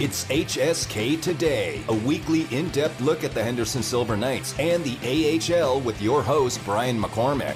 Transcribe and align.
It's 0.00 0.24
HSK 0.24 1.22
Today, 1.22 1.80
a 1.88 1.94
weekly 1.94 2.48
in 2.50 2.68
depth 2.70 3.00
look 3.00 3.22
at 3.22 3.30
the 3.30 3.44
Henderson 3.44 3.80
Silver 3.80 4.16
Knights 4.16 4.52
and 4.58 4.82
the 4.82 4.98
AHL 5.04 5.80
with 5.82 6.02
your 6.02 6.20
host, 6.20 6.60
Brian 6.64 7.00
McCormick. 7.00 7.54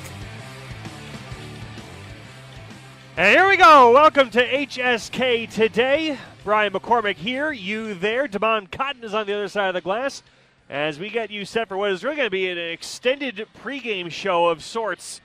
And 3.17 3.37
here 3.37 3.49
we 3.49 3.57
go. 3.57 3.91
Welcome 3.91 4.31
to 4.31 4.47
HSK 4.47 5.53
Today. 5.53 6.17
Brian 6.45 6.73
McCormick 6.73 7.17
here, 7.17 7.51
you 7.51 7.95
there. 7.95 8.29
Damon 8.29 8.69
Cotton 8.69 9.03
is 9.03 9.15
on 9.15 9.27
the 9.27 9.35
other 9.35 9.49
side 9.49 9.67
of 9.67 9.75
the 9.75 9.81
glass 9.81 10.23
as 10.71 11.01
we 11.01 11.11
get 11.11 11.33
you 11.33 11.45
set 11.45 11.67
for 11.67 11.77
what 11.77 11.91
is 11.91 12.05
really 12.05 12.19
going 12.19 12.27
to 12.27 12.31
be 12.31 12.49
an 12.49 12.57
extended 12.57 13.49
pregame 13.61 14.13
show 14.13 14.47
of 14.47 14.63
sorts. 14.63 15.21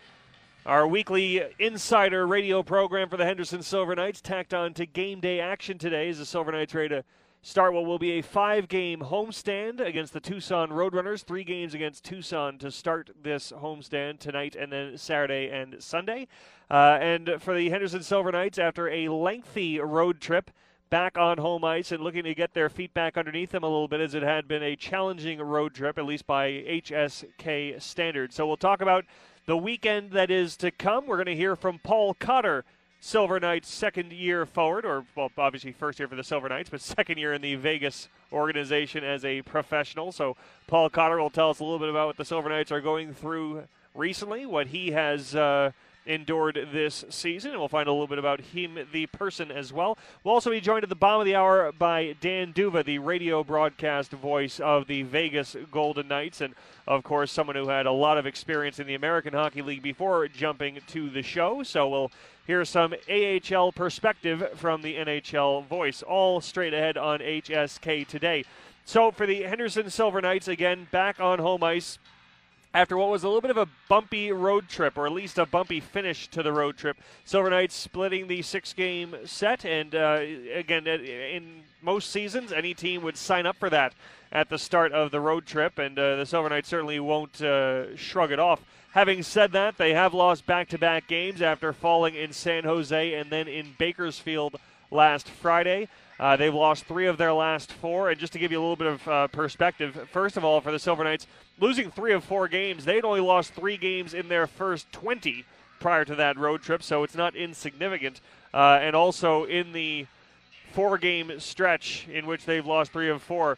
Our 0.65 0.87
weekly 0.87 1.43
insider 1.59 2.25
radio 2.25 2.63
program 2.63 3.09
for 3.09 3.17
the 3.17 3.25
Henderson 3.25 3.61
Silver 3.63 3.95
Knights 3.95 4.21
tacked 4.21 4.53
on 4.53 4.73
to 4.75 4.85
game 4.85 5.19
day 5.19 5.41
action 5.41 5.77
today 5.77 6.07
as 6.07 6.19
the 6.19 6.25
Silver 6.25 6.53
Knights 6.53 6.73
ready 6.73 6.87
to 6.87 7.03
start 7.41 7.73
what 7.73 7.83
will 7.83 7.99
be 7.99 8.11
a 8.11 8.21
five 8.21 8.69
game 8.69 9.01
homestand 9.01 9.81
against 9.81 10.13
the 10.13 10.21
Tucson 10.21 10.69
Roadrunners. 10.69 11.25
Three 11.25 11.43
games 11.43 11.73
against 11.73 12.05
Tucson 12.05 12.57
to 12.59 12.71
start 12.71 13.09
this 13.21 13.51
homestand 13.51 14.19
tonight 14.19 14.55
and 14.55 14.71
then 14.71 14.97
Saturday 14.97 15.49
and 15.49 15.83
Sunday. 15.83 16.29
Uh, 16.71 16.97
and 17.01 17.31
for 17.39 17.53
the 17.53 17.69
Henderson 17.69 18.01
Silver 18.01 18.31
Knights, 18.31 18.57
after 18.57 18.87
a 18.87 19.09
lengthy 19.09 19.81
road 19.81 20.21
trip, 20.21 20.49
back 20.89 21.17
on 21.17 21.39
home 21.39 21.65
ice 21.65 21.91
and 21.91 22.01
looking 22.01 22.23
to 22.23 22.33
get 22.33 22.53
their 22.53 22.69
feet 22.69 22.93
back 22.93 23.17
underneath 23.17 23.49
them 23.49 23.63
a 23.63 23.67
little 23.67 23.87
bit 23.89 23.99
as 23.99 24.13
it 24.13 24.23
had 24.23 24.47
been 24.47 24.63
a 24.63 24.77
challenging 24.77 25.41
road 25.41 25.73
trip, 25.73 25.97
at 25.97 26.05
least 26.05 26.25
by 26.25 26.47
HSK 26.49 27.81
standards. 27.81 28.35
So 28.35 28.47
we'll 28.47 28.55
talk 28.55 28.81
about 28.81 29.03
the 29.45 29.57
weekend 29.57 30.11
that 30.11 30.31
is 30.31 30.55
to 30.57 30.71
come. 30.71 31.05
We're 31.05 31.17
going 31.17 31.25
to 31.27 31.35
hear 31.35 31.55
from 31.55 31.79
Paul 31.79 32.13
Cotter, 32.13 32.63
Silver 32.99 33.39
Knights 33.39 33.69
second 33.69 34.13
year 34.13 34.45
forward, 34.45 34.85
or 34.85 35.05
well, 35.15 35.31
obviously 35.37 35.71
first 35.73 35.99
year 35.99 36.07
for 36.07 36.15
the 36.15 36.23
Silver 36.23 36.47
Knights, 36.47 36.69
but 36.69 36.81
second 36.81 37.17
year 37.17 37.33
in 37.33 37.41
the 37.41 37.55
Vegas 37.55 38.07
organization 38.31 39.03
as 39.03 39.25
a 39.25 39.41
professional. 39.41 40.11
So 40.11 40.37
Paul 40.67 40.89
Cotter 40.89 41.19
will 41.19 41.29
tell 41.29 41.49
us 41.49 41.59
a 41.59 41.63
little 41.63 41.79
bit 41.79 41.89
about 41.89 42.07
what 42.07 42.17
the 42.17 42.25
Silver 42.25 42.49
Knights 42.49 42.71
are 42.71 42.81
going 42.81 43.13
through 43.13 43.63
recently, 43.93 44.45
what 44.45 44.67
he 44.67 44.91
has. 44.91 45.35
Uh, 45.35 45.71
endured 46.05 46.69
this 46.71 47.05
season, 47.09 47.51
and 47.51 47.59
we'll 47.59 47.69
find 47.69 47.87
a 47.87 47.91
little 47.91 48.07
bit 48.07 48.19
about 48.19 48.41
him, 48.41 48.77
the 48.91 49.05
person, 49.07 49.51
as 49.51 49.71
well. 49.71 49.97
We'll 50.23 50.33
also 50.33 50.49
be 50.49 50.61
joined 50.61 50.83
at 50.83 50.89
the 50.89 50.95
bottom 50.95 51.21
of 51.21 51.25
the 51.25 51.35
hour 51.35 51.71
by 51.71 52.15
Dan 52.19 52.51
D'Uva, 52.51 52.83
the 52.83 52.99
radio 52.99 53.43
broadcast 53.43 54.11
voice 54.11 54.59
of 54.59 54.87
the 54.87 55.03
Vegas 55.03 55.55
Golden 55.71 56.07
Knights, 56.07 56.41
and 56.41 56.53
of 56.87 57.03
course, 57.03 57.31
someone 57.31 57.55
who 57.55 57.69
had 57.69 57.85
a 57.85 57.91
lot 57.91 58.17
of 58.17 58.25
experience 58.25 58.79
in 58.79 58.87
the 58.87 58.95
American 58.95 59.33
Hockey 59.33 59.61
League 59.61 59.81
before 59.81 60.27
jumping 60.27 60.79
to 60.87 61.09
the 61.09 61.21
show. 61.21 61.63
So 61.63 61.87
we'll 61.87 62.11
hear 62.45 62.65
some 62.65 62.93
AHL 63.09 63.71
perspective 63.71 64.49
from 64.55 64.81
the 64.81 64.95
NHL 64.95 65.65
voice, 65.67 66.01
all 66.01 66.41
straight 66.41 66.73
ahead 66.73 66.97
on 66.97 67.19
HSK 67.19 68.07
today. 68.07 68.43
So 68.85 69.11
for 69.11 69.25
the 69.25 69.43
Henderson 69.43 69.89
Silver 69.89 70.19
Knights, 70.19 70.49
again, 70.49 70.87
back 70.91 71.21
on 71.21 71.39
home 71.39 71.63
ice 71.63 71.99
after 72.73 72.97
what 72.97 73.09
was 73.09 73.23
a 73.23 73.27
little 73.27 73.41
bit 73.41 73.51
of 73.51 73.57
a 73.57 73.67
bumpy 73.87 74.31
road 74.31 74.67
trip, 74.67 74.97
or 74.97 75.05
at 75.05 75.11
least 75.11 75.37
a 75.37 75.45
bumpy 75.45 75.79
finish 75.79 76.27
to 76.29 76.41
the 76.41 76.51
road 76.51 76.77
trip. 76.77 76.97
Silver 77.23 77.49
Knights 77.49 77.75
splitting 77.75 78.27
the 78.27 78.41
six 78.41 78.73
game 78.73 79.15
set, 79.25 79.63
and 79.65 79.93
uh, 79.93 80.19
again, 80.53 80.87
in 80.87 81.63
most 81.81 82.09
seasons, 82.09 82.51
any 82.51 82.73
team 82.73 83.03
would 83.03 83.17
sign 83.17 83.45
up 83.45 83.57
for 83.57 83.69
that 83.69 83.93
at 84.31 84.49
the 84.49 84.57
start 84.57 84.91
of 84.91 85.11
the 85.11 85.19
road 85.19 85.45
trip, 85.45 85.77
and 85.77 85.97
uh, 85.99 86.15
the 86.15 86.25
Silver 86.25 86.49
Knights 86.49 86.69
certainly 86.69 86.99
won't 86.99 87.41
uh, 87.41 87.95
shrug 87.95 88.31
it 88.31 88.39
off. 88.39 88.61
Having 88.93 89.23
said 89.23 89.51
that, 89.53 89.77
they 89.77 89.93
have 89.93 90.13
lost 90.13 90.45
back 90.45 90.69
to 90.69 90.77
back 90.77 91.07
games 91.07 91.41
after 91.41 91.73
falling 91.73 92.15
in 92.15 92.31
San 92.31 92.63
Jose 92.63 93.13
and 93.13 93.31
then 93.31 93.47
in 93.47 93.73
Bakersfield 93.79 94.55
last 94.91 95.27
Friday. 95.27 95.87
Uh, 96.19 96.37
they've 96.37 96.53
lost 96.53 96.85
three 96.85 97.07
of 97.07 97.17
their 97.17 97.33
last 97.33 97.73
four. 97.73 98.11
And 98.11 98.19
just 98.19 98.33
to 98.33 98.39
give 98.39 98.51
you 98.51 98.59
a 98.59 98.61
little 98.61 98.75
bit 98.75 98.87
of 98.87 99.07
uh, 99.07 99.27
perspective, 99.29 100.07
first 100.11 100.37
of 100.37 100.45
all, 100.45 100.61
for 100.61 100.71
the 100.71 100.77
Silver 100.77 101.03
Knights, 101.03 101.25
losing 101.59 101.91
three 101.91 102.13
of 102.13 102.23
four 102.23 102.47
games, 102.47 102.85
they'd 102.85 103.05
only 103.05 103.21
lost 103.21 103.53
three 103.53 103.77
games 103.77 104.13
in 104.13 104.27
their 104.27 104.47
first 104.47 104.91
20 104.91 105.45
prior 105.79 106.05
to 106.05 106.15
that 106.15 106.37
road 106.37 106.61
trip, 106.61 106.81
so 106.81 107.03
it's 107.03 107.15
not 107.15 107.35
insignificant. 107.35 108.21
Uh, 108.53 108.79
and 108.81 108.95
also 108.95 109.45
in 109.45 109.73
the 109.73 110.05
four 110.71 110.97
game 110.97 111.39
stretch 111.39 112.07
in 112.11 112.25
which 112.25 112.45
they've 112.45 112.65
lost 112.65 112.91
three 112.91 113.09
of 113.09 113.21
four, 113.21 113.57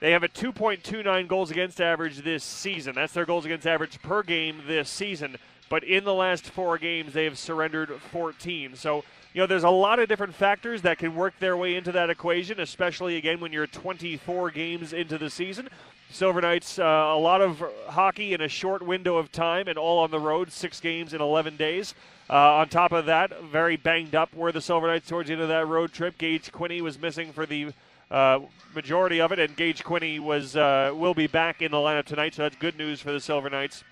they 0.00 0.10
have 0.10 0.22
a 0.22 0.28
2.29 0.28 1.28
goals 1.28 1.50
against 1.50 1.80
average 1.80 2.18
this 2.18 2.42
season. 2.42 2.94
That's 2.94 3.12
their 3.12 3.24
goals 3.24 3.44
against 3.44 3.66
average 3.66 4.02
per 4.02 4.22
game 4.22 4.60
this 4.66 4.90
season. 4.90 5.36
But 5.68 5.84
in 5.84 6.04
the 6.04 6.12
last 6.12 6.44
four 6.44 6.76
games, 6.76 7.12
they 7.12 7.24
have 7.24 7.38
surrendered 7.38 7.88
14. 8.10 8.74
So 8.74 9.04
you 9.34 9.40
know, 9.40 9.46
there's 9.46 9.64
a 9.64 9.70
lot 9.70 9.98
of 9.98 10.08
different 10.08 10.34
factors 10.34 10.82
that 10.82 10.98
can 10.98 11.14
work 11.14 11.32
their 11.38 11.56
way 11.56 11.76
into 11.76 11.92
that 11.92 12.10
equation, 12.10 12.60
especially 12.60 13.16
again 13.16 13.40
when 13.40 13.50
you're 13.50 13.66
24 13.66 14.50
games 14.50 14.92
into 14.92 15.16
the 15.16 15.30
season. 15.30 15.68
Silver 16.12 16.42
Knights, 16.42 16.78
uh, 16.78 16.82
a 16.82 17.16
lot 17.16 17.40
of 17.40 17.64
hockey 17.88 18.34
in 18.34 18.42
a 18.42 18.48
short 18.48 18.82
window 18.82 19.16
of 19.16 19.32
time 19.32 19.66
and 19.66 19.78
all 19.78 19.98
on 19.98 20.10
the 20.10 20.20
road, 20.20 20.52
six 20.52 20.78
games 20.78 21.14
in 21.14 21.22
11 21.22 21.56
days. 21.56 21.94
Uh, 22.28 22.56
on 22.56 22.68
top 22.68 22.92
of 22.92 23.06
that, 23.06 23.42
very 23.44 23.76
banged 23.76 24.14
up 24.14 24.34
were 24.34 24.52
the 24.52 24.60
Silver 24.60 24.88
Knights 24.88 25.08
towards 25.08 25.28
the 25.28 25.32
end 25.32 25.42
of 25.42 25.48
that 25.48 25.66
road 25.66 25.90
trip. 25.90 26.18
Gage 26.18 26.52
Quinney 26.52 26.82
was 26.82 27.00
missing 27.00 27.32
for 27.32 27.46
the 27.46 27.72
uh, 28.10 28.40
majority 28.74 29.22
of 29.22 29.32
it, 29.32 29.38
and 29.38 29.56
Gage 29.56 29.82
Quinney 29.82 30.20
was 30.20 30.54
uh, 30.54 30.92
will 30.94 31.14
be 31.14 31.26
back 31.26 31.62
in 31.62 31.70
the 31.70 31.78
lineup 31.78 32.04
tonight, 32.04 32.34
so 32.34 32.42
that's 32.42 32.56
good 32.56 32.76
news 32.76 33.00
for 33.00 33.10
the 33.10 33.20
Silver 33.20 33.48
Knights. 33.48 33.82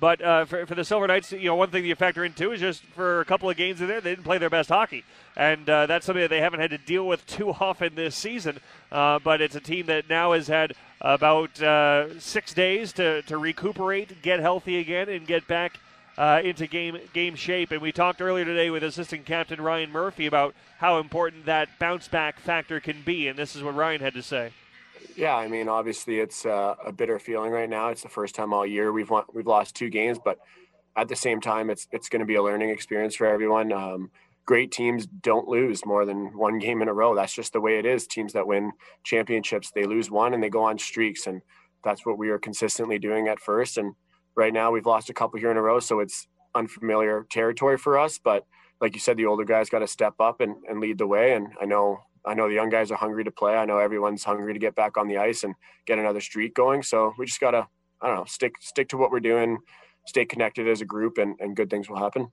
But 0.00 0.22
uh, 0.22 0.44
for, 0.44 0.64
for 0.66 0.76
the 0.76 0.84
Silver 0.84 1.08
Knights, 1.08 1.32
you 1.32 1.46
know, 1.46 1.56
one 1.56 1.70
thing 1.70 1.84
you 1.84 1.96
factor 1.96 2.24
in 2.24 2.32
too 2.32 2.52
is 2.52 2.60
just 2.60 2.84
for 2.84 3.20
a 3.20 3.24
couple 3.24 3.50
of 3.50 3.56
games 3.56 3.80
in 3.80 3.88
there, 3.88 4.00
they 4.00 4.10
didn't 4.10 4.24
play 4.24 4.38
their 4.38 4.50
best 4.50 4.68
hockey, 4.68 5.04
and 5.36 5.68
uh, 5.68 5.86
that's 5.86 6.06
something 6.06 6.22
that 6.22 6.30
they 6.30 6.40
haven't 6.40 6.60
had 6.60 6.70
to 6.70 6.78
deal 6.78 7.08
with 7.08 7.26
too 7.26 7.50
often 7.50 7.96
this 7.96 8.14
season. 8.14 8.60
Uh, 8.92 9.18
but 9.18 9.40
it's 9.40 9.56
a 9.56 9.60
team 9.60 9.86
that 9.86 10.08
now 10.08 10.32
has 10.32 10.46
had 10.46 10.74
about 11.00 11.60
uh, 11.62 12.18
six 12.18 12.54
days 12.54 12.92
to, 12.94 13.22
to 13.22 13.38
recuperate, 13.38 14.22
get 14.22 14.40
healthy 14.40 14.78
again, 14.78 15.08
and 15.08 15.26
get 15.26 15.46
back 15.46 15.78
uh, 16.16 16.40
into 16.42 16.66
game 16.66 16.98
game 17.12 17.36
shape. 17.36 17.70
And 17.70 17.80
we 17.80 17.92
talked 17.92 18.20
earlier 18.20 18.44
today 18.44 18.70
with 18.70 18.82
assistant 18.82 19.24
captain 19.24 19.60
Ryan 19.60 19.90
Murphy 19.90 20.26
about 20.26 20.54
how 20.78 20.98
important 20.98 21.46
that 21.46 21.68
bounce 21.78 22.08
back 22.08 22.40
factor 22.40 22.80
can 22.80 23.02
be, 23.02 23.28
and 23.28 23.38
this 23.38 23.54
is 23.54 23.62
what 23.62 23.74
Ryan 23.74 24.00
had 24.00 24.14
to 24.14 24.22
say. 24.22 24.50
Yeah, 25.16 25.36
I 25.36 25.48
mean, 25.48 25.68
obviously 25.68 26.18
it's 26.18 26.44
uh, 26.44 26.74
a 26.84 26.92
bitter 26.92 27.18
feeling 27.18 27.50
right 27.50 27.68
now. 27.68 27.88
It's 27.88 28.02
the 28.02 28.08
first 28.08 28.34
time 28.34 28.52
all 28.52 28.66
year 28.66 28.92
we've 28.92 29.10
won, 29.10 29.24
we've 29.32 29.46
lost 29.46 29.74
two 29.74 29.90
games, 29.90 30.18
but 30.24 30.38
at 30.96 31.08
the 31.08 31.16
same 31.16 31.40
time, 31.40 31.70
it's 31.70 31.86
it's 31.92 32.08
going 32.08 32.20
to 32.20 32.26
be 32.26 32.34
a 32.34 32.42
learning 32.42 32.70
experience 32.70 33.14
for 33.14 33.26
everyone. 33.26 33.72
Um, 33.72 34.10
great 34.48 34.72
teams 34.72 35.06
don't 35.06 35.46
lose 35.46 35.84
more 35.84 36.06
than 36.06 36.34
one 36.34 36.58
game 36.58 36.80
in 36.80 36.88
a 36.88 36.92
row. 36.94 37.14
That's 37.14 37.34
just 37.34 37.52
the 37.52 37.60
way 37.60 37.78
it 37.78 37.84
is. 37.84 38.06
Teams 38.06 38.32
that 38.32 38.46
win 38.46 38.72
championships, 39.04 39.70
they 39.70 39.84
lose 39.84 40.10
one 40.10 40.32
and 40.32 40.42
they 40.42 40.48
go 40.48 40.64
on 40.64 40.78
streaks, 40.78 41.26
and 41.26 41.42
that's 41.84 42.06
what 42.06 42.16
we 42.16 42.30
are 42.30 42.38
consistently 42.38 42.98
doing 42.98 43.28
at 43.28 43.40
first. 43.40 43.76
And 43.76 43.92
right 44.36 44.52
now, 44.54 44.70
we've 44.70 44.86
lost 44.86 45.10
a 45.10 45.12
couple 45.12 45.38
here 45.38 45.50
in 45.50 45.58
a 45.58 45.62
row, 45.62 45.80
so 45.80 46.00
it's 46.00 46.28
unfamiliar 46.54 47.26
territory 47.30 47.76
for 47.76 47.98
us. 47.98 48.18
But 48.18 48.46
like 48.80 48.94
you 48.94 49.00
said, 49.00 49.18
the 49.18 49.26
older 49.26 49.44
guys 49.44 49.68
got 49.68 49.80
to 49.80 49.86
step 49.86 50.14
up 50.18 50.40
and, 50.40 50.56
and 50.66 50.80
lead 50.80 50.96
the 50.96 51.06
way. 51.06 51.34
And 51.34 51.48
I 51.60 51.66
know 51.66 51.98
I 52.24 52.32
know 52.32 52.48
the 52.48 52.54
young 52.54 52.70
guys 52.70 52.90
are 52.90 52.96
hungry 52.96 53.24
to 53.24 53.30
play. 53.30 53.54
I 53.54 53.66
know 53.66 53.76
everyone's 53.76 54.24
hungry 54.24 54.54
to 54.54 54.58
get 54.58 54.74
back 54.74 54.96
on 54.96 55.08
the 55.08 55.18
ice 55.18 55.44
and 55.44 55.54
get 55.84 55.98
another 55.98 56.22
streak 56.22 56.54
going. 56.54 56.82
So 56.82 57.12
we 57.18 57.26
just 57.26 57.40
gotta, 57.40 57.68
I 58.00 58.06
don't 58.06 58.16
know, 58.16 58.24
stick 58.24 58.54
stick 58.60 58.88
to 58.88 58.96
what 58.96 59.10
we're 59.10 59.20
doing, 59.20 59.58
stay 60.06 60.24
connected 60.24 60.66
as 60.68 60.80
a 60.80 60.86
group, 60.86 61.18
and, 61.18 61.36
and 61.38 61.54
good 61.54 61.68
things 61.68 61.90
will 61.90 61.98
happen. 61.98 62.28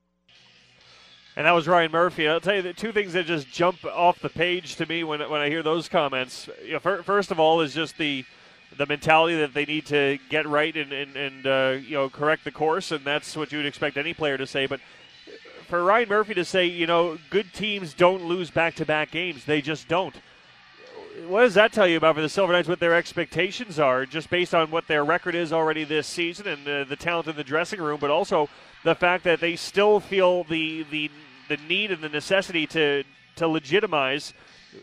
And 1.38 1.46
that 1.46 1.51
was 1.51 1.68
Ryan 1.68 1.91
Murphy. 1.91 2.29
I'll 2.29 2.40
tell 2.40 2.56
you 2.56 2.62
the 2.62 2.73
two 2.73 2.94
things 2.94 3.12
that 3.13 3.25
just 3.25 3.51
jump 3.51 3.84
off 3.84 4.19
the 4.19 4.29
page 4.29 4.78
to 4.78 4.85
me 4.85 5.03
when 5.03 5.19
when 5.29 5.41
I 5.41 5.50
hear 5.50 5.62
those 5.63 5.90
comments. 5.90 6.50
You 6.66 6.73
know, 6.73 6.79
first 6.79 7.29
of 7.29 7.40
all, 7.40 7.59
is 7.59 7.73
just 7.73 7.97
the 7.97 8.23
the 8.78 8.85
mentality 8.85 9.38
that 9.38 9.53
they 9.53 9.66
need 9.66 9.85
to 9.88 10.18
get 10.29 10.47
right 10.47 10.75
and 10.75 10.94
and, 10.94 11.16
and 11.18 11.46
uh, 11.46 11.78
you 11.81 11.96
know 11.96 12.09
correct 12.09 12.46
the 12.46 12.51
course, 12.51 12.91
and 12.91 13.03
that's 13.03 13.35
what 13.35 13.51
you 13.51 13.57
would 13.57 13.68
expect 13.68 13.97
any 13.97 14.13
player 14.13 14.38
to 14.38 14.47
say. 14.47 14.66
But 14.66 14.79
for 15.68 15.84
Ryan 15.84 16.07
Murphy 16.07 16.34
to 16.35 16.46
say, 16.46 16.68
you 16.68 16.88
know, 16.88 17.18
good 17.29 17.52
teams 17.53 17.94
don't 17.94 18.25
lose 18.25 18.50
back 18.50 18.75
to 18.75 18.85
back 18.85 19.12
games. 19.12 19.44
They 19.44 19.61
just 19.61 19.90
don't. 19.90 20.16
What 21.28 21.41
does 21.41 21.53
that 21.55 21.73
tell 21.73 21.88
you 21.88 21.97
about 21.97 22.16
for 22.16 22.22
the 22.22 22.29
Silver 22.29 22.53
Knights 22.53 22.67
what 22.67 22.79
their 22.79 22.93
expectations 22.93 23.79
are, 23.79 24.05
just 24.05 24.29
based 24.29 24.53
on 24.53 24.70
what 24.70 24.88
their 24.88 25.03
record 25.03 25.34
is 25.34 25.52
already 25.53 25.84
this 25.84 26.08
season 26.08 26.47
and 26.47 26.66
the, 26.66 26.85
the 26.88 26.97
talent 26.97 27.28
in 27.28 27.35
the 27.35 27.43
dressing 27.43 27.81
room, 27.81 27.99
but 27.99 28.09
also 28.09 28.49
the 28.84 28.96
fact 28.96 29.23
that 29.23 29.40
they 29.40 29.55
still 29.55 29.99
feel 29.99 30.43
the, 30.43 30.84
the, 30.91 31.09
the 31.47 31.57
need 31.69 31.91
and 31.91 32.01
the 32.01 32.09
necessity 32.09 32.67
to, 32.67 33.03
to 33.35 33.47
legitimize 33.47 34.33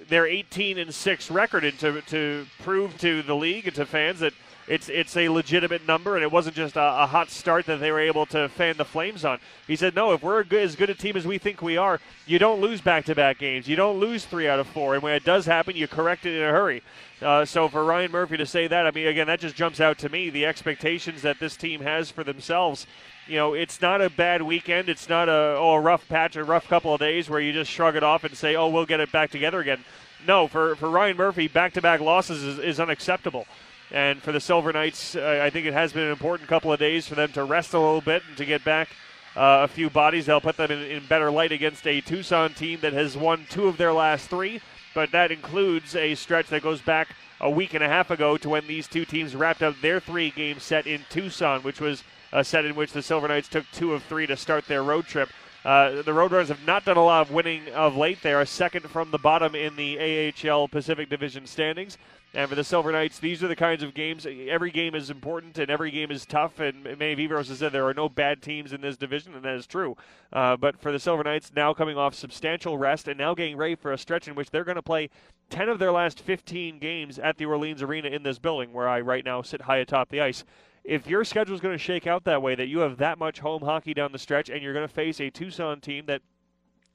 their 0.08 0.26
18 0.26 0.78
and 0.78 0.94
6 0.94 1.30
record 1.30 1.64
and 1.64 1.78
to, 1.78 2.00
to 2.02 2.46
prove 2.60 2.96
to 2.98 3.22
the 3.22 3.34
league 3.34 3.66
and 3.66 3.76
to 3.76 3.86
fans 3.86 4.20
that– 4.20 4.32
it's 4.68 4.88
it's 4.88 5.16
a 5.16 5.28
legitimate 5.28 5.86
number, 5.86 6.14
and 6.14 6.22
it 6.22 6.30
wasn't 6.30 6.54
just 6.54 6.76
a, 6.76 7.02
a, 7.02 7.06
hot 7.06 7.30
start 7.30 7.66
that 7.66 7.80
they 7.80 7.90
were 7.90 8.00
able 8.00 8.26
to 8.26 8.48
fan 8.48 8.76
the 8.76 8.84
flames 8.84 9.24
on. 9.24 9.38
He 9.66 9.74
said, 9.74 9.94
"No, 9.94 10.12
if 10.12 10.22
we're 10.22 10.44
good, 10.44 10.62
as 10.62 10.76
good 10.76 10.90
a 10.90 10.94
team 10.94 11.16
as 11.16 11.26
we 11.26 11.38
think 11.38 11.62
we 11.62 11.76
are, 11.76 12.00
you 12.26 12.38
don't 12.38 12.60
lose 12.60 12.80
back-to-back 12.80 13.38
games. 13.38 13.66
You 13.68 13.76
don't 13.76 13.98
lose 13.98 14.24
three 14.24 14.48
out 14.48 14.60
of 14.60 14.68
four, 14.68 14.94
and 14.94 15.02
when 15.02 15.14
it 15.14 15.24
does 15.24 15.46
happen, 15.46 15.76
you 15.76 15.88
correct 15.88 16.26
it 16.26 16.36
in 16.36 16.42
a 16.42 16.52
hurry." 16.52 16.82
Uh, 17.20 17.44
so 17.44 17.68
for 17.68 17.84
Ryan 17.84 18.12
Murphy 18.12 18.36
to 18.36 18.46
say 18.46 18.66
that, 18.66 18.86
I 18.86 18.90
mean, 18.92 19.06
again, 19.06 19.26
that 19.26 19.40
just 19.40 19.54
jumps 19.54 19.80
out 19.80 19.98
to 19.98 20.08
me. 20.08 20.30
The 20.30 20.46
expectations 20.46 21.22
that 21.22 21.38
this 21.38 21.56
team 21.56 21.80
has 21.80 22.10
for 22.10 22.24
themselves 22.24 22.86
you 23.26 23.36
know, 23.36 23.54
it's 23.54 23.80
not 23.80 24.00
a 24.00 24.10
bad 24.10 24.42
weekend. 24.42 24.88
It's 24.88 25.08
not 25.08 25.28
a 25.28 25.56
oh 25.58 25.74
a 25.74 25.80
rough 25.80 26.08
patch, 26.08 26.36
a 26.36 26.44
rough 26.44 26.69
couple 26.69 26.92
of 26.92 27.00
days 27.00 27.30
where 27.30 27.40
you 27.40 27.52
just 27.52 27.70
shrug 27.70 27.96
it 27.96 28.02
off 28.02 28.24
and 28.24 28.36
say, 28.36 28.56
oh, 28.56 28.69
we'll 28.69 28.86
get 28.86 29.00
it 29.00 29.12
back 29.12 29.30
together 29.30 29.60
again. 29.60 29.84
No, 30.26 30.48
for 30.48 30.76
for 30.76 30.90
Ryan 30.90 31.16
Murphy, 31.16 31.48
back-to-back 31.48 32.00
losses 32.00 32.42
is, 32.42 32.58
is 32.58 32.80
unacceptable. 32.80 33.46
And 33.90 34.22
for 34.22 34.32
the 34.32 34.40
Silver 34.40 34.72
Knights, 34.72 35.16
I 35.16 35.50
think 35.50 35.66
it 35.66 35.74
has 35.74 35.92
been 35.92 36.04
an 36.04 36.12
important 36.12 36.48
couple 36.48 36.72
of 36.72 36.78
days 36.78 37.06
for 37.06 37.14
them 37.14 37.30
to 37.32 37.44
rest 37.44 37.74
a 37.74 37.78
little 37.78 38.00
bit 38.00 38.22
and 38.26 38.36
to 38.38 38.46
get 38.46 38.64
back 38.64 38.88
uh, 39.36 39.60
a 39.64 39.69
few 39.69 39.90
bodies. 39.90 40.26
They'll 40.26 40.40
put 40.40 40.56
them 40.56 40.70
in, 40.70 40.80
in 40.80 41.06
better 41.06 41.30
light 41.30 41.52
against 41.52 41.86
a 41.86 42.00
Tucson 42.00 42.54
team 42.54 42.80
that 42.80 42.94
has 42.94 43.16
won 43.19 43.46
two 43.50 43.69
of 43.69 43.76
their 43.76 43.92
last 43.92 44.28
three, 44.30 44.62
but 44.94 45.12
that 45.12 45.30
includes 45.30 45.94
a 45.94 46.14
stretch 46.14 46.48
that 46.48 46.62
goes 46.62 46.80
back 46.80 47.08
a 47.40 47.50
week 47.50 47.74
and 47.74 47.84
a 47.84 47.88
half 47.88 48.10
ago 48.10 48.36
to 48.38 48.48
when 48.48 48.66
these 48.66 48.88
two 48.88 49.04
teams 49.04 49.36
wrapped 49.36 49.62
up 49.62 49.74
their 49.82 50.00
three 50.00 50.30
game 50.30 50.58
set 50.58 50.86
in 50.86 51.02
Tucson, 51.10 51.60
which 51.62 51.80
was 51.80 52.02
a 52.32 52.44
set 52.44 52.64
in 52.64 52.75
which 52.75 52.93
the 52.93 53.02
Silver 53.02 53.29
Knights 53.29 53.49
took 53.49 53.70
two 53.73 53.93
of 53.93 54.02
three 54.05 54.26
to 54.26 54.37
start 54.37 54.67
their 54.67 54.82
road 54.82 55.06
trip. 55.06 55.31
Uh, 55.64 56.02
the 56.02 56.11
Roadrunners 56.11 56.49
have 56.49 56.67
not 56.67 56.84
done 56.84 56.96
a 56.96 57.05
lot 57.05 57.23
of 57.23 57.32
winning 57.32 57.69
of 57.70 57.96
late. 57.96 58.20
They 58.20 58.32
are 58.32 58.44
second 58.44 58.90
from 58.90 59.12
the 59.12 59.19
bottom 59.19 59.55
in 59.55 59.76
the 59.76 60.32
AHL 60.50 60.67
Pacific 60.67 61.08
Division 61.08 61.46
standings. 61.46 61.99
And 62.34 62.49
for 62.49 62.55
the 62.55 62.64
Silver 62.64 62.90
Knights, 62.90 63.19
these 63.19 63.44
are 63.44 63.49
the 63.49 63.55
kinds 63.55 63.82
of 63.82 63.93
games. 63.93 64.26
Every 64.26 64.70
game 64.70 64.94
is 64.94 65.11
important 65.11 65.58
and 65.58 65.70
every 65.70 65.90
game 65.90 66.11
is 66.11 66.25
tough. 66.25 66.58
And 66.58 66.82
Manny 66.82 67.14
Viveiros 67.14 67.49
has 67.49 67.58
said 67.58 67.73
there 67.73 67.87
are 67.87 67.94
no 67.94 68.08
bad 68.08 68.43
teams 68.43 68.73
in 68.73 68.81
this 68.81 68.96
division, 68.96 69.34
and 69.34 69.44
that 69.44 69.55
is 69.55 69.67
true. 69.67 69.96
Uh, 70.32 70.56
but 70.56 70.81
for 70.81 70.90
the 70.90 70.99
Silver 70.99 71.23
Knights, 71.23 71.52
now 71.55 71.75
coming 71.75 71.99
off 71.99 72.14
substantial 72.14 72.79
rest 72.79 73.06
and 73.06 73.19
now 73.19 73.34
getting 73.34 73.56
ready 73.56 73.75
for 73.75 73.93
a 73.93 73.99
stretch 73.99 74.26
in 74.26 74.34
which 74.34 74.50
they're 74.50 74.64
going 74.64 74.76
to 74.76 74.82
play 74.82 75.11
10 75.50 75.69
of 75.69 75.79
their 75.79 75.93
last 75.93 76.20
15 76.20 76.79
games 76.79 77.19
at 77.19 77.37
the 77.37 77.44
Orleans 77.44 77.82
Arena 77.82 78.08
in 78.08 78.23
this 78.23 78.38
building, 78.38 78.73
where 78.73 78.88
I 78.88 79.00
right 79.02 79.25
now 79.25 79.43
sit 79.43 79.61
high 79.61 79.76
atop 79.76 80.08
the 80.08 80.23
ice 80.23 80.43
if 80.84 81.06
your 81.06 81.25
schedule 81.25 81.55
is 81.55 81.61
going 81.61 81.75
to 81.75 81.82
shake 81.82 82.06
out 82.06 82.25
that 82.25 82.43
way, 82.43 82.55
that 82.55 82.67
you 82.67 82.81
have 82.81 82.99
that 82.99 83.19
much 83.19 83.40
home 83.40 83.62
hockey 83.62 83.94
down 83.94 84.12
the 84.12 84.19
stretch, 84.19 84.49
and 84.49 84.62
you're 84.62 84.75
going 84.75 84.87
to 84.87 84.93
face 84.93 85.20
a 85.20 85.31
Tucson 85.31 85.81
team 85.81 86.06
that 86.06 86.23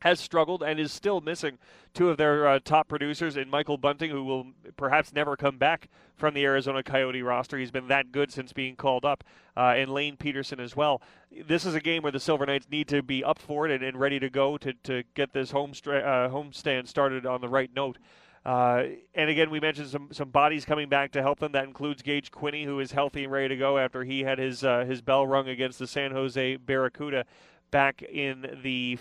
has 0.01 0.19
struggled 0.19 0.61
and 0.61 0.79
is 0.79 0.91
still 0.91 1.21
missing 1.21 1.57
two 1.93 2.09
of 2.09 2.17
their 2.17 2.47
uh, 2.47 2.59
top 2.63 2.87
producers 2.87 3.35
in 3.35 3.49
Michael 3.49 3.77
Bunting, 3.77 4.11
who 4.11 4.23
will 4.23 4.47
perhaps 4.75 5.11
never 5.11 5.35
come 5.35 5.57
back 5.57 5.89
from 6.15 6.33
the 6.33 6.43
Arizona 6.43 6.83
Coyote 6.83 7.23
roster. 7.23 7.57
He's 7.57 7.71
been 7.71 7.87
that 7.87 8.11
good 8.11 8.31
since 8.31 8.53
being 8.53 8.75
called 8.75 9.05
up, 9.05 9.23
uh, 9.55 9.73
and 9.75 9.91
Lane 9.91 10.15
Pederson 10.15 10.59
as 10.59 10.75
well. 10.75 11.01
This 11.47 11.65
is 11.65 11.73
a 11.73 11.81
game 11.81 12.03
where 12.03 12.11
the 12.11 12.19
Silver 12.19 12.45
Knights 12.45 12.67
need 12.69 12.87
to 12.89 13.01
be 13.01 13.23
up 13.23 13.39
for 13.39 13.65
it 13.65 13.71
and, 13.71 13.83
and 13.83 13.99
ready 13.99 14.19
to 14.19 14.29
go 14.29 14.57
to, 14.57 14.73
to 14.83 15.03
get 15.15 15.33
this 15.33 15.51
home, 15.51 15.73
stra- 15.73 15.99
uh, 15.99 16.29
home 16.29 16.53
stand 16.53 16.87
started 16.87 17.25
on 17.25 17.41
the 17.41 17.49
right 17.49 17.71
note. 17.75 17.97
Uh, 18.47 18.83
and 19.13 19.29
again, 19.29 19.49
we 19.49 19.59
mentioned 19.59 19.89
some, 19.89 20.07
some 20.13 20.29
bodies 20.29 20.63
coming 20.63 20.87
back 20.87 21.11
to 21.11 21.21
help 21.21 21.37
them. 21.37 21.51
That 21.51 21.65
includes 21.65 22.01
Gage 22.01 22.31
Quinney, 22.31 22.63
who 22.63 22.79
is 22.79 22.93
healthy 22.93 23.25
and 23.25 23.31
ready 23.31 23.49
to 23.49 23.57
go 23.57 23.77
after 23.77 24.05
he 24.05 24.21
had 24.21 24.39
his 24.39 24.63
uh, 24.63 24.85
his 24.85 25.01
bell 25.01 25.27
rung 25.27 25.49
against 25.49 25.79
the 25.79 25.85
San 25.85 26.11
Jose 26.11 26.55
Barracuda 26.55 27.25
back 27.71 28.01
in 28.01 28.57
the 28.63 28.97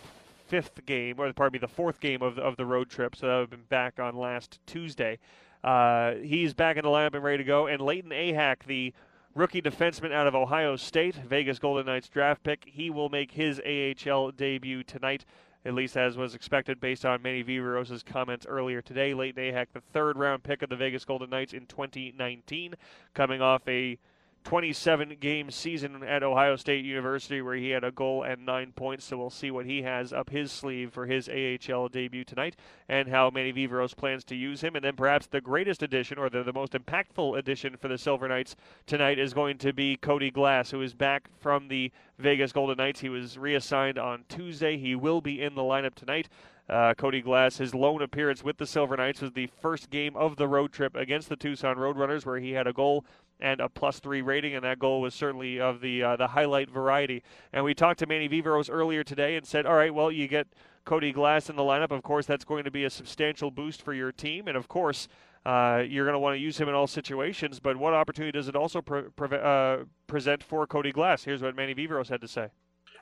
fifth 0.49 0.85
game, 0.85 1.21
or 1.21 1.33
pardon 1.33 1.53
me, 1.53 1.59
the 1.61 1.69
fourth 1.69 2.01
game 2.01 2.23
of 2.23 2.35
the, 2.35 2.43
of 2.43 2.57
the 2.57 2.67
road 2.67 2.91
trip. 2.91 3.15
So 3.15 3.29
that 3.29 3.35
would 3.35 3.41
have 3.43 3.51
been 3.51 3.69
back 3.69 4.01
on 4.01 4.17
last 4.17 4.59
Tuesday. 4.67 5.21
Uh, 5.63 6.15
he's 6.15 6.53
back 6.53 6.77
in 6.77 6.83
the 6.83 6.89
lineup 6.89 7.15
and 7.15 7.23
ready 7.23 7.39
to 7.39 7.45
go. 7.45 7.69
And 7.69 7.81
Layton 7.81 8.11
Ahac, 8.11 8.65
the 8.67 8.93
rookie 9.37 9.63
defenseman 9.63 10.13
out 10.13 10.27
of 10.27 10.35
Ohio 10.35 10.75
State, 10.75 11.15
Vegas 11.15 11.61
Golden 11.61 11.87
Knights 11.87 12.09
draft 12.09 12.43
pick, 12.43 12.65
he 12.67 12.91
will 12.91 13.11
make 13.11 13.31
his 13.31 13.61
AHL 13.61 14.33
debut 14.33 14.83
tonight 14.83 15.25
at 15.67 15.75
least 15.75 15.97
as 15.97 16.17
was 16.17 16.37
expected 16.37 16.79
based 16.79 17.05
on 17.05 17.21
Manny 17.21 17.43
Viveiros' 17.43 18.05
comments 18.05 18.47
earlier 18.47 18.81
today. 18.81 19.15
Layton 19.15 19.43
Ahac, 19.43 19.67
the 19.73 19.81
third 19.93 20.17
round 20.17 20.45
pick 20.45 20.63
of 20.63 20.71
the 20.71 20.77
Vegas 20.77 21.05
Golden 21.05 21.29
Knights 21.29 21.53
in 21.53 21.67
2019, 21.67 22.75
coming 23.15 23.43
off 23.43 23.63
a 23.67 23.99
27 24.47 25.17
game 25.19 25.51
season 25.51 26.05
at 26.05 26.23
Ohio 26.23 26.55
State 26.55 26.85
University 26.85 27.43
where 27.43 27.57
he 27.57 27.71
had 27.71 27.83
a 27.83 27.91
goal 27.91 28.23
and 28.23 28.47
nine 28.47 28.71
points. 28.71 29.05
So 29.05 29.19
we'll 29.19 29.29
see 29.29 29.51
what 29.51 29.67
he 29.67 29.83
has 29.83 30.13
up 30.13 30.31
his 30.31 30.53
sleeve 30.53 30.93
for 30.93 31.05
his 31.05 31.29
AHL 31.29 31.89
debut 31.89 32.23
tonight 32.23 32.55
and 32.89 33.09
how 33.09 33.29
Manny 33.29 33.53
Viveiros 33.53 33.97
plans 33.97 34.23
to 34.27 34.37
use 34.37 34.61
him. 34.61 34.77
And 34.77 34.85
then 34.85 34.95
perhaps 34.95 35.27
the 35.27 35.41
greatest 35.41 35.83
addition 35.83 36.17
or 36.17 36.31
the, 36.31 36.45
the 36.45 36.53
most 36.53 36.75
impactful 36.75 37.37
addition 37.37 37.77
for 37.77 37.89
the 37.89 37.99
Silver 37.99 38.29
Knights 38.29 38.55
tonight 38.87 39.19
is 39.19 39.35
going 39.35 39.59
to 39.59 39.73
be 39.73 39.97
Cody 39.97 40.31
Glass, 40.31 40.71
who 40.71 40.81
is 40.81 40.95
back 40.95 41.29
from 41.41 41.67
the 41.67 41.91
Vegas 42.21 42.53
Golden 42.53 42.77
Knights. 42.77 43.01
He 43.01 43.09
was 43.09 43.37
reassigned 43.37 43.99
on 43.99 44.27
Tuesday. 44.29 44.79
He 44.79 44.95
will 44.95 45.21
be 45.21 45.43
in 45.43 45.57
the 45.57 45.63
lineup 45.63 45.97
tonight. 45.97 46.29
Uh, 46.69 46.95
Cody 46.95 47.21
Glass, 47.21 47.59
his 47.59 47.75
lone 47.75 48.03
appearance 48.03 48.43
with 48.43 48.59
the 48.59 48.67
Silver 48.67 48.97
Knights 48.97 49.21
was 49.21 49.33
the 49.33 49.47
first 49.47 49.89
game 49.89 50.17
of 50.17 50.37
the 50.37 50.49
road 50.49 50.73
trip 50.73 50.97
against 50.97 51.29
the 51.29 51.37
Tucson 51.37 51.77
Roadrunners, 51.77 52.27
where 52.27 52.39
he 52.39 52.53
had 52.53 52.67
a 52.67 52.73
goal 52.73 53.05
and 53.41 53.61
a 53.61 53.69
plus 53.69 54.01
three 54.01 54.23
rating, 54.23 54.55
and 54.55 54.65
that 54.65 54.79
goal 54.79 55.01
was 55.01 55.15
certainly 55.15 55.61
of 55.61 55.81
the 55.81 56.03
uh, 56.03 56.17
the 56.17 56.29
highlight 56.29 56.71
variety. 56.71 57.23
And 57.53 57.65
we 57.65 57.75
talked 57.75 57.99
to 58.01 58.07
Manny 58.07 58.29
Viveiros 58.29 58.69
earlier 58.71 59.05
today 59.05 59.37
and 59.37 59.47
said, 59.47 59.67
all 59.67 59.75
right, 59.75 59.93
well, 59.93 60.11
you 60.11 60.29
get 60.29 60.47
Cody 60.85 61.13
Glass 61.13 61.51
in 61.51 61.57
the 61.57 61.63
lineup. 61.63 61.91
Of 61.91 62.03
course, 62.03 62.27
that's 62.27 62.45
going 62.45 62.65
to 62.65 62.71
be 62.71 62.85
a 62.85 62.91
substantial 62.91 63.51
boost 63.51 63.83
for 63.83 63.93
your 63.93 64.13
team, 64.13 64.49
and 64.49 64.57
of 64.57 64.69
course. 64.69 65.09
Uh, 65.45 65.85
you're 65.89 66.05
going 66.05 66.13
to 66.13 66.19
want 66.19 66.35
to 66.35 66.41
use 66.41 66.59
him 66.59 66.69
in 66.69 66.75
all 66.75 66.89
situations, 66.89 67.61
but 67.61 67.77
what 67.77 67.95
opportunity 67.95 68.37
does 68.37 68.49
it 68.49 68.57
also 68.57 68.83
pre- 68.83 69.03
pre- 69.15 69.39
uh, 69.39 69.77
present 70.09 70.43
for 70.43 70.67
Cody 70.67 70.91
Glass? 70.91 71.23
Here's 71.23 71.41
what 71.41 71.55
Manny 71.55 71.73
Viveiros 71.73 72.09
had 72.09 72.21
to 72.23 72.27
say. 72.27 72.49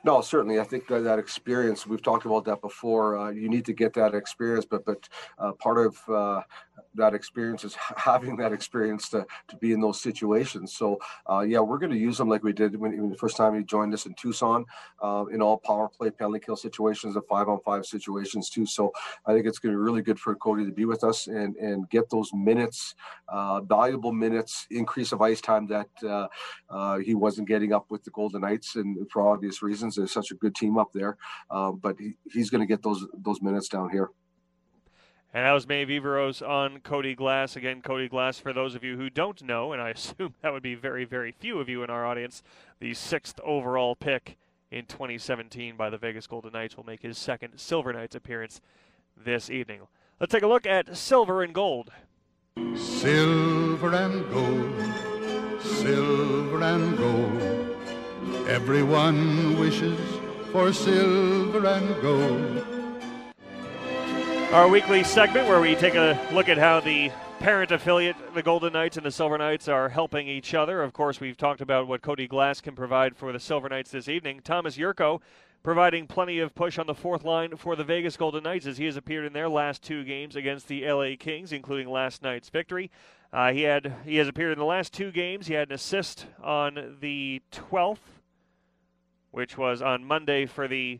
No, 0.05 0.21
certainly. 0.21 0.59
I 0.59 0.63
think 0.63 0.87
that, 0.89 1.03
that 1.03 1.17
experience, 1.17 1.87
we've 1.87 2.01
talked 2.01 2.27
about 2.27 2.45
that 2.45 2.61
before. 2.61 3.17
Uh, 3.17 3.31
you 3.31 3.49
need 3.49 3.65
to 3.65 3.73
get 3.73 3.91
that 3.93 4.13
experience, 4.13 4.63
but 4.63 4.85
but 4.85 5.09
uh, 5.39 5.53
part 5.53 5.79
of 5.83 5.97
uh, 6.07 6.41
that 6.93 7.15
experience 7.15 7.63
is 7.63 7.75
having 7.97 8.35
that 8.37 8.53
experience 8.53 9.09
to, 9.09 9.25
to 9.47 9.55
be 9.57 9.73
in 9.73 9.81
those 9.81 9.99
situations. 9.99 10.75
So 10.75 10.99
uh, 11.27 11.39
yeah, 11.39 11.59
we're 11.59 11.79
going 11.79 11.91
to 11.91 11.97
use 11.97 12.19
them 12.19 12.29
like 12.29 12.43
we 12.43 12.53
did 12.53 12.79
when, 12.79 12.95
when, 13.01 13.09
the 13.09 13.17
first 13.17 13.35
time 13.35 13.55
you 13.55 13.63
joined 13.63 13.95
us 13.95 14.05
in 14.05 14.13
Tucson 14.13 14.65
uh, 15.01 15.25
in 15.31 15.41
all 15.41 15.57
power 15.57 15.89
play, 15.89 16.11
penalty 16.11 16.39
kill 16.39 16.55
situations, 16.55 17.15
and 17.15 17.25
five 17.25 17.49
on 17.49 17.59
five 17.65 17.87
situations 17.87 18.51
too. 18.51 18.67
So 18.67 18.93
I 19.25 19.33
think 19.33 19.47
it's 19.47 19.57
going 19.57 19.73
to 19.73 19.77
be 19.79 19.83
really 19.83 20.03
good 20.03 20.19
for 20.19 20.35
Cody 20.35 20.65
to 20.65 20.71
be 20.71 20.85
with 20.85 21.03
us 21.03 21.25
and 21.25 21.55
and 21.55 21.89
get 21.89 22.11
those 22.11 22.31
minutes, 22.31 22.93
uh, 23.27 23.61
valuable 23.61 24.11
minutes, 24.11 24.67
increase 24.69 25.11
of 25.13 25.23
ice 25.23 25.41
time 25.41 25.65
that 25.65 25.89
he 27.03 27.15
wasn't 27.15 27.47
getting 27.47 27.73
up 27.73 27.89
with 27.89 28.03
the 28.03 28.11
Golden 28.11 28.41
Knights, 28.41 28.75
and 28.75 29.09
for 29.09 29.27
obvious 29.27 29.63
reasons, 29.63 29.94
there's 29.95 30.11
such 30.11 30.31
a 30.31 30.35
good 30.35 30.55
team 30.55 30.77
up 30.77 30.91
there. 30.93 31.17
Uh, 31.49 31.71
but 31.71 31.97
he, 31.99 32.13
he's 32.31 32.49
going 32.49 32.61
to 32.61 32.67
get 32.67 32.83
those 32.83 33.05
those 33.13 33.41
minutes 33.41 33.67
down 33.67 33.89
here. 33.89 34.09
And 35.33 35.45
that 35.45 35.51
was 35.51 35.67
Manny 35.67 35.85
Viveiros 35.85 36.41
on 36.47 36.79
Cody 36.79 37.13
Glass. 37.13 37.57
Again, 37.57 37.81
Cody 37.81 38.07
Glass, 38.07 38.39
for 38.39 38.53
those 38.53 38.73
of 38.73 38.85
you 38.85 38.95
who 38.95 39.09
don't 39.09 39.43
know, 39.43 39.73
and 39.73 39.81
I 39.81 39.89
assume 39.91 40.33
that 40.41 40.53
would 40.53 40.63
be 40.63 40.75
very, 40.75 41.03
very 41.03 41.33
few 41.33 41.59
of 41.59 41.67
you 41.67 41.83
in 41.83 41.89
our 41.89 42.05
audience, 42.05 42.41
the 42.79 42.93
sixth 42.93 43.41
overall 43.43 43.95
pick 43.95 44.37
in 44.71 44.85
2017 44.85 45.75
by 45.75 45.89
the 45.89 45.97
Vegas 45.97 46.25
Golden 46.25 46.53
Knights 46.53 46.77
will 46.77 46.85
make 46.85 47.01
his 47.01 47.17
second 47.17 47.57
Silver 47.57 47.91
Knights 47.91 48.15
appearance 48.15 48.61
this 49.17 49.49
evening. 49.49 49.81
Let's 50.21 50.31
take 50.31 50.43
a 50.43 50.47
look 50.47 50.65
at 50.65 50.95
silver 50.95 51.43
and 51.43 51.53
gold. 51.53 51.91
Silver 52.75 53.93
and 53.93 54.31
gold, 54.31 55.61
silver 55.61 56.63
and 56.63 56.97
gold. 56.97 57.64
Everyone 58.47 59.59
wishes 59.59 59.99
for 60.51 60.71
silver 60.71 61.65
and 61.67 62.01
gold 62.01 62.75
our 64.55 64.69
weekly 64.69 65.03
segment 65.03 65.49
where 65.49 65.59
we 65.59 65.75
take 65.75 65.95
a 65.95 66.17
look 66.31 66.47
at 66.47 66.57
how 66.57 66.79
the 66.79 67.11
parent 67.39 67.71
affiliate, 67.71 68.15
the 68.33 68.41
Golden 68.41 68.71
Knights 68.71 68.95
and 68.95 69.05
the 69.05 69.11
Silver 69.11 69.37
Knights, 69.37 69.67
are 69.67 69.89
helping 69.89 70.29
each 70.29 70.53
other. 70.53 70.81
Of 70.81 70.93
course, 70.93 71.19
we've 71.19 71.35
talked 71.35 71.59
about 71.59 71.89
what 71.89 72.01
Cody 72.01 72.25
Glass 72.25 72.61
can 72.61 72.73
provide 72.73 73.17
for 73.17 73.33
the 73.33 73.39
Silver 73.39 73.67
Knights 73.67 73.91
this 73.91 74.07
evening. 74.07 74.39
Thomas 74.41 74.77
Jurco 74.77 75.19
providing 75.61 76.07
plenty 76.07 76.39
of 76.39 76.55
push 76.55 76.79
on 76.79 76.87
the 76.87 76.95
fourth 76.95 77.25
line 77.25 77.57
for 77.57 77.75
the 77.75 77.83
Vegas 77.83 78.15
Golden 78.15 78.43
Knights 78.43 78.65
as 78.65 78.77
he 78.77 78.85
has 78.85 78.95
appeared 78.95 79.25
in 79.25 79.33
their 79.33 79.49
last 79.49 79.83
two 79.83 80.05
games 80.05 80.37
against 80.37 80.69
the 80.69 80.89
LA 80.89 81.17
Kings, 81.19 81.51
including 81.51 81.89
last 81.89 82.23
night's 82.23 82.47
victory. 82.47 82.89
Uh, 83.33 83.51
he 83.51 83.63
had 83.63 83.93
he 84.05 84.15
has 84.15 84.29
appeared 84.29 84.53
in 84.53 84.59
the 84.59 84.63
last 84.63 84.93
two 84.93 85.11
games. 85.11 85.47
He 85.47 85.53
had 85.53 85.67
an 85.67 85.75
assist 85.75 86.27
on 86.41 86.95
the 87.01 87.41
12th, 87.51 88.14
which 89.35 89.57
was 89.57 89.81
on 89.81 90.01
Monday 90.01 90.45
for 90.45 90.65
the 90.65 90.97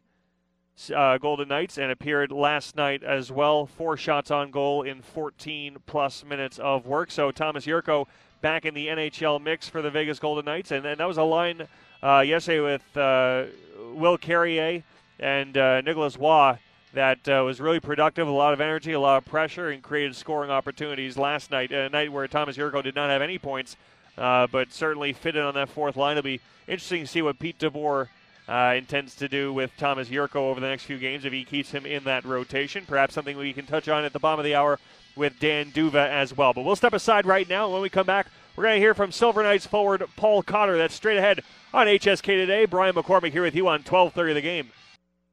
uh, 0.94 1.18
Golden 1.18 1.48
Knights 1.48 1.77
and 1.77 1.89
appeared 1.89 2.34
last 2.34 2.75
night 2.75 3.01
as 3.01 3.32
well. 3.32 3.65
Four 3.65 3.96
shots 3.96 4.30
on 4.30 4.51
goal 4.51 4.82
in 4.82 5.01
14 5.01 5.77
plus 5.86 6.25
minutes 6.25 6.60
of 6.60 6.86
work. 6.86 7.12
So 7.12 7.32
Thomas 7.32 7.65
Jurco 7.65 8.08
back 8.42 8.65
in 8.65 8.74
the 8.74 8.88
NHL 8.88 9.42
mix 9.42 9.70
for 9.70 9.82
the 9.82 9.89
Vegas 9.89 10.20
Golden 10.20 10.44
Knights. 10.44 10.72
And, 10.72 10.86
and 10.86 11.00
that 11.00 11.08
was 11.08 11.15
a 11.15 11.24
line 11.24 11.65
uh, 12.04 12.25
yesterday 12.27 12.60
with 12.60 12.98
uh, 12.98 13.46
Will 13.94 14.18
Carrier 14.18 14.84
and 15.18 15.58
uh, 15.58 15.80
Nicolas 15.80 16.18
Roy 16.18 16.60
that 16.92 17.25
uh, 17.30 17.42
was 17.46 17.62
really 17.62 17.80
productive, 17.80 18.27
a 18.27 18.32
lot 18.32 18.51
of 18.51 18.60
energy, 18.60 18.92
a 18.92 19.00
lot 19.00 19.15
of 19.15 19.24
pressure, 19.24 19.70
and 19.70 19.82
created 19.82 20.13
scoring 20.13 20.51
opportunities 20.51 21.18
last 21.18 21.51
night. 21.51 21.72
A 21.72 21.88
night 21.88 22.12
where 22.12 22.27
Thomas 22.27 22.58
Jurco 22.58 22.84
did 22.84 22.96
not 22.96 23.10
have 23.10 23.22
any 23.22 23.38
points, 23.38 23.77
uh, 24.18 24.46
but 24.48 24.74
certainly 24.74 25.13
fitted 25.13 25.42
on 25.42 25.54
that 25.54 25.70
fourth 25.70 25.96
line. 25.96 26.18
It'll 26.18 26.25
be 26.25 26.42
interesting 26.68 27.04
to 27.04 27.08
see 27.08 27.22
what 27.22 27.39
Pete 27.39 27.58
DeBoer– 27.60 28.10
uh, 28.48 28.74
intends 28.78 29.16
to 29.16 29.28
do 29.28 29.52
with 29.52 29.72
Thomas 29.78 30.10
Jurco 30.10 30.36
over 30.36 30.60
the 30.60 30.68
next 30.68 30.84
few 30.84 30.98
games 30.98 31.25
if 31.25 31.34
he 31.34 31.44
keeps 31.44 31.72
him 31.72 31.86
in 31.86 32.04
that 32.04 32.25
rotation. 32.25 32.86
Perhaps 32.88 33.14
something 33.14 33.38
we 33.38 33.54
can 33.54 33.66
touch 33.66 33.88
on 33.90 34.04
at 34.04 34.14
the 34.14 34.20
bottom 34.20 34.40
of 34.40 34.46
the 34.46 34.56
hour 34.56 34.80
with 35.16 35.40
Dan 35.40 35.72
D'Uva 35.72 36.10
as 36.10 36.36
well. 36.36 36.54
But 36.54 36.64
we'll 36.64 36.75
step 36.75 36.94
aside 36.94 37.25
right 37.25 37.48
now. 37.50 37.72
When 37.72 37.82
we 37.82 37.90
come 37.90 38.06
back, 38.06 38.28
We're 38.56 38.64
going 38.64 38.75
to 38.75 38.80
hear 38.80 38.94
from 38.94 39.12
Silver 39.12 39.44
Knights 39.44 39.66
forward 39.66 40.04
Paul 40.16 40.42
Cotter. 40.42 40.78
That's 40.78 40.94
straight 40.94 41.18
ahead 41.18 41.42
on 41.74 41.88
HSK 41.88 42.24
today. 42.24 42.66
Brian 42.66 42.96
McCormick 42.96 43.34
here 43.34 43.44
with 43.44 43.56
you 43.56 43.68
on 43.68 43.84
12:30 43.84 44.30
of 44.30 44.36
the 44.36 44.42
game. 44.42 44.70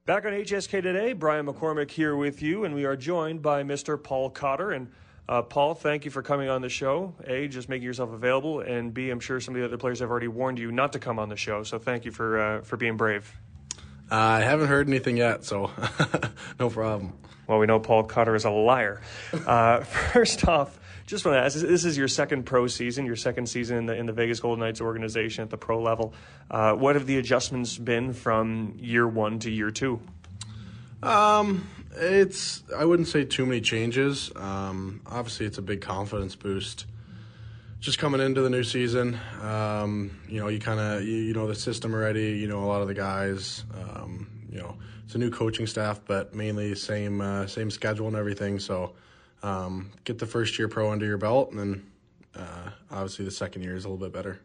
Back 0.07 0.25
on 0.25 0.33
HSK 0.33 0.83
today, 0.83 1.13
Brian 1.13 1.47
McCormick 1.47 1.93
here 1.93 2.17
with 2.17 2.43
you, 2.43 2.65
and 2.65 2.75
we 2.75 2.85
are 2.85 2.97
joined 2.97 3.41
by 3.41 3.63
Mr. 3.63 4.03
Paul 4.03 4.31
Cotter. 4.31 4.73
And 4.73 4.91
uh, 5.29 5.43
Paul, 5.43 5.75
thank 5.75 6.05
you 6.05 6.11
for 6.11 6.23
coming 6.23 6.49
on 6.49 6.63
the 6.63 6.69
show. 6.69 7.15
A, 7.25 7.47
just 7.49 7.69
making 7.69 7.85
yourself 7.85 8.13
available, 8.13 8.61
and 8.61 8.93
B, 8.93 9.11
I'm 9.11 9.21
sure 9.21 9.41
some 9.41 9.55
of 9.55 9.61
the 9.61 9.67
other 9.67 9.79
players 9.79 10.01
have 10.01 10.11
already 10.11 10.29
warned 10.29 10.59
you 10.59 10.73
not 10.73 10.93
to 10.95 10.99
come 10.99 11.19
on 11.19 11.29
the 11.29 11.37
show. 11.37 11.63
So 11.63 11.79
thank 11.79 12.05
you 12.05 12.11
for 12.11 12.41
uh, 12.41 12.61
for 12.63 12.77
being 12.77 12.97
brave. 12.97 13.33
Uh, 14.11 14.17
I 14.17 14.41
haven't 14.41 14.69
heard 14.69 14.89
anything 14.89 15.17
yet, 15.17 15.45
so 15.45 15.71
no 16.61 16.69
problem. 16.69 17.15
Well, 17.47 17.59
we 17.59 17.67
know 17.67 17.81
Paul 17.81 18.05
Cotter 18.05 18.35
is 18.35 18.45
a 18.45 18.51
liar. 18.51 19.01
Uh, 19.33 19.81
first 20.13 20.47
off, 20.47 20.79
just 21.07 21.25
want 21.25 21.37
to 21.37 21.41
ask: 21.41 21.57
This 21.57 21.85
is 21.85 21.97
your 21.97 22.09
second 22.09 22.45
pro 22.45 22.67
season, 22.67 23.07
your 23.07 23.17
second 23.17 23.47
season 23.47 23.79
in 23.79 23.87
the 23.87 23.95
in 23.95 24.07
the 24.07 24.13
Vegas 24.13 24.41
Golden 24.41 24.61
Knights 24.61 24.81
organization 24.81 25.43
at 25.43 25.51
the 25.51 25.57
pro 25.57 25.81
level. 25.81 26.15
Uh, 26.51 26.75
what 26.75 26.97
have 26.97 27.07
the 27.07 27.19
adjustments 27.19 27.79
been 27.79 28.13
from 28.13 28.75
year 28.77 29.07
one 29.07 29.39
to 29.41 29.51
year 29.51 29.71
two? 29.71 30.01
Um, 31.03 31.67
it's 31.95 32.63
I 32.77 32.85
wouldn't 32.85 33.09
say 33.09 33.25
too 33.25 33.47
many 33.47 33.61
changes. 33.61 34.31
Um, 34.37 35.03
obviously, 35.07 35.47
it's 35.47 35.59
a 35.59 35.63
big 35.63 35.81
confidence 35.81 36.35
boost. 36.35 36.87
Just 37.81 37.99
coming 37.99 38.21
into 38.21 38.43
the 38.43 38.51
new 38.51 38.63
season, 38.63 39.19
um, 39.41 40.17
you 40.29 40.39
know, 40.39 40.47
you 40.47 40.61
kind 40.61 40.79
of 40.79 41.03
you, 41.03 41.17
you, 41.17 41.35
know 41.35 41.49
the 41.49 41.55
system 41.55 41.93
already. 41.93 42.39
You 42.39 42.47
know 42.47 42.63
a 42.63 42.67
lot 42.67 42.81
of 42.81 42.89
the 42.89 42.95
guys. 42.95 43.65
Um, 43.75 44.29
you 44.51 44.59
know, 44.59 44.77
it's 45.05 45.15
a 45.15 45.19
new 45.19 45.31
coaching 45.31 45.67
staff, 45.67 46.01
but 46.07 46.35
mainly 46.35 46.75
same 46.75 47.21
uh, 47.21 47.47
same 47.47 47.71
schedule 47.71 48.07
and 48.07 48.17
everything. 48.17 48.59
So 48.61 48.95
um, 49.43 49.91
get 50.05 50.19
the 50.19 50.27
first 50.27 50.59
year 50.59 50.69
pro 50.69 50.91
under 50.91 51.07
your 51.07 51.19
belt, 51.19 51.51
and 51.51 51.59
then 51.59 51.87
uh, 52.37 52.71
obviously 52.91 53.25
the 53.25 53.31
second 53.31 53.63
year 53.63 53.75
is 53.75 53.85
a 53.85 53.89
little 53.89 54.05
bit 54.05 54.13
better. 54.13 54.41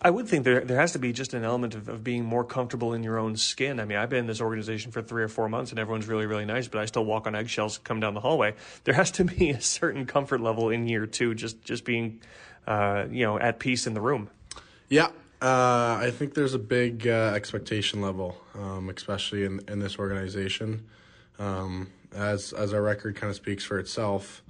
I 0.00 0.10
would 0.10 0.28
think 0.28 0.44
there 0.44 0.60
there 0.60 0.78
has 0.78 0.92
to 0.92 0.98
be 0.98 1.12
just 1.12 1.32
an 1.32 1.42
element 1.42 1.74
of, 1.74 1.88
of 1.88 2.04
being 2.04 2.24
more 2.24 2.44
comfortable 2.44 2.92
in 2.92 3.02
your 3.02 3.18
own 3.18 3.36
skin. 3.36 3.80
I 3.80 3.86
mean, 3.86 3.96
I've 3.96 4.10
been 4.10 4.20
in 4.20 4.26
this 4.26 4.40
organization 4.40 4.92
for 4.92 5.00
three 5.02 5.22
or 5.22 5.28
four 5.28 5.48
months, 5.48 5.70
and 5.70 5.78
everyone's 5.78 6.06
really 6.06 6.26
really 6.26 6.44
nice, 6.44 6.68
but 6.68 6.80
I 6.80 6.84
still 6.84 7.04
walk 7.04 7.26
on 7.26 7.34
eggshells, 7.34 7.78
come 7.78 7.98
down 7.98 8.14
the 8.14 8.20
hallway. 8.20 8.54
There 8.84 8.94
has 8.94 9.10
to 9.12 9.24
be 9.24 9.50
a 9.50 9.60
certain 9.60 10.06
comfort 10.06 10.40
level 10.40 10.68
in 10.70 10.86
year 10.86 11.06
two, 11.06 11.34
just 11.34 11.62
just 11.62 11.84
being, 11.84 12.20
uh, 12.66 13.06
you 13.10 13.24
know, 13.24 13.38
at 13.38 13.58
peace 13.58 13.86
in 13.86 13.94
the 13.94 14.00
room. 14.00 14.28
Yeah, 14.88 15.06
uh, 15.40 15.98
I 16.00 16.12
think 16.12 16.34
there's 16.34 16.54
a 16.54 16.58
big 16.58 17.06
uh, 17.06 17.32
expectation 17.34 18.00
level, 18.02 18.36
um, 18.54 18.90
especially 18.90 19.44
in 19.44 19.60
in 19.66 19.78
this 19.78 19.98
organization. 19.98 20.86
Um, 21.38 21.90
as 22.14 22.52
as 22.52 22.72
our 22.72 22.82
record 22.82 23.16
kind 23.16 23.30
of 23.30 23.36
speaks 23.36 23.64
for 23.64 23.78
itself, 23.78 24.42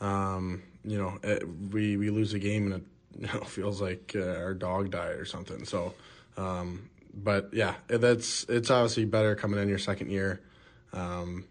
um, 0.00 0.62
you 0.84 0.98
know, 0.98 1.18
it, 1.22 1.44
we 1.70 1.96
we 1.96 2.10
lose 2.10 2.34
a 2.34 2.38
game 2.38 2.66
and 2.66 2.74
it 2.74 2.91
you 3.18 3.26
know, 3.26 3.40
feels 3.44 3.80
like 3.80 4.12
uh, 4.16 4.36
our 4.36 4.54
dog 4.54 4.90
died 4.90 5.16
or 5.16 5.24
something. 5.24 5.64
So, 5.64 5.94
um, 6.36 6.88
but 7.14 7.50
yeah, 7.52 7.74
that's 7.88 8.44
it's 8.44 8.70
obviously 8.70 9.04
better 9.04 9.34
coming 9.34 9.60
in 9.60 9.68
your 9.68 9.78
second 9.78 10.10
year, 10.10 10.40
um, 10.92 11.44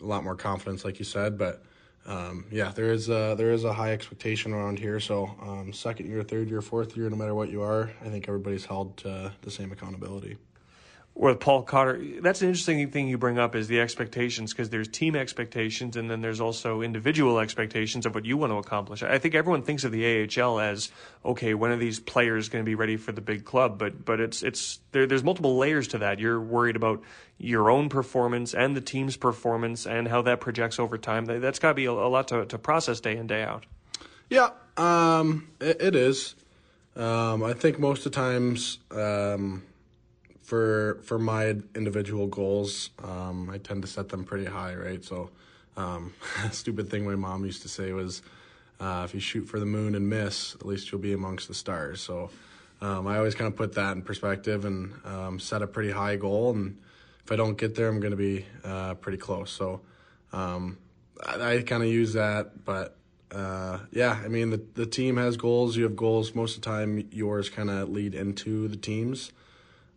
a 0.00 0.04
lot 0.04 0.24
more 0.24 0.36
confidence, 0.36 0.84
like 0.84 0.98
you 0.98 1.04
said. 1.04 1.38
But 1.38 1.62
um, 2.06 2.46
yeah, 2.50 2.72
there 2.74 2.92
is 2.92 3.08
a, 3.08 3.34
there 3.36 3.52
is 3.52 3.64
a 3.64 3.72
high 3.72 3.92
expectation 3.92 4.52
around 4.52 4.78
here. 4.78 5.00
So 5.00 5.34
um, 5.42 5.72
second 5.72 6.08
year, 6.08 6.22
third 6.22 6.48
year, 6.50 6.60
fourth 6.60 6.96
year, 6.96 7.08
no 7.08 7.16
matter 7.16 7.34
what 7.34 7.50
you 7.50 7.62
are, 7.62 7.90
I 8.04 8.08
think 8.08 8.28
everybody's 8.28 8.64
held 8.64 8.96
to 8.98 9.32
the 9.42 9.50
same 9.50 9.72
accountability 9.72 10.36
with 11.14 11.40
Paul 11.40 11.64
Cotter, 11.64 12.00
that's 12.22 12.40
an 12.40 12.48
interesting 12.48 12.90
thing 12.90 13.08
you 13.08 13.18
bring 13.18 13.38
up 13.38 13.54
is 13.54 13.68
the 13.68 13.80
expectations 13.80 14.52
because 14.52 14.70
there's 14.70 14.88
team 14.88 15.16
expectations 15.16 15.96
and 15.96 16.10
then 16.10 16.22
there's 16.22 16.40
also 16.40 16.80
individual 16.80 17.40
expectations 17.40 18.06
of 18.06 18.14
what 18.14 18.24
you 18.24 18.36
want 18.36 18.52
to 18.52 18.56
accomplish. 18.56 19.02
I 19.02 19.18
think 19.18 19.34
everyone 19.34 19.62
thinks 19.62 19.84
of 19.84 19.92
the 19.92 20.28
AHL 20.40 20.60
as 20.60 20.90
okay, 21.24 21.52
when 21.54 21.72
are 21.72 21.76
these 21.76 22.00
players 22.00 22.48
going 22.48 22.64
to 22.64 22.66
be 22.66 22.74
ready 22.74 22.96
for 22.96 23.12
the 23.12 23.20
big 23.20 23.44
club? 23.44 23.78
But 23.78 24.04
but 24.04 24.20
it's 24.20 24.42
it's 24.42 24.80
there, 24.92 25.06
there's 25.06 25.24
multiple 25.24 25.58
layers 25.58 25.88
to 25.88 25.98
that. 25.98 26.20
You're 26.20 26.40
worried 26.40 26.76
about 26.76 27.02
your 27.38 27.70
own 27.70 27.88
performance 27.88 28.54
and 28.54 28.76
the 28.76 28.80
team's 28.80 29.16
performance 29.16 29.86
and 29.86 30.08
how 30.08 30.22
that 30.22 30.40
projects 30.40 30.78
over 30.78 30.96
time. 30.96 31.26
That's 31.26 31.58
got 31.58 31.68
to 31.68 31.74
be 31.74 31.86
a, 31.86 31.92
a, 31.92 32.08
lot 32.08 32.28
to, 32.28 32.46
to 32.46 32.58
process 32.58 33.00
day 33.00 33.16
in 33.16 33.26
day 33.26 33.42
out. 33.42 33.66
Yeah, 34.28 34.50
um, 34.76 35.48
it, 35.60 35.82
it 35.82 35.96
is. 35.96 36.34
Um, 36.96 37.42
I 37.42 37.52
think 37.52 37.78
most 37.78 38.06
of 38.06 38.12
the 38.12 38.16
times. 38.16 38.78
Um, 38.90 39.64
for 40.50 40.98
for 41.04 41.16
my 41.16 41.54
individual 41.76 42.26
goals, 42.26 42.90
um, 43.04 43.48
I 43.50 43.58
tend 43.58 43.82
to 43.82 43.88
set 43.88 44.08
them 44.08 44.24
pretty 44.24 44.46
high, 44.46 44.74
right? 44.74 45.02
So, 45.04 45.30
um, 45.76 46.12
stupid 46.50 46.90
thing 46.90 47.04
my 47.04 47.14
mom 47.14 47.44
used 47.44 47.62
to 47.62 47.68
say 47.68 47.92
was, 47.92 48.20
uh, 48.80 49.02
if 49.04 49.14
you 49.14 49.20
shoot 49.20 49.42
for 49.42 49.60
the 49.60 49.66
moon 49.66 49.94
and 49.94 50.10
miss, 50.10 50.56
at 50.56 50.66
least 50.66 50.90
you'll 50.90 51.00
be 51.00 51.12
amongst 51.12 51.46
the 51.46 51.54
stars. 51.54 52.00
So, 52.00 52.30
um, 52.80 53.06
I 53.06 53.16
always 53.16 53.36
kind 53.36 53.46
of 53.46 53.54
put 53.56 53.74
that 53.76 53.92
in 53.92 54.02
perspective 54.02 54.64
and 54.64 54.92
um, 55.04 55.38
set 55.38 55.62
a 55.62 55.68
pretty 55.68 55.92
high 55.92 56.16
goal. 56.16 56.50
And 56.50 56.78
if 57.24 57.30
I 57.30 57.36
don't 57.36 57.56
get 57.56 57.76
there, 57.76 57.86
I'm 57.86 58.00
going 58.00 58.10
to 58.10 58.16
be 58.16 58.44
uh, 58.64 58.94
pretty 58.94 59.18
close. 59.18 59.52
So, 59.52 59.82
um, 60.32 60.78
I, 61.24 61.58
I 61.58 61.62
kind 61.62 61.82
of 61.82 61.88
use 61.88 62.12
that, 62.14 62.64
but. 62.64 62.96
Uh, 63.32 63.78
yeah, 63.92 64.20
I 64.24 64.26
mean 64.26 64.50
the 64.50 64.60
the 64.74 64.86
team 64.86 65.16
has 65.16 65.36
goals. 65.36 65.76
You 65.76 65.84
have 65.84 65.94
goals. 65.94 66.34
Most 66.34 66.56
of 66.56 66.62
the 66.62 66.68
time, 66.68 67.08
yours 67.12 67.48
kind 67.48 67.70
of 67.70 67.88
lead 67.88 68.12
into 68.12 68.66
the 68.66 68.76
teams. 68.76 69.30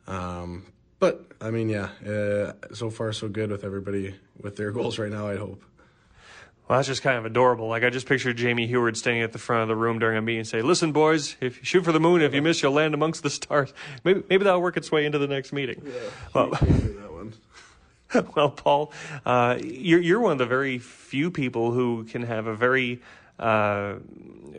Um, 0.07 0.65
but 0.99 1.25
I 1.41 1.51
mean, 1.51 1.69
yeah, 1.69 1.89
uh, 2.07 2.53
so 2.73 2.89
far 2.89 3.11
so 3.13 3.27
good 3.27 3.51
with 3.51 3.63
everybody 3.63 4.15
with 4.39 4.55
their 4.55 4.71
goals 4.77 4.97
right 4.99 5.11
now. 5.11 5.27
I 5.27 5.35
hope. 5.35 5.63
Well, 6.67 6.79
that's 6.79 6.87
just 6.87 7.01
kind 7.01 7.17
of 7.17 7.25
adorable. 7.25 7.67
Like 7.67 7.83
I 7.83 7.89
just 7.89 8.07
pictured 8.07 8.37
Jamie 8.37 8.67
Heward 8.67 8.95
standing 8.95 9.21
at 9.21 9.33
the 9.33 9.37
front 9.37 9.63
of 9.63 9.67
the 9.67 9.75
room 9.75 9.99
during 9.99 10.17
a 10.17 10.21
meeting 10.21 10.39
and 10.39 10.47
say, 10.47 10.61
"Listen, 10.61 10.93
boys, 10.93 11.35
if 11.41 11.59
you 11.59 11.65
shoot 11.65 11.83
for 11.83 11.91
the 11.91 11.99
moon, 11.99 12.21
if 12.21 12.33
you 12.33 12.41
miss, 12.41 12.63
you'll 12.63 12.71
land 12.71 12.93
amongst 12.93 13.21
the 13.21 13.29
stars." 13.29 13.73
Maybe 14.03 14.23
maybe 14.29 14.45
that'll 14.45 14.61
work 14.61 14.77
its 14.77 14.91
way 14.91 15.05
into 15.05 15.19
the 15.19 15.27
next 15.27 15.51
meeting. 15.51 15.81
Yeah, 15.85 16.09
well, 16.33 16.49
that 16.51 17.11
one. 17.11 17.33
well, 18.35 18.49
Paul, 18.49 18.93
uh, 19.25 19.57
you're 19.61 19.99
you're 19.99 20.19
one 20.19 20.33
of 20.33 20.37
the 20.37 20.45
very 20.45 20.79
few 20.79 21.31
people 21.31 21.71
who 21.71 22.05
can 22.05 22.23
have 22.23 22.47
a 22.47 22.55
very 22.55 23.01
uh, 23.39 23.95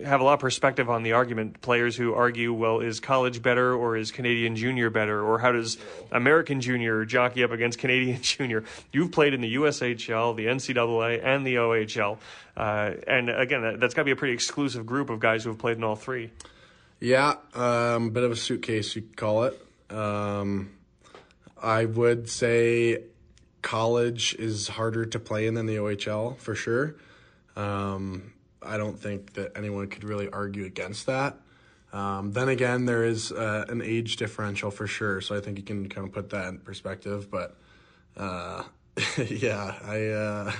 have 0.04 0.20
a 0.20 0.24
lot 0.24 0.34
of 0.34 0.40
perspective 0.40 0.90
on 0.90 1.02
the 1.02 1.12
argument. 1.12 1.60
Players 1.60 1.96
who 1.96 2.14
argue, 2.14 2.52
well, 2.52 2.80
is 2.80 3.00
college 3.00 3.42
better 3.42 3.74
or 3.74 3.96
is 3.96 4.10
Canadian 4.10 4.56
junior 4.56 4.90
better? 4.90 5.22
Or 5.22 5.38
how 5.38 5.52
does 5.52 5.78
American 6.10 6.60
junior 6.60 7.04
jockey 7.04 7.44
up 7.44 7.50
against 7.50 7.78
Canadian 7.80 8.20
junior? 8.20 8.64
You've 8.92 9.12
played 9.12 9.34
in 9.34 9.40
the 9.40 9.54
USHL, 9.54 10.36
the 10.36 10.46
NCAA, 10.46 11.24
and 11.24 11.46
the 11.46 11.56
OHL. 11.56 12.18
Uh, 12.56 12.92
and 13.06 13.30
again, 13.30 13.62
that, 13.62 13.82
has 13.82 13.94
got 13.94 14.02
to 14.02 14.04
be 14.04 14.10
a 14.10 14.16
pretty 14.16 14.34
exclusive 14.34 14.86
group 14.86 15.10
of 15.10 15.20
guys 15.20 15.44
who 15.44 15.50
have 15.50 15.58
played 15.58 15.76
in 15.76 15.84
all 15.84 15.96
three. 15.96 16.30
Yeah, 17.00 17.34
um, 17.54 18.10
bit 18.10 18.22
of 18.22 18.32
a 18.32 18.36
suitcase, 18.36 18.94
you 18.96 19.02
could 19.02 19.16
call 19.16 19.44
it. 19.44 19.60
Um, 19.90 20.70
I 21.62 21.84
would 21.84 22.28
say 22.28 23.02
college 23.62 24.34
is 24.38 24.68
harder 24.68 25.06
to 25.06 25.18
play 25.18 25.46
in 25.46 25.54
than 25.54 25.66
the 25.66 25.76
OHL 25.76 26.36
for 26.38 26.54
sure. 26.54 26.96
Um, 27.56 28.33
I 28.66 28.76
don't 28.76 28.98
think 28.98 29.34
that 29.34 29.52
anyone 29.56 29.88
could 29.88 30.04
really 30.04 30.28
argue 30.30 30.64
against 30.64 31.06
that. 31.06 31.38
Um, 31.92 32.32
then 32.32 32.48
again, 32.48 32.86
there 32.86 33.04
is 33.04 33.30
uh, 33.30 33.66
an 33.68 33.80
age 33.80 34.16
differential 34.16 34.70
for 34.70 34.86
sure, 34.86 35.20
so 35.20 35.36
I 35.36 35.40
think 35.40 35.58
you 35.58 35.64
can 35.64 35.88
kind 35.88 36.06
of 36.06 36.12
put 36.12 36.30
that 36.30 36.48
in 36.48 36.58
perspective. 36.58 37.30
But 37.30 37.56
uh, 38.16 38.64
yeah, 39.28 39.74
I 39.84 40.06
uh, 40.08 40.52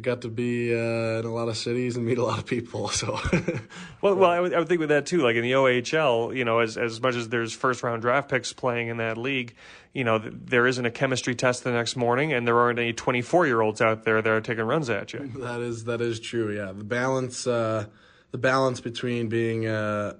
I 0.00 0.02
got 0.02 0.22
to 0.22 0.30
be 0.30 0.72
uh, 0.72 1.18
in 1.18 1.26
a 1.26 1.34
lot 1.34 1.48
of 1.48 1.58
cities 1.58 1.98
and 1.98 2.06
meet 2.06 2.16
a 2.16 2.24
lot 2.24 2.38
of 2.38 2.46
people. 2.46 2.88
So, 2.88 3.20
well, 4.00 4.14
well, 4.14 4.30
I 4.30 4.40
would, 4.40 4.54
I 4.54 4.58
would 4.58 4.66
think 4.66 4.80
with 4.80 4.88
that 4.88 5.04
too. 5.04 5.18
Like 5.18 5.36
in 5.36 5.42
the 5.42 5.52
OHL, 5.52 6.34
you 6.34 6.42
know, 6.42 6.60
as 6.60 6.78
as 6.78 7.02
much 7.02 7.16
as 7.16 7.28
there's 7.28 7.52
first 7.52 7.82
round 7.82 8.00
draft 8.00 8.30
picks 8.30 8.50
playing 8.54 8.88
in 8.88 8.96
that 8.96 9.18
league, 9.18 9.54
you 9.92 10.02
know, 10.02 10.16
there 10.18 10.66
isn't 10.66 10.86
a 10.86 10.90
chemistry 10.90 11.34
test 11.34 11.64
the 11.64 11.70
next 11.70 11.96
morning, 11.96 12.32
and 12.32 12.48
there 12.48 12.58
aren't 12.58 12.78
any 12.78 12.94
24 12.94 13.46
year 13.46 13.60
olds 13.60 13.82
out 13.82 14.04
there 14.04 14.22
that 14.22 14.30
are 14.30 14.40
taking 14.40 14.64
runs 14.64 14.88
at 14.88 15.12
you. 15.12 15.30
That 15.38 15.60
is 15.60 15.84
that 15.84 16.00
is 16.00 16.18
true. 16.18 16.50
Yeah, 16.56 16.72
the 16.72 16.84
balance 16.84 17.46
uh, 17.46 17.84
the 18.30 18.38
balance 18.38 18.80
between 18.80 19.28
being 19.28 19.66
uh, 19.66 20.14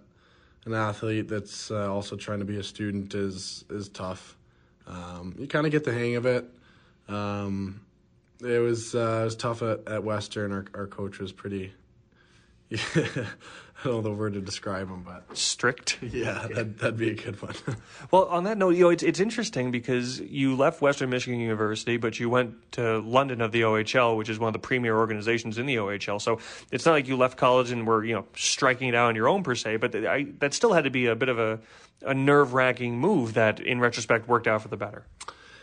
an 0.66 0.74
athlete 0.74 1.26
that's 1.26 1.70
uh, 1.70 1.90
also 1.90 2.16
trying 2.16 2.40
to 2.40 2.44
be 2.44 2.58
a 2.58 2.62
student 2.62 3.14
is 3.14 3.64
is 3.70 3.88
tough. 3.88 4.36
Um, 4.86 5.36
you 5.38 5.46
kind 5.46 5.64
of 5.64 5.72
get 5.72 5.84
the 5.84 5.94
hang 5.94 6.16
of 6.16 6.26
it. 6.26 6.44
Um, 7.08 7.80
it 8.42 8.60
was 8.60 8.94
uh, 8.94 9.20
it 9.22 9.24
was 9.24 9.36
tough 9.36 9.62
at, 9.62 9.86
at 9.88 10.04
Western. 10.04 10.52
Our 10.52 10.64
our 10.74 10.86
coach 10.86 11.18
was 11.18 11.32
pretty. 11.32 11.72
Yeah, 12.68 12.78
I 12.94 13.84
don't 13.84 13.94
know 13.94 14.00
the 14.02 14.12
word 14.12 14.34
to 14.34 14.40
describe 14.40 14.88
him, 14.88 15.02
but 15.02 15.36
strict. 15.36 15.98
Yeah, 16.02 16.46
that 16.54 16.78
that'd 16.78 16.96
be 16.96 17.10
a 17.10 17.14
good 17.14 17.40
one. 17.42 17.54
well, 18.12 18.26
on 18.26 18.44
that 18.44 18.58
note, 18.58 18.76
you 18.76 18.84
know, 18.84 18.90
it's 18.90 19.02
it's 19.02 19.18
interesting 19.18 19.70
because 19.70 20.20
you 20.20 20.54
left 20.54 20.80
Western 20.80 21.10
Michigan 21.10 21.40
University, 21.40 21.96
but 21.96 22.20
you 22.20 22.30
went 22.30 22.72
to 22.72 22.98
London 23.00 23.40
of 23.40 23.52
the 23.52 23.62
OHL, 23.62 24.16
which 24.16 24.28
is 24.28 24.38
one 24.38 24.48
of 24.48 24.52
the 24.52 24.60
premier 24.60 24.96
organizations 24.96 25.58
in 25.58 25.66
the 25.66 25.76
OHL. 25.76 26.20
So 26.20 26.38
it's 26.70 26.86
not 26.86 26.92
like 26.92 27.08
you 27.08 27.16
left 27.16 27.38
college 27.38 27.70
and 27.70 27.86
were 27.86 28.04
you 28.04 28.14
know 28.14 28.26
striking 28.36 28.88
it 28.88 28.94
out 28.94 29.08
on 29.08 29.16
your 29.16 29.28
own 29.28 29.42
per 29.42 29.54
se, 29.54 29.78
but 29.78 29.94
I, 29.96 30.26
that 30.38 30.54
still 30.54 30.72
had 30.72 30.84
to 30.84 30.90
be 30.90 31.06
a 31.06 31.16
bit 31.16 31.28
of 31.28 31.38
a 31.38 31.58
a 32.02 32.14
nerve 32.14 32.54
wracking 32.54 32.98
move 32.98 33.34
that, 33.34 33.60
in 33.60 33.80
retrospect, 33.80 34.28
worked 34.28 34.46
out 34.46 34.62
for 34.62 34.68
the 34.68 34.76
better. 34.76 35.04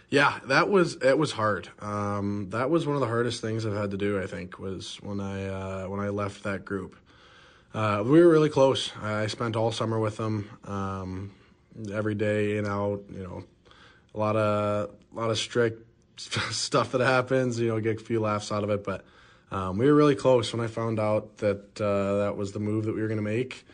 Yeah, 0.10 0.40
that 0.46 0.70
was 0.70 0.96
it 0.96 1.18
was 1.18 1.34
hard. 1.34 1.70
Um, 1.80 2.50
that 2.52 2.70
was 2.70 2.88
one 2.88 2.96
of 2.96 3.02
the 3.02 3.08
hardest 3.08 3.42
things 3.42 3.66
I've 3.66 3.76
had 3.76 3.92
to 3.92 3.98
do. 3.98 4.22
I 4.22 4.26
think 4.26 4.58
was 4.58 4.98
when 5.02 5.20
I 5.20 5.48
uh, 5.48 5.88
when 5.88 6.00
I 6.00 6.10
left 6.10 6.44
that 6.44 6.64
group. 6.64 6.96
Uh, 7.74 8.04
we 8.06 8.22
were 8.22 8.30
really 8.30 8.50
close. 8.50 8.92
I 9.02 9.28
spent 9.28 9.56
all 9.56 9.72
summer 9.72 10.00
with 10.00 10.18
them, 10.18 10.50
um, 10.64 11.32
every 11.94 12.16
day 12.16 12.58
in 12.58 12.66
out. 12.66 13.04
You 13.12 13.24
know, 13.24 13.44
a 14.16 14.18
lot 14.18 14.38
of 14.38 14.92
a 15.14 15.20
lot 15.20 15.30
of 15.30 15.38
strict 15.38 15.86
stuff 16.20 16.94
that 16.94 17.02
happens. 17.02 17.60
You 17.60 17.68
know, 17.68 17.80
get 17.82 18.00
a 18.00 18.04
few 18.04 18.22
laughs 18.22 18.50
out 18.50 18.64
of 18.64 18.70
it, 18.70 18.86
but 18.86 19.04
um, 19.52 19.78
we 19.78 19.88
were 19.88 19.94
really 19.94 20.16
close. 20.16 20.54
When 20.54 20.64
I 20.64 20.68
found 20.68 21.02
out 21.02 21.38
that 21.40 21.82
uh, 21.82 22.20
that 22.20 22.38
was 22.38 22.54
the 22.54 22.60
move 22.60 22.86
that 22.86 22.96
we 22.96 23.02
were 23.02 23.10
going 23.10 23.18
to 23.18 23.24
make, 23.24 23.66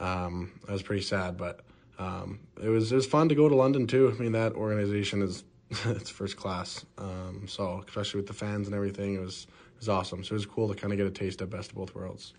um, 0.00 0.52
I 0.68 0.72
was 0.72 0.82
pretty 0.82 1.02
sad, 1.02 1.38
but 1.38 1.60
um, 1.98 2.40
it 2.62 2.68
was 2.68 2.92
it 2.92 2.96
was 2.96 3.06
fun 3.06 3.30
to 3.30 3.34
go 3.34 3.48
to 3.48 3.54
London 3.54 3.86
too. 3.86 4.14
I 4.14 4.20
mean, 4.20 4.32
that 4.32 4.52
organization 4.52 5.22
is 5.22 5.44
it's 5.86 6.10
first 6.10 6.36
class. 6.36 6.84
Um, 6.96 7.44
so 7.46 7.84
especially 7.86 8.18
with 8.20 8.26
the 8.26 8.34
fans 8.34 8.66
and 8.66 8.74
everything, 8.74 9.14
it 9.14 9.20
was 9.20 9.46
it 9.74 9.80
was 9.80 9.88
awesome. 9.88 10.24
So 10.24 10.32
it 10.32 10.34
was 10.34 10.46
cool 10.46 10.68
to 10.68 10.74
kind 10.74 10.92
of 10.92 10.96
get 10.96 11.06
a 11.06 11.10
taste 11.10 11.40
of 11.40 11.50
best 11.50 11.70
of 11.70 11.76
both 11.76 11.94
worlds. 11.94 12.34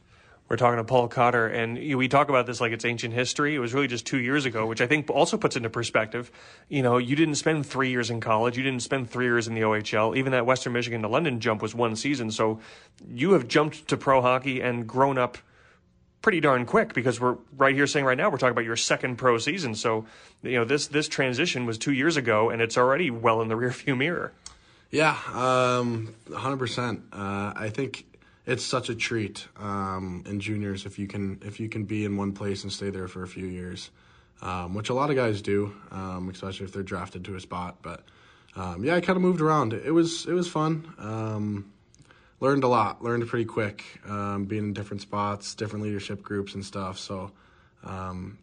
We're 0.49 0.57
talking 0.57 0.77
to 0.77 0.83
Paul 0.83 1.07
Cotter, 1.07 1.45
and 1.45 1.77
we 1.95 2.07
talk 2.07 2.27
about 2.29 2.47
this 2.47 2.59
like 2.59 2.71
it's 2.71 2.83
ancient 2.83 3.13
history. 3.13 3.53
It 3.53 3.59
was 3.59 3.71
really 3.71 3.85
just 3.85 4.07
two 4.07 4.17
years 4.17 4.45
ago, 4.45 4.65
which 4.65 4.81
I 4.81 4.87
think 4.87 5.07
also 5.11 5.37
puts 5.37 5.55
into 5.55 5.69
perspective. 5.69 6.31
You 6.69 6.81
know, 6.81 6.97
you 6.97 7.15
didn't 7.15 7.35
spend 7.35 7.67
three 7.67 7.91
years 7.91 8.09
in 8.09 8.19
college, 8.19 8.57
you 8.57 8.63
didn't 8.63 8.81
spend 8.81 9.11
three 9.11 9.25
years 9.25 9.47
in 9.47 9.53
the 9.53 9.61
OHL. 9.61 10.17
Even 10.17 10.31
that 10.31 10.47
Western 10.47 10.73
Michigan 10.73 11.03
to 11.03 11.07
London 11.07 11.39
jump 11.39 11.61
was 11.61 11.75
one 11.75 11.95
season. 11.95 12.31
So 12.31 12.59
you 13.07 13.33
have 13.33 13.47
jumped 13.47 13.87
to 13.89 13.95
pro 13.95 14.23
hockey 14.23 14.59
and 14.59 14.87
grown 14.87 15.19
up 15.19 15.37
pretty 16.21 16.39
darn 16.39 16.65
quick 16.65 16.93
because 16.93 17.19
we're 17.19 17.37
right 17.57 17.75
here 17.75 17.87
saying 17.87 18.05
right 18.05 18.17
now 18.17 18.29
we're 18.29 18.37
talking 18.37 18.51
about 18.51 18.65
your 18.65 18.75
second 18.75 19.17
pro 19.17 19.37
season. 19.37 19.75
So, 19.75 20.05
you 20.41 20.53
know, 20.57 20.65
this 20.65 20.87
this 20.87 21.07
transition 21.07 21.65
was 21.65 21.77
two 21.77 21.93
years 21.93 22.17
ago, 22.17 22.49
and 22.49 22.61
it's 22.61 22.77
already 22.77 23.09
well 23.09 23.41
in 23.41 23.47
the 23.47 23.55
rearview 23.57 23.97
mirror. 23.97 24.33
Yeah, 24.91 25.15
um, 25.33 26.15
100%. 26.29 27.01
Uh, 27.13 27.53
I 27.55 27.69
think 27.69 28.05
it's 28.47 28.65
such 28.65 28.89
a 28.89 28.95
treat 28.95 29.47
um, 29.57 30.23
in 30.25 30.39
juniors 30.39 30.87
if 30.87 30.97
you 30.97 31.07
can 31.07 31.39
if 31.45 31.59
you 31.59 31.69
can 31.69 31.83
be 31.85 32.05
in 32.05 32.17
one 32.17 32.31
place 32.31 32.63
and 32.63 32.73
stay 32.73 32.89
there 32.89 33.07
for 33.07 33.23
a 33.23 33.27
few 33.27 33.45
years, 33.45 33.91
um, 34.41 34.73
which 34.73 34.89
a 34.89 34.93
lot 34.93 35.09
of 35.09 35.15
guys 35.15 35.41
do, 35.41 35.73
um, 35.91 36.29
especially 36.29 36.65
if 36.65 36.73
they're 36.73 36.83
drafted 36.83 37.25
to 37.25 37.35
a 37.35 37.39
spot. 37.39 37.77
But 37.81 38.03
um, 38.55 38.83
yeah, 38.83 38.95
I 38.95 39.01
kind 39.01 39.15
of 39.15 39.21
moved 39.21 39.41
around. 39.41 39.73
It 39.73 39.91
was 39.91 40.25
it 40.25 40.33
was 40.33 40.47
fun. 40.47 40.93
Um, 42.41 42.47
learned 42.47 42.63
a 42.63 42.67
lot. 42.67 43.03
Learned 43.03 43.27
pretty 43.27 43.45
quick, 43.45 43.83
um, 44.07 44.45
being 44.45 44.65
in 44.65 44.73
different 44.73 45.01
spots, 45.01 45.55
different 45.55 45.83
leadership 45.83 46.21
groups 46.23 46.55
and 46.55 46.65
stuff. 46.65 46.97
So 46.99 47.31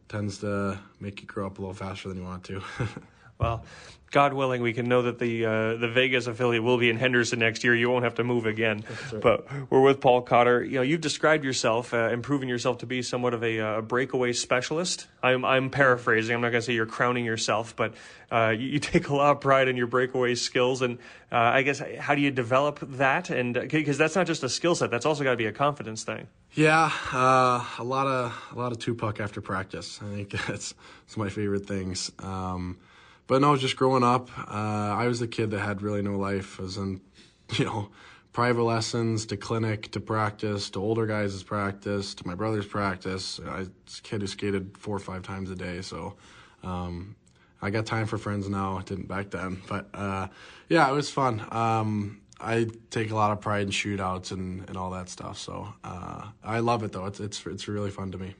tends 0.08 0.38
to 0.38 0.78
make 1.00 1.20
you 1.20 1.26
grow 1.26 1.46
up 1.46 1.58
a 1.58 1.60
little 1.60 1.74
faster 1.74 2.08
than 2.08 2.18
you 2.18 2.24
want 2.24 2.44
to. 2.44 2.62
Well, 3.38 3.64
God 4.12 4.32
willing, 4.32 4.62
we 4.62 4.72
can 4.72 4.88
know 4.88 5.02
that 5.02 5.18
the 5.18 5.44
uh, 5.44 5.76
the 5.76 5.88
Vegas 5.88 6.28
affiliate 6.28 6.62
will 6.62 6.78
be 6.78 6.88
in 6.88 6.96
Henderson 6.96 7.40
next 7.40 7.64
year. 7.64 7.74
You 7.74 7.90
won't 7.90 8.04
have 8.04 8.14
to 8.14 8.24
move 8.24 8.46
again. 8.46 8.84
Right. 9.12 9.20
But 9.20 9.46
we're 9.68 9.80
with 9.80 10.00
Paul 10.00 10.22
Cotter. 10.22 10.62
You 10.62 10.76
know, 10.76 10.82
you've 10.82 11.00
described 11.00 11.44
yourself, 11.44 11.92
uh, 11.92 12.08
improving 12.10 12.48
yourself 12.48 12.78
to 12.78 12.86
be 12.86 13.02
somewhat 13.02 13.34
of 13.34 13.42
a 13.42 13.60
uh, 13.60 13.80
breakaway 13.80 14.32
specialist. 14.32 15.08
I'm 15.24 15.44
I'm 15.44 15.70
paraphrasing. 15.70 16.34
I'm 16.34 16.40
not 16.40 16.50
going 16.50 16.62
to 16.62 16.64
say 16.64 16.72
you're 16.72 16.86
crowning 16.86 17.24
yourself, 17.24 17.74
but 17.74 17.94
uh, 18.30 18.54
you, 18.56 18.66
you, 18.66 18.78
take 18.80 19.08
a 19.08 19.14
lot 19.14 19.32
of 19.32 19.40
pride 19.40 19.66
in 19.66 19.76
your 19.76 19.88
breakaway 19.88 20.36
skills. 20.36 20.82
And 20.82 20.98
uh, 21.32 21.36
I 21.36 21.62
guess 21.62 21.82
how 21.98 22.14
do 22.14 22.20
you 22.20 22.30
develop 22.30 22.78
that? 22.92 23.28
And 23.30 23.68
because 23.68 23.98
uh, 23.98 24.04
that's 24.04 24.14
not 24.14 24.28
just 24.28 24.44
a 24.44 24.48
skill 24.48 24.76
set, 24.76 24.90
that's 24.90 25.04
also 25.04 25.24
got 25.24 25.32
to 25.32 25.36
be 25.36 25.46
a 25.46 25.52
confidence 25.52 26.04
thing. 26.04 26.28
Yeah, 26.54 26.90
a 27.12 27.84
lot 27.84 28.06
of 28.06 28.52
a 28.52 28.58
lot 28.58 28.70
of 28.70 28.78
two 28.78 28.94
puck 28.94 29.18
after 29.18 29.40
practice. 29.40 30.00
I 30.00 30.14
think 30.14 30.30
that's 30.46 30.74
it's 31.04 31.16
my 31.16 31.28
favorite 31.28 31.66
things. 31.66 32.12
Um, 32.20 32.78
but 33.26 33.40
no, 33.40 33.56
just 33.56 33.76
growing 33.76 34.04
up, 34.04 34.30
uh, 34.38 34.94
I 34.96 35.06
was 35.08 35.20
the 35.20 35.26
kid 35.26 35.50
that 35.50 35.60
had 35.60 35.82
really 35.82 36.02
no 36.02 36.16
life. 36.16 36.60
I 36.60 36.62
was 36.62 36.76
in, 36.76 37.00
you 37.54 37.64
know, 37.64 37.90
private 38.32 38.62
lessons 38.62 39.26
to 39.26 39.36
clinic 39.36 39.90
to 39.92 40.00
practice 40.00 40.70
to 40.70 40.78
older 40.78 41.06
guys' 41.06 41.42
practice 41.42 42.14
to 42.14 42.26
my 42.26 42.34
brother's 42.34 42.66
practice. 42.66 43.40
I 43.46 43.60
was 43.60 43.68
a 43.98 44.02
kid 44.02 44.20
who 44.20 44.26
skated 44.26 44.76
four 44.76 44.94
or 44.94 45.00
five 45.00 45.22
times 45.22 45.50
a 45.50 45.56
day. 45.56 45.80
So 45.80 46.16
um, 46.62 47.16
I 47.62 47.70
got 47.70 47.86
time 47.86 48.06
for 48.06 48.18
friends 48.18 48.48
now. 48.48 48.78
I 48.78 48.82
didn't 48.82 49.08
back 49.08 49.30
then. 49.30 49.62
But 49.68 49.88
uh, 49.94 50.28
yeah, 50.68 50.88
it 50.88 50.92
was 50.92 51.10
fun. 51.10 51.44
Um, 51.50 52.20
I 52.38 52.68
take 52.90 53.10
a 53.10 53.14
lot 53.14 53.32
of 53.32 53.40
pride 53.40 53.62
in 53.62 53.70
shootouts 53.70 54.30
and, 54.30 54.68
and 54.68 54.76
all 54.76 54.90
that 54.90 55.08
stuff. 55.08 55.38
So 55.38 55.72
uh, 55.82 56.26
I 56.44 56.58
love 56.58 56.82
it 56.82 56.92
though. 56.92 57.06
It's 57.06 57.20
it's 57.20 57.44
it's 57.46 57.66
really 57.66 57.90
fun 57.90 58.12
to 58.12 58.18
me. 58.18 58.34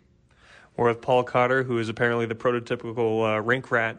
We're 0.77 0.89
with 0.89 1.01
Paul 1.01 1.25
Cotter, 1.25 1.63
who 1.63 1.79
is 1.79 1.89
apparently 1.89 2.27
the 2.27 2.35
prototypical 2.35 3.37
uh, 3.37 3.41
rink 3.41 3.71
rat 3.71 3.99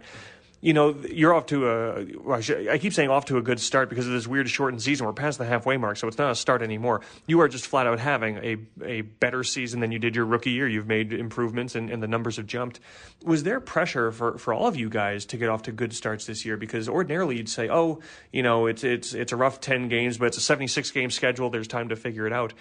you 0.68 0.74
know, 0.74 0.94
you're 1.10 1.34
off 1.34 1.46
to 1.46 1.66
a. 1.70 2.70
I 2.70 2.78
keep 2.78 2.92
saying 2.92 3.10
off 3.10 3.24
to 3.28 3.38
a 3.38 3.42
good 3.42 3.58
start 3.58 3.88
because 3.88 4.06
of 4.06 4.12
this 4.12 4.28
weird 4.28 4.50
shortened 4.50 4.82
season. 4.82 5.06
We're 5.06 5.14
past 5.14 5.38
the 5.38 5.46
halfway 5.46 5.78
mark, 5.78 5.96
so 5.96 6.10
it's 6.10 6.18
not 6.18 6.30
a 6.30 6.36
start 6.36 6.62
anymore. 6.62 7.00
You 7.26 7.40
are 7.40 7.48
just 7.48 7.68
flat 7.68 7.88
out 7.88 8.00
having 8.00 8.36
a 8.40 8.58
a 8.84 9.00
better 9.00 9.46
season 9.46 9.80
than 9.80 9.94
you 9.94 9.98
did 10.00 10.14
your 10.14 10.26
rookie 10.26 10.52
year. 10.52 10.68
You've 10.68 10.86
made 10.86 11.14
improvements, 11.14 11.76
and, 11.76 11.90
and 11.90 12.04
the 12.04 12.08
numbers 12.10 12.36
have 12.36 12.48
jumped. 12.48 12.82
Was 13.24 13.44
there 13.44 13.62
pressure 13.62 14.12
for, 14.12 14.38
for 14.38 14.54
all 14.54 14.68
of 14.68 14.76
you 14.76 14.90
guys 14.90 15.26
to 15.28 15.38
get 15.38 15.48
off 15.48 15.62
to 15.64 15.72
good 15.72 15.94
starts 15.94 16.26
this 16.26 16.44
year? 16.44 16.58
Because 16.58 16.90
ordinarily 16.90 17.38
you'd 17.38 17.48
say, 17.48 17.70
oh, 17.70 18.02
you 18.34 18.44
know, 18.44 18.66
it's 18.66 18.84
it's 18.84 19.14
it's 19.14 19.32
a 19.32 19.38
rough 19.38 19.62
ten 19.62 19.88
games, 19.88 20.18
but 20.18 20.26
it's 20.26 20.38
a 20.38 20.42
76 20.42 20.92
game 20.92 21.12
schedule. 21.12 21.50
There's 21.50 21.70
time 21.70 21.88
to 21.88 21.96
figure 21.96 22.28
it 22.28 22.34
out 22.34 22.54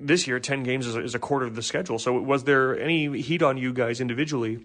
this 0.00 0.26
year, 0.26 0.40
10 0.40 0.62
games 0.62 0.86
is 0.86 1.14
a, 1.14 1.18
quarter 1.20 1.44
of 1.44 1.54
the 1.54 1.62
schedule. 1.62 2.00
So, 2.00 2.18
was 2.20 2.44
there 2.44 2.76
any 2.80 3.20
heat 3.20 3.42
on 3.42 3.58
you 3.58 3.72
guys 3.72 4.00
individually 4.00 4.64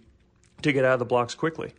to 0.63 0.72
get 0.72 0.86
out 0.86 0.94
of 0.94 1.00
the 1.00 1.06
blocks 1.06 1.36
quickly? 1.36 1.74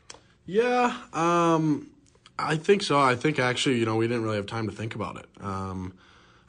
Yeah, 0.51 0.97
um, 1.13 1.91
I 2.37 2.57
think 2.57 2.83
so. 2.83 2.99
I 2.99 3.15
think 3.15 3.39
actually, 3.39 3.79
you 3.79 3.87
know, 3.87 3.95
we 3.95 4.09
didn't 4.09 4.25
really 4.25 4.35
have 4.35 4.47
time 4.47 4.69
to 4.69 4.75
think 4.75 4.97
about 4.97 5.17
it. 5.17 5.27
Um, 5.41 5.95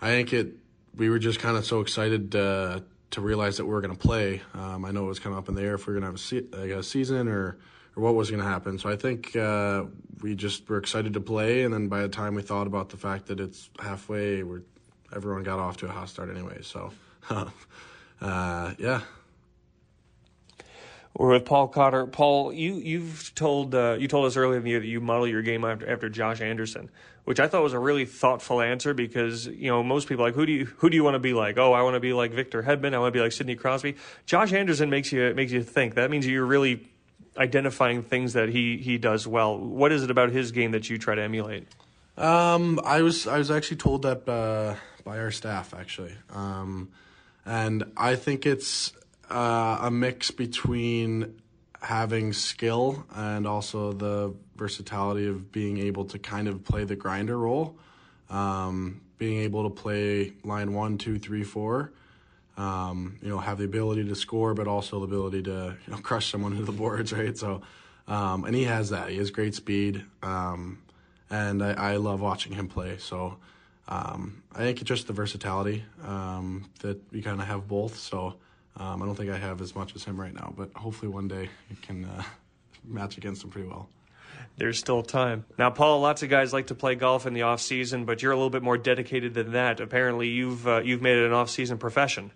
I 0.01 0.07
think 0.07 0.33
it. 0.33 0.55
We 0.95 1.11
were 1.11 1.19
just 1.19 1.37
kind 1.37 1.55
of 1.55 1.67
so 1.67 1.81
excited 1.81 2.35
uh, 2.35 2.79
to 3.11 3.21
realize 3.21 3.57
that 3.57 3.65
we 3.65 3.71
were 3.71 3.79
going 3.79 3.95
to 3.95 3.99
play. 3.99 4.41
Um, 4.55 4.85
I 4.85 4.91
know 4.91 5.03
it 5.03 5.07
was 5.07 5.19
kind 5.19 5.33
of 5.35 5.43
up 5.43 5.49
in 5.49 5.55
the 5.55 5.61
air 5.61 5.75
if 5.75 5.85
we 5.85 5.93
were 5.93 5.99
going 5.99 6.15
to 6.15 6.33
have 6.33 6.53
a, 6.53 6.57
like 6.57 6.79
a, 6.79 6.83
season 6.83 7.27
or 7.27 7.59
or 7.95 8.03
what 8.03 8.15
was 8.15 8.31
going 8.31 8.41
to 8.41 8.49
happen. 8.49 8.79
So 8.79 8.89
I 8.89 8.95
think 8.95 9.35
uh, 9.35 9.83
we 10.21 10.33
just 10.33 10.67
were 10.67 10.79
excited 10.79 11.13
to 11.13 11.21
play, 11.21 11.61
and 11.61 11.71
then 11.71 11.87
by 11.87 12.01
the 12.01 12.09
time 12.09 12.33
we 12.33 12.41
thought 12.41 12.65
about 12.65 12.89
the 12.89 12.97
fact 12.97 13.27
that 13.27 13.39
it's 13.39 13.69
halfway, 13.79 14.41
we're 14.41 14.63
everyone 15.15 15.43
got 15.43 15.59
off 15.59 15.77
to 15.77 15.85
a 15.85 15.91
hot 15.91 16.09
start 16.09 16.31
anyway. 16.31 16.63
So, 16.63 16.91
uh, 17.29 18.73
yeah. 18.79 19.01
We're 21.13 21.33
with 21.33 21.45
Paul 21.45 21.67
Cotter. 21.67 22.07
Paul, 22.07 22.53
you 22.53 22.75
you've 22.75 23.33
told 23.35 23.75
uh, 23.75 23.97
you 23.99 24.07
told 24.07 24.25
us 24.25 24.37
earlier 24.37 24.57
in 24.57 24.63
the 24.63 24.69
year 24.69 24.79
that 24.79 24.87
you 24.87 25.01
model 25.01 25.27
your 25.27 25.41
game 25.41 25.65
after, 25.65 25.89
after 25.89 26.09
Josh 26.09 26.39
Anderson, 26.39 26.89
which 27.25 27.39
I 27.39 27.47
thought 27.47 27.63
was 27.63 27.73
a 27.73 27.79
really 27.79 28.05
thoughtful 28.05 28.61
answer 28.61 28.93
because 28.93 29.45
you 29.45 29.69
know 29.69 29.83
most 29.83 30.07
people 30.07 30.23
like 30.23 30.35
who 30.35 30.45
do 30.45 30.53
you 30.53 30.65
who 30.77 30.89
do 30.89 30.95
you 30.95 31.03
want 31.03 31.15
to 31.15 31.19
be 31.19 31.33
like? 31.33 31.57
Oh, 31.57 31.73
I 31.73 31.81
want 31.81 31.95
to 31.95 31.99
be 31.99 32.13
like 32.13 32.31
Victor 32.31 32.63
Hedman. 32.63 32.93
I 32.93 32.99
want 32.99 33.13
to 33.13 33.17
be 33.17 33.21
like 33.21 33.33
Sidney 33.33 33.55
Crosby. 33.55 33.95
Josh 34.25 34.53
Anderson 34.53 34.89
makes 34.89 35.11
you 35.11 35.33
makes 35.35 35.51
you 35.51 35.63
think. 35.63 35.95
That 35.95 36.09
means 36.09 36.25
you're 36.25 36.45
really 36.45 36.87
identifying 37.37 38.03
things 38.03 38.33
that 38.33 38.49
he 38.49 38.77
he 38.77 38.97
does 38.97 39.27
well. 39.27 39.57
What 39.57 39.91
is 39.91 40.03
it 40.03 40.11
about 40.11 40.29
his 40.31 40.51
game 40.51 40.71
that 40.71 40.89
you 40.89 40.97
try 40.97 41.15
to 41.15 41.21
emulate? 41.21 41.67
Um, 42.17 42.79
I 42.85 43.01
was 43.01 43.27
I 43.27 43.37
was 43.37 43.51
actually 43.51 43.77
told 43.77 44.03
that 44.03 44.27
uh, 44.27 44.75
by 45.03 45.17
our 45.19 45.31
staff 45.31 45.73
actually, 45.73 46.13
um, 46.29 46.89
and 47.45 47.83
I 47.97 48.15
think 48.15 48.45
it's 48.45 48.93
uh, 49.31 49.79
a 49.81 49.91
mix 49.91 50.31
between 50.31 51.41
having 51.81 52.31
skill 52.31 53.05
and 53.15 53.47
also 53.47 53.91
the 53.91 54.33
versatility 54.55 55.27
of 55.27 55.51
being 55.51 55.79
able 55.79 56.05
to 56.05 56.19
kind 56.19 56.47
of 56.47 56.63
play 56.63 56.83
the 56.83 56.95
grinder 56.95 57.37
role, 57.37 57.75
um, 58.29 59.01
being 59.17 59.39
able 59.39 59.63
to 59.63 59.69
play 59.69 60.33
line 60.43 60.73
one, 60.73 60.97
two, 60.97 61.17
three, 61.17 61.43
four. 61.43 61.91
Um, 62.57 63.17
you 63.23 63.29
know, 63.29 63.39
have 63.39 63.57
the 63.57 63.63
ability 63.63 64.03
to 64.03 64.15
score, 64.15 64.53
but 64.53 64.67
also 64.67 64.99
the 64.99 65.05
ability 65.05 65.43
to 65.43 65.77
you 65.87 65.93
know, 65.93 65.97
crush 66.03 66.29
someone 66.29 66.51
into 66.51 66.65
the 66.65 66.71
boards, 66.71 67.11
right? 67.13 67.35
So, 67.35 67.61
um, 68.07 68.43
and 68.45 68.53
he 68.53 68.65
has 68.65 68.89
that. 68.89 69.09
He 69.09 69.17
has 69.17 69.31
great 69.31 69.55
speed, 69.55 70.03
um, 70.21 70.79
and 71.29 71.63
I, 71.63 71.71
I, 71.71 71.95
love 71.95 72.19
watching 72.19 72.51
him 72.51 72.67
play. 72.67 72.97
So, 72.97 73.37
um, 73.87 74.43
I 74.53 74.59
think 74.59 74.81
it's 74.81 74.87
just 74.87 75.07
the 75.07 75.13
versatility 75.13 75.85
um, 76.05 76.69
that 76.81 76.99
we 77.11 77.21
kind 77.21 77.39
of 77.39 77.47
have 77.47 77.67
both. 77.67 77.97
So, 77.97 78.35
um, 78.77 79.01
I 79.01 79.05
don't 79.05 79.15
think 79.15 79.29
I 79.31 79.37
have 79.37 79.61
as 79.61 79.75
much 79.75 79.95
as 79.95 80.03
him 80.03 80.19
right 80.19 80.33
now, 80.33 80.53
but 80.55 80.71
hopefully 80.73 81.11
one 81.11 81.27
day 81.27 81.49
I 81.69 81.85
can 81.85 82.05
uh, 82.05 82.23
match 82.85 83.17
against 83.17 83.43
him 83.43 83.49
pretty 83.49 83.67
well. 83.67 83.89
There's 84.57 84.79
still 84.79 85.03
time. 85.03 85.45
Now, 85.57 85.69
Paul, 85.69 86.01
lots 86.01 86.23
of 86.23 86.29
guys 86.29 86.53
like 86.53 86.67
to 86.67 86.75
play 86.75 86.95
golf 86.95 87.25
in 87.25 87.33
the 87.33 87.43
off 87.43 87.61
season, 87.61 88.05
but 88.05 88.21
you're 88.21 88.31
a 88.31 88.35
little 88.35 88.49
bit 88.49 88.63
more 88.63 88.77
dedicated 88.77 89.33
than 89.33 89.53
that. 89.53 89.79
Apparently, 89.79 90.29
you've 90.29 90.67
uh, 90.67 90.81
you've 90.83 91.01
made 91.01 91.17
it 91.17 91.25
an 91.25 91.33
off 91.33 91.49
season 91.49 91.77
profession. 91.77 92.31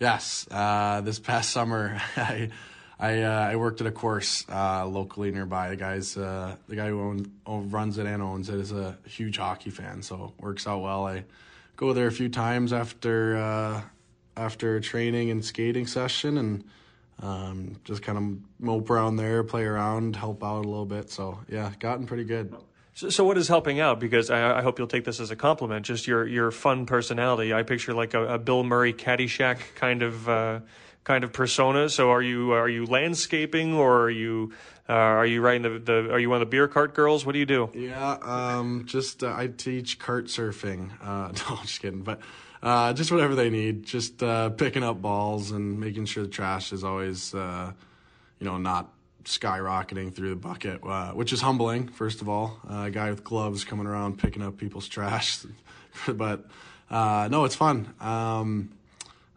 Yes, 0.00 0.46
uh, 0.50 1.00
this 1.00 1.18
past 1.18 1.50
summer, 1.50 2.00
I 2.16 2.50
I, 2.98 3.22
uh, 3.22 3.48
I, 3.50 3.56
worked 3.56 3.80
at 3.80 3.86
a 3.86 3.90
course 3.90 4.44
uh, 4.48 4.86
locally 4.86 5.30
nearby. 5.30 5.70
The 5.70 5.76
guy's 5.76 6.16
uh, 6.16 6.56
the 6.68 6.76
guy 6.76 6.88
who 6.88 7.26
own, 7.46 7.70
runs 7.70 7.98
it 7.98 8.06
and 8.06 8.22
owns 8.22 8.48
it 8.48 8.60
is 8.60 8.72
a 8.72 8.96
huge 9.06 9.38
hockey 9.38 9.70
fan, 9.70 10.02
so 10.02 10.32
it 10.38 10.42
works 10.42 10.66
out 10.66 10.80
well. 10.80 11.06
I 11.06 11.24
go 11.76 11.92
there 11.92 12.06
a 12.06 12.12
few 12.12 12.28
times 12.28 12.72
after 12.72 13.36
uh, 13.36 13.82
after 14.36 14.76
a 14.76 14.80
training 14.80 15.30
and 15.30 15.44
skating 15.44 15.86
session 15.86 16.38
and 16.38 16.64
um, 17.20 17.76
just 17.84 18.02
kind 18.02 18.18
of 18.18 18.64
mope 18.64 18.90
around 18.90 19.16
there, 19.16 19.44
play 19.44 19.64
around, 19.64 20.16
help 20.16 20.42
out 20.42 20.64
a 20.64 20.68
little 20.68 20.86
bit. 20.86 21.10
So 21.10 21.40
yeah, 21.48 21.72
gotten 21.78 22.06
pretty 22.06 22.24
good. 22.24 22.54
So, 22.94 23.10
so 23.10 23.24
what 23.24 23.38
is 23.38 23.48
helping 23.48 23.80
out? 23.80 23.98
Because 24.00 24.30
I, 24.30 24.58
I, 24.58 24.62
hope 24.62 24.78
you'll 24.78 24.88
take 24.88 25.04
this 25.04 25.18
as 25.18 25.30
a 25.30 25.36
compliment. 25.36 25.84
Just 25.84 26.06
your 26.06 26.26
your 26.26 26.50
fun 26.50 26.86
personality. 26.86 27.52
I 27.52 27.62
picture 27.62 27.92
like 27.92 28.14
a, 28.14 28.34
a 28.34 28.38
Bill 28.38 28.62
Murray 28.62 28.92
Caddyshack 28.92 29.58
kind 29.74 30.02
of 30.02 30.28
uh, 30.28 30.60
kind 31.02 31.24
of 31.24 31.32
persona. 31.32 31.88
So 31.88 32.10
are 32.10 32.22
you 32.22 32.52
are 32.52 32.68
you 32.68 32.86
landscaping 32.86 33.74
or 33.74 34.02
are 34.02 34.10
you 34.10 34.52
uh, 34.88 34.92
are 34.92 35.26
you 35.26 35.40
riding 35.40 35.62
the, 35.62 35.78
the 35.78 36.12
are 36.12 36.18
you 36.18 36.30
one 36.30 36.40
of 36.40 36.46
the 36.48 36.50
beer 36.50 36.68
cart 36.68 36.94
girls? 36.94 37.24
What 37.24 37.32
do 37.32 37.38
you 37.38 37.46
do? 37.46 37.70
Yeah, 37.74 38.18
um, 38.22 38.84
just 38.86 39.22
uh, 39.22 39.34
I 39.34 39.48
teach 39.48 39.98
cart 39.98 40.26
surfing. 40.26 40.90
Uh, 41.02 41.28
no, 41.50 41.56
just 41.62 41.80
kidding, 41.80 42.02
but 42.02 42.20
uh, 42.64 42.92
just 42.94 43.12
whatever 43.12 43.34
they 43.34 43.50
need. 43.50 43.84
Just 43.84 44.22
uh, 44.22 44.50
picking 44.50 44.82
up 44.82 45.00
balls 45.00 45.50
and 45.50 45.78
making 45.78 46.06
sure 46.06 46.22
the 46.24 46.30
trash 46.30 46.72
is 46.72 46.82
always, 46.82 47.34
uh, 47.34 47.72
you 48.40 48.46
know, 48.46 48.56
not 48.56 48.90
skyrocketing 49.24 50.14
through 50.14 50.30
the 50.30 50.36
bucket, 50.36 50.80
uh, 50.82 51.12
which 51.12 51.32
is 51.32 51.40
humbling. 51.40 51.88
First 51.88 52.22
of 52.22 52.28
all, 52.28 52.58
uh, 52.68 52.84
a 52.86 52.90
guy 52.90 53.10
with 53.10 53.22
gloves 53.22 53.64
coming 53.64 53.86
around 53.86 54.18
picking 54.18 54.42
up 54.42 54.56
people's 54.56 54.88
trash, 54.88 55.44
but 56.08 56.46
uh, 56.90 57.28
no, 57.30 57.44
it's 57.44 57.54
fun. 57.54 57.94
Um, 58.00 58.70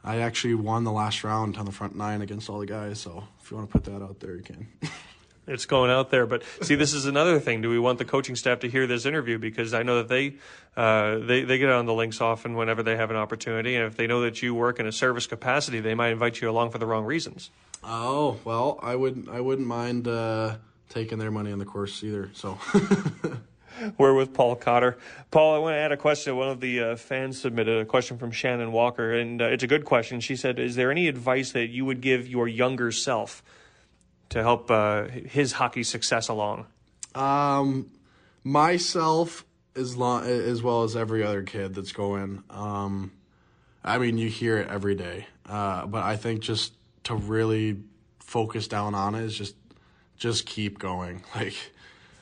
I 0.04 0.20
actually 0.20 0.56
won 0.56 0.86
the 0.86 0.92
last 0.92 1.24
round 1.26 1.58
on 1.58 1.66
the 1.66 1.72
front 1.72 1.96
nine 1.96 2.22
against 2.22 2.50
all 2.50 2.60
the 2.60 2.66
guys. 2.66 3.00
So 3.00 3.28
if 3.42 3.52
you 3.52 3.58
want 3.58 3.70
to 3.70 3.74
put 3.74 3.84
that 3.92 4.02
out 4.02 4.22
there, 4.22 4.36
you 4.36 4.44
can. 4.44 4.68
it's 5.48 5.66
going 5.66 5.90
out 5.90 6.12
there. 6.12 6.26
But 6.26 6.44
see, 6.62 6.76
this 6.76 6.94
is 6.94 7.06
another 7.06 7.40
thing. 7.40 7.62
Do 7.62 7.70
we 7.70 7.80
want 7.80 7.98
the 7.98 8.06
coaching 8.06 8.36
staff 8.36 8.60
to 8.60 8.70
hear 8.70 8.86
this 8.86 9.06
interview? 9.06 9.38
Because 9.40 9.74
I 9.74 9.84
know 9.84 9.98
that 9.98 10.10
they 10.10 10.36
uh, 10.76 11.20
they 11.20 11.44
they 11.44 11.58
get 11.58 11.70
on 11.70 11.86
the 11.86 11.94
links 11.94 12.22
often 12.22 12.56
whenever 12.56 12.84
they 12.84 12.96
have 12.96 13.10
an 13.10 13.18
opportunity, 13.18 13.76
and 13.76 13.86
if 13.86 13.96
they 13.96 14.08
know 14.08 14.22
that 14.22 14.42
you 14.42 14.54
work 14.54 14.80
in 14.80 14.86
a 14.86 14.92
service 14.92 15.26
capacity, 15.26 15.80
they 15.80 15.96
might 15.96 16.10
invite 16.10 16.42
you 16.42 16.50
along 16.50 16.72
for 16.72 16.78
the 16.78 16.86
wrong 16.86 17.06
reasons. 17.06 17.50
Oh 17.84 18.38
well, 18.44 18.80
I 18.84 18.96
would 18.96 19.28
I 19.32 19.42
wouldn't 19.42 19.68
mind 19.68 20.08
uh, 20.08 20.58
taking 20.90 21.18
their 21.18 21.32
money 21.32 21.52
on 21.52 21.60
the 21.60 21.66
course 21.66 22.04
either. 22.04 22.30
So. 22.34 22.60
We're 24.00 24.16
with 24.16 24.34
Paul 24.34 24.56
Cotter. 24.56 24.98
Paul, 25.30 25.54
I 25.54 25.60
want 25.60 25.76
to 25.76 25.78
add 25.78 25.92
a 25.92 25.98
question. 25.98 26.36
One 26.36 26.50
of 26.50 26.60
the 26.60 26.82
uh, 26.82 26.96
fans 26.96 27.40
submitted 27.40 27.80
a 27.80 27.86
question 27.86 28.18
from 28.18 28.32
Shannon 28.32 28.72
Walker, 28.72 29.14
and 29.14 29.40
uh, 29.40 29.46
it's 29.46 29.62
a 29.62 29.68
good 29.68 29.86
question. 29.86 30.20
She 30.20 30.36
said, 30.36 30.58
"Is 30.58 30.76
there 30.76 30.90
any 30.90 31.08
advice 31.08 31.52
that 31.52 31.68
you 31.68 31.86
would 31.86 32.02
give 32.02 32.28
your 32.28 32.48
younger 32.48 32.92
self 32.92 33.44
to 34.30 34.42
help 34.42 34.70
uh, 34.72 35.08
his 35.08 35.54
hockey 35.54 35.84
success 35.84 36.28
along?" 36.28 36.66
Um, 37.16 37.92
myself 38.44 39.46
as 39.76 39.96
long 39.96 40.26
as 40.26 40.64
well 40.64 40.84
as 40.84 40.96
every 40.96 41.24
other 41.24 41.44
kid 41.44 41.76
that's 41.76 41.92
going. 41.92 42.44
Um, 42.50 43.12
I 43.84 44.00
mean, 44.00 44.18
you 44.18 44.30
hear 44.30 44.58
it 44.58 44.70
every 44.70 44.96
day, 44.96 45.28
uh, 45.48 45.86
but 45.86 46.04
I 46.04 46.18
think 46.18 46.42
just 46.42 46.74
to 47.06 47.16
really 47.16 47.78
focus 48.20 48.68
down 48.68 48.96
on 48.96 49.16
it 49.16 49.24
is 49.24 49.38
just 49.38 49.56
just 50.18 50.46
keep 50.46 50.80
going. 50.80 51.24
Like 51.36 51.56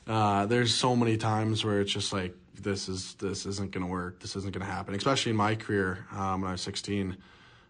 uh, 0.07 0.45
there's 0.45 0.73
so 0.73 0.95
many 0.95 1.17
times 1.17 1.65
where 1.65 1.81
it's 1.81 1.91
just 1.91 2.13
like 2.13 2.35
this 2.53 2.87
is 2.87 3.15
this 3.15 3.45
isn't 3.45 3.71
gonna 3.71 3.87
work. 3.87 4.19
This 4.19 4.35
isn't 4.35 4.53
gonna 4.53 4.65
happen. 4.65 4.93
Especially 4.93 5.31
in 5.31 5.35
my 5.35 5.55
career 5.55 6.05
um, 6.11 6.41
when 6.41 6.49
I 6.49 6.51
was 6.51 6.61
16, 6.61 7.17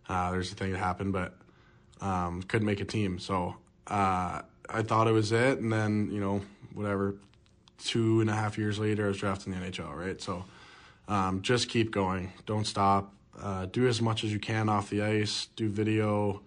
uh, 0.09 0.31
there's 0.31 0.51
a 0.51 0.55
thing 0.55 0.71
that 0.73 0.79
happened, 0.79 1.13
but 1.13 1.37
um, 2.01 2.43
couldn't 2.43 2.65
make 2.65 2.81
a 2.81 2.85
team. 2.85 3.19
So 3.19 3.55
uh, 3.87 4.41
I 4.69 4.81
thought 4.81 5.07
it 5.07 5.11
was 5.11 5.31
it, 5.31 5.59
and 5.59 5.71
then 5.71 6.09
you 6.11 6.19
know 6.19 6.41
whatever. 6.73 7.15
Two 7.83 8.21
and 8.21 8.29
a 8.29 8.33
half 8.33 8.57
years 8.57 8.79
later, 8.79 9.05
I 9.05 9.07
was 9.09 9.17
drafted 9.17 9.53
in 9.53 9.59
the 9.59 9.67
NHL. 9.67 9.93
Right, 9.93 10.19
so 10.21 10.45
um, 11.07 11.41
just 11.41 11.69
keep 11.69 11.91
going. 11.91 12.31
Don't 12.45 12.65
stop. 12.65 13.13
Uh, 13.39 13.65
do 13.65 13.87
as 13.87 14.01
much 14.01 14.23
as 14.23 14.31
you 14.31 14.39
can 14.39 14.69
off 14.69 14.89
the 14.89 15.01
ice. 15.01 15.49
Do 15.55 15.69
video. 15.69 16.41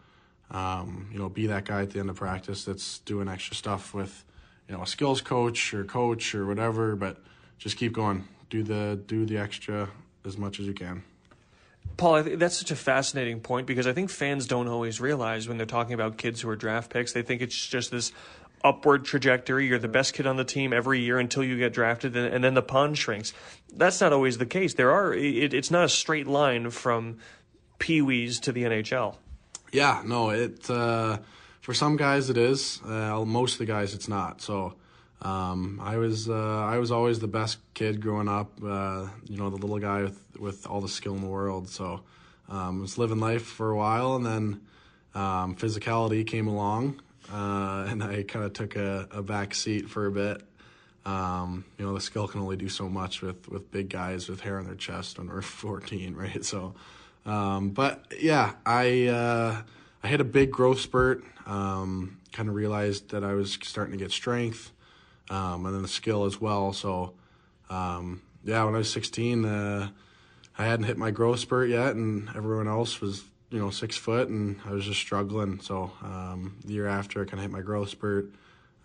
Um, 0.51 1.11
you 1.12 1.18
know, 1.18 1.29
be 1.29 1.46
that 1.48 1.66
guy 1.66 1.83
at 1.83 1.90
the 1.90 2.01
end 2.01 2.09
of 2.09 2.16
practice 2.16 2.64
that's 2.64 3.01
doing 3.01 3.29
extra 3.29 3.55
stuff 3.55 3.92
with 3.92 4.24
you 4.68 4.77
know 4.77 4.83
a 4.83 4.87
skills 4.87 5.20
coach 5.20 5.74
or 5.74 5.85
coach 5.85 6.35
or 6.35 6.46
whatever 6.46 6.94
but 6.94 7.18
just 7.59 7.77
keep 7.77 7.92
going 7.92 8.29
do 8.51 8.62
the 8.62 9.01
do 9.07 9.24
the 9.24 9.38
extra 9.38 9.88
as 10.24 10.37
much 10.37 10.61
as 10.61 10.66
you 10.66 10.74
can 10.74 11.03
Paul, 11.96 12.22
think 12.22 12.38
that's 12.38 12.57
such 12.57 12.70
a 12.70 12.77
fascinating 12.77 13.40
point 13.40 13.66
because 13.66 13.87
I 13.87 13.92
think 13.92 14.11
fans 14.11 14.46
don't 14.46 14.68
always 14.68 15.01
realize 15.01 15.48
when 15.48 15.57
they're 15.57 15.66
talking 15.66 15.94
about 15.94 16.16
kids 16.16 16.40
who 16.40 16.48
are 16.48 16.57
draft 16.57 16.92
picks, 16.92 17.12
they 17.12 17.22
think 17.22 17.42
it's 17.42 17.66
just 17.66 17.90
this 17.90 18.12
upward 18.62 19.05
trajectory. 19.05 19.66
You're 19.66 19.79
the 19.79 19.88
best 19.88 20.14
kid 20.14 20.27
on 20.27 20.37
the 20.37 20.44
team 20.44 20.72
every 20.72 21.01
year 21.01 21.18
until 21.18 21.42
you 21.42 21.59
get 21.59 21.72
drafted, 21.72 22.16
and, 22.16 22.33
and 22.33 22.44
then 22.44 22.55
the 22.55 22.62
pond 22.62 22.98
shrinks. 22.98 23.33
That's 23.74 24.01
not 24.01 24.12
always 24.12 24.38
the 24.38 24.46
case. 24.46 24.74
There 24.74 24.92
are 24.92 25.12
it, 25.12 25.55
it's 25.55 25.70
not 25.70 25.85
a 25.85 25.88
straight 25.88 26.27
line 26.27 26.70
from 26.70 27.18
pee 27.79 28.03
wees 28.03 28.40
to 28.40 28.53
the 28.53 28.64
NHL. 28.64 29.16
Yeah, 29.72 30.03
no, 30.05 30.31
it. 30.31 30.68
Uh, 30.70 31.18
for 31.61 31.74
some 31.74 31.96
guys 31.96 32.31
it 32.31 32.37
is. 32.37 32.81
Uh, 32.85 33.24
most 33.24 33.55
of 33.55 33.59
the 33.59 33.66
guys 33.66 33.94
it's 33.94 34.09
not. 34.09 34.40
So 34.40 34.74
um, 35.22 35.81
I 35.83 35.96
was 35.96 36.28
uh, 36.28 36.33
I 36.64 36.78
was 36.78 36.90
always 36.90 37.18
the 37.18 37.28
best 37.28 37.59
kid 37.74 38.00
growing 38.00 38.28
up. 38.28 38.52
Uh, 38.62 39.09
you 39.28 39.37
know, 39.37 39.50
the 39.50 39.57
little 39.57 39.78
guy 39.78 40.02
with 40.02 40.20
with 40.38 40.66
all 40.66 40.81
the 40.81 40.88
skill 40.88 41.14
in 41.14 41.22
the 41.22 41.28
world. 41.28 41.68
So 41.68 42.02
um, 42.48 42.81
was 42.81 42.98
living 42.98 43.18
life 43.20 43.44
for 43.44 43.70
a 43.70 43.76
while, 43.76 44.16
and 44.16 44.24
then 44.24 44.61
um, 45.14 45.57
physicality 45.57 46.26
came 46.26 46.46
along, 46.46 47.00
uh, 47.33 47.87
and 47.88 48.02
I 48.02 48.22
kind 48.22 48.44
of 48.44 48.52
took 48.52 48.76
a, 48.76 49.09
a 49.11 49.22
back 49.22 49.54
seat 49.54 49.88
for 49.88 50.07
a 50.07 50.11
bit. 50.11 50.42
Um, 51.04 51.64
you 51.78 51.87
know, 51.87 51.94
the 51.94 52.00
skill 52.00 52.28
can 52.28 52.40
only 52.40 52.57
do 52.57 52.68
so 52.68 52.88
much 52.88 53.22
with, 53.22 53.48
with 53.48 53.70
big 53.70 53.88
guys 53.88 54.28
with 54.28 54.40
hair 54.40 54.59
on 54.59 54.66
their 54.66 54.74
chest 54.74 55.18
when 55.18 55.28
we're 55.28 55.42
14, 55.42 56.14
right? 56.14 56.44
So, 56.44 56.74
um, 57.24 57.70
but 57.70 58.12
yeah, 58.20 58.52
I 58.64 59.07
uh, 59.07 59.62
I 60.02 60.09
hit 60.09 60.20
a 60.20 60.24
big 60.24 60.50
growth 60.50 60.81
spurt. 60.81 61.24
Um, 61.46 62.18
kind 62.33 62.48
of 62.48 62.54
realized 62.54 63.11
that 63.11 63.24
I 63.24 63.33
was 63.33 63.59
starting 63.62 63.92
to 63.92 63.98
get 63.98 64.12
strength, 64.12 64.70
um, 65.31 65.67
and 65.67 65.75
then 65.75 65.83
the 65.83 65.88
skill 65.88 66.25
as 66.25 66.41
well. 66.41 66.73
So, 66.73 67.14
um, 67.71 68.23
yeah, 68.45 68.64
when 68.64 68.75
I 68.75 68.79
was 68.79 68.91
16, 68.91 69.45
uh, 69.45 69.88
I 70.57 70.64
hadn't 70.64 70.87
hit 70.87 70.97
my 70.97 71.11
growth 71.11 71.41
spurt 71.41 71.69
yet, 71.69 71.95
and 71.95 72.29
everyone 72.35 72.69
else 72.69 73.01
was, 73.01 73.25
you 73.51 73.59
know, 73.59 73.71
six 73.71 73.97
foot, 73.97 74.29
and 74.29 74.61
I 74.64 74.73
was 74.73 74.85
just 74.85 75.01
struggling. 75.01 75.61
So, 75.61 75.93
um, 76.03 76.57
the 76.64 76.75
year 76.75 76.88
after, 76.88 77.23
I 77.23 77.25
kind 77.25 77.35
of 77.35 77.41
hit 77.41 77.51
my 77.51 77.62
growth 77.62 77.91
spurt. 77.91 78.31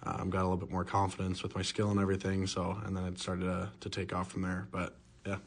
Um, 0.06 0.30
got 0.30 0.42
a 0.42 0.44
little 0.44 0.58
bit 0.58 0.70
more 0.70 0.84
confidence 0.84 1.44
with 1.44 1.56
my 1.56 1.62
skill 1.62 1.90
and 1.90 2.00
everything. 2.00 2.46
So, 2.46 2.78
and 2.86 2.96
then 2.96 3.06
it 3.06 3.20
started 3.20 3.46
to, 3.46 3.70
to 3.80 3.90
take 3.90 4.14
off 4.14 4.32
from 4.32 4.42
there. 4.42 4.68
But 4.70 4.96
yeah. 5.26 5.38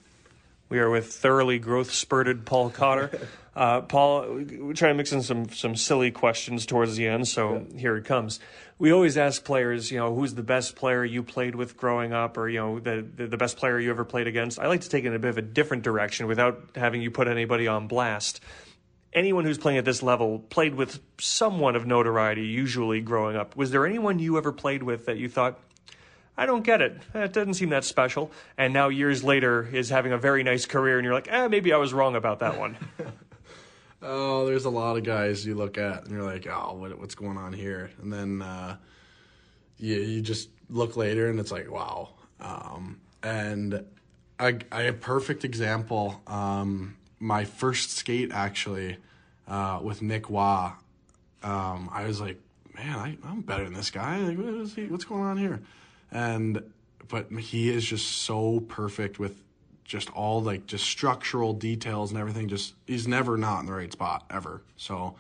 We 0.69 0.79
are 0.79 0.91
with 0.91 1.13
thoroughly 1.13 1.59
growth 1.59 1.93
spurted 1.93 2.45
Paul 2.45 2.71
Cotter. 2.71 3.11
Uh, 3.57 3.81
Paul, 3.81 4.35
we 4.35 4.75
try 4.75 4.89
to 4.89 4.95
mix 4.95 5.13
in 5.13 5.23
some 5.23 5.49
some 5.49 5.77
silly 5.77 6.11
questions 6.11 6.67
towards 6.67 6.97
the 6.97 7.09
end, 7.09 7.27
so 7.27 7.65
yeah. 7.71 7.79
here 7.79 7.97
it 7.97 8.05
comes. 8.05 8.39
We 8.79 8.93
always 8.93 9.17
ask 9.17 9.43
players, 9.45 9.91
you 9.91 9.99
know, 9.99 10.15
who's 10.15 10.35
the 10.35 10.43
best 10.43 10.77
player 10.77 11.03
you 11.07 11.23
played 11.23 11.55
with 11.55 11.75
growing 11.75 12.13
up, 12.13 12.37
or 12.37 12.51
you 12.51 12.59
know, 12.59 12.79
the 12.79 13.03
the 13.17 13.39
best 13.39 13.57
player 13.57 13.81
you 13.81 13.89
ever 13.89 14.05
played 14.05 14.27
against. 14.27 14.59
I 14.59 14.67
like 14.67 14.83
to 14.83 14.91
take 14.91 15.05
it 15.05 15.07
in 15.07 15.15
a 15.15 15.19
bit 15.19 15.31
of 15.31 15.39
a 15.39 15.43
different 15.43 15.85
direction 15.85 16.27
without 16.27 16.69
having 16.75 17.01
you 17.01 17.11
put 17.11 17.29
anybody 17.29 17.67
on 17.67 17.89
blast. 17.89 18.41
Anyone 19.15 19.47
who's 19.47 19.57
playing 19.57 19.79
at 19.79 19.87
this 19.87 20.03
level 20.03 20.41
played 20.41 20.75
with 20.75 21.01
someone 21.19 21.77
of 21.77 21.87
notoriety, 21.87 22.43
usually 22.43 23.01
growing 23.01 23.37
up. 23.37 23.57
Was 23.57 23.71
there 23.71 23.87
anyone 23.87 24.19
you 24.19 24.37
ever 24.37 24.53
played 24.53 24.83
with 24.83 25.07
that 25.07 25.17
you 25.17 25.31
thought, 25.31 25.59
I 26.39 26.47
don't 26.47 26.63
get 26.63 26.83
it. 26.83 27.01
It 27.15 27.33
doesn't 27.33 27.55
seem 27.55 27.71
that 27.71 27.85
special. 27.85 28.31
And 28.59 28.75
now 28.75 28.89
years 28.89 29.25
later 29.25 29.69
is 29.73 29.89
having 29.89 30.13
a 30.13 30.19
very 30.19 30.43
nice 30.43 30.67
career, 30.67 30.99
and 30.99 31.05
you're 31.05 31.15
like, 31.15 31.29
eh, 31.31 31.49
maybe 31.49 31.73
I 31.73 31.79
was 31.79 31.95
wrong 31.95 32.15
about 32.15 32.41
that 32.41 32.59
one. 32.59 32.77
oh, 34.03 34.45
there's 34.47 34.67
a 34.67 34.71
lot 34.71 34.97
of 34.97 35.05
guys 35.05 35.47
you 35.47 35.55
look 35.55 35.79
at, 35.79 36.03
and 36.03 36.11
you're 36.11 36.23
like, 36.23 36.47
oh, 36.47 36.75
what, 36.75 36.99
what's 36.99 37.15
going 37.15 37.39
on 37.39 37.53
here? 37.53 37.91
And 38.03 38.13
then 38.13 38.43
uh, 38.43 38.77
you, 39.79 39.97
you 39.97 40.21
just 40.21 40.51
look 40.69 40.97
later, 40.97 41.29
and 41.29 41.41
it's 41.41 41.53
like, 41.53 41.71
wow. 41.71 42.11
Um, 42.41 43.01
and 43.23 43.85
I, 44.39 44.59
I 44.71 44.83
a 44.83 44.93
perfect 44.93 45.45
example. 45.45 46.21
Um, 46.27 46.97
my 47.19 47.45
first 47.45 47.93
skate, 47.93 48.31
actually, 48.33 48.99
uh, 49.49 49.81
with 49.83 50.03
Nick 50.03 50.29
Roy, 50.29 50.71
um, 51.43 51.89
I 51.93 52.05
was 52.07 52.21
like, 52.21 52.39
man, 52.75 52.99
I, 52.99 53.31
am 53.31 53.41
better 53.41 53.65
than 53.65 53.73
this 53.73 53.91
guy. 53.91 54.19
Like, 54.19 54.69
he, 54.75 54.87
what's 54.87 55.05
going 55.05 55.23
on 55.23 55.39
here? 55.39 55.63
And 56.17 56.63
but 57.09 57.31
he 57.31 57.69
is 57.69 57.85
just 57.85 58.23
so 58.23 58.61
perfect 58.61 59.19
with 59.19 59.43
just 59.85 60.11
all 60.11 60.43
like 60.43 60.67
just 60.67 60.85
structural 60.85 61.53
details 61.53 62.11
and 62.11 62.19
everything 62.19 62.49
just 62.49 62.75
he's 62.87 63.07
never 63.07 63.37
not 63.37 63.61
in 63.61 63.67
the 63.67 63.73
right 63.73 63.93
spot 63.93 64.25
ever. 64.31 64.63
So 64.79 65.15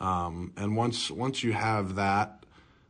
um, 0.00 0.52
and 0.56 0.74
once 0.74 1.10
once 1.10 1.44
you 1.44 1.52
have 1.52 1.96
that 1.96 2.44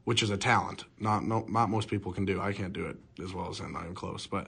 which 0.04 0.22
is 0.22 0.30
a 0.30 0.36
talent 0.36 0.84
not 1.00 1.24
no, 1.24 1.44
not 1.48 1.68
most 1.68 1.88
people 1.88 2.12
can 2.12 2.24
do 2.24 2.40
i 2.40 2.50
can't 2.50 2.72
do 2.72 2.86
it 2.86 2.96
as 3.22 3.34
well 3.34 3.50
as 3.50 3.58
him 3.58 3.74
not 3.74 3.82
even 3.82 3.94
close 3.94 4.26
but 4.26 4.46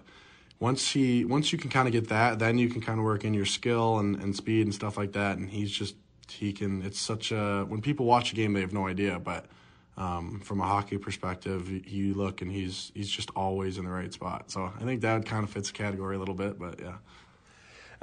once 0.59 0.93
he 0.93 1.23
once 1.27 1.53
you 1.53 1.59
can 1.59 1.69
kind 1.69 1.87
of 1.87 1.93
get 1.93 2.09
that 2.09 2.39
then 2.39 2.57
you 2.57 2.71
can 2.71 2.81
kind 2.81 2.99
of 2.99 3.05
work 3.05 3.25
in 3.25 3.35
your 3.35 3.45
skill 3.45 3.99
and, 3.99 4.17
and 4.23 4.35
speed 4.35 4.63
and 4.63 4.75
stuff 4.75 4.97
like 4.97 5.13
that 5.13 5.37
and 5.37 5.51
he's 5.51 5.71
just 5.71 5.97
he 6.29 6.51
can 6.51 6.81
it's 6.81 6.99
such 6.99 7.31
a 7.31 7.67
when 7.69 7.83
people 7.83 8.07
watch 8.07 8.33
a 8.33 8.35
game 8.35 8.55
they 8.55 8.63
have 8.63 8.73
no 8.73 8.87
idea 8.87 9.19
but 9.19 9.45
um, 9.97 10.41
from 10.41 10.61
a 10.61 10.67
hockey 10.67 10.99
perspective, 10.99 11.69
you 11.87 12.15
look 12.15 12.43
and 12.43 12.51
he's 12.51 12.91
he's 12.95 13.11
just 13.11 13.31
always 13.37 13.79
in 13.79 13.85
the 13.85 13.91
right 13.91 14.13
spot. 14.13 14.51
So 14.51 14.73
I 14.81 14.85
think 14.85 15.03
that 15.03 15.27
kind 15.27 15.45
of 15.45 15.51
fits 15.51 15.71
the 15.71 15.77
category 15.77 16.17
a 16.17 16.19
little 16.19 16.35
bit, 16.35 16.59
but 16.59 16.81
yeah. 16.81 16.95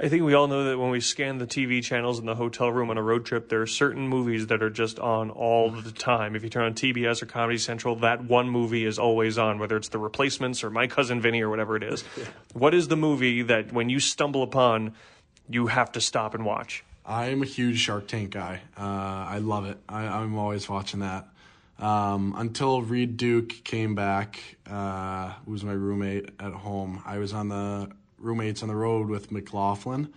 I 0.00 0.08
think 0.08 0.22
we 0.22 0.32
all 0.32 0.46
know 0.46 0.62
that 0.62 0.78
when 0.78 0.90
we 0.90 1.00
scan 1.00 1.38
the 1.38 1.46
TV 1.46 1.82
channels 1.82 2.20
in 2.20 2.26
the 2.26 2.36
hotel 2.36 2.70
room 2.70 2.88
on 2.88 2.98
a 2.98 3.02
road 3.02 3.26
trip, 3.26 3.48
there 3.48 3.62
are 3.62 3.66
certain 3.66 4.06
movies 4.06 4.46
that 4.46 4.62
are 4.62 4.70
just 4.70 5.00
on 5.00 5.28
all 5.30 5.72
the 5.72 5.90
time. 5.90 6.36
If 6.36 6.44
you 6.44 6.48
turn 6.48 6.66
on 6.66 6.74
TBS 6.74 7.20
or 7.20 7.26
Comedy 7.26 7.58
Central, 7.58 7.96
that 7.96 8.22
one 8.22 8.48
movie 8.48 8.84
is 8.84 9.00
always 9.00 9.38
on, 9.38 9.58
whether 9.58 9.76
it's 9.76 9.88
The 9.88 9.98
Replacements 9.98 10.62
or 10.62 10.70
My 10.70 10.86
Cousin 10.86 11.20
Vinny 11.20 11.42
or 11.42 11.50
whatever 11.50 11.74
it 11.74 11.82
is. 11.82 12.02
what 12.52 12.74
is 12.74 12.86
the 12.86 12.96
movie 12.96 13.42
that 13.42 13.72
when 13.72 13.88
you 13.88 13.98
stumble 13.98 14.44
upon, 14.44 14.94
you 15.48 15.66
have 15.66 15.90
to 15.92 16.00
stop 16.00 16.32
and 16.32 16.44
watch? 16.44 16.84
I'm 17.04 17.42
a 17.42 17.46
huge 17.46 17.80
Shark 17.80 18.06
Tank 18.06 18.30
guy. 18.30 18.60
Uh, 18.76 18.82
I 18.82 19.38
love 19.38 19.66
it. 19.66 19.78
I, 19.88 20.06
I'm 20.06 20.38
always 20.38 20.68
watching 20.68 21.00
that. 21.00 21.26
Um, 21.78 22.34
until 22.36 22.82
Reid 22.82 23.16
Duke 23.16 23.62
came 23.64 23.94
back, 23.94 24.40
uh, 24.68 25.34
who 25.44 25.52
was 25.52 25.64
my 25.64 25.72
roommate 25.72 26.30
at 26.40 26.52
home, 26.52 27.02
I 27.06 27.18
was 27.18 27.32
on 27.32 27.48
the 27.48 27.90
roommates 28.18 28.62
on 28.62 28.68
the 28.68 28.74
road 28.74 29.08
with 29.08 29.30
McLaughlin. 29.30 30.12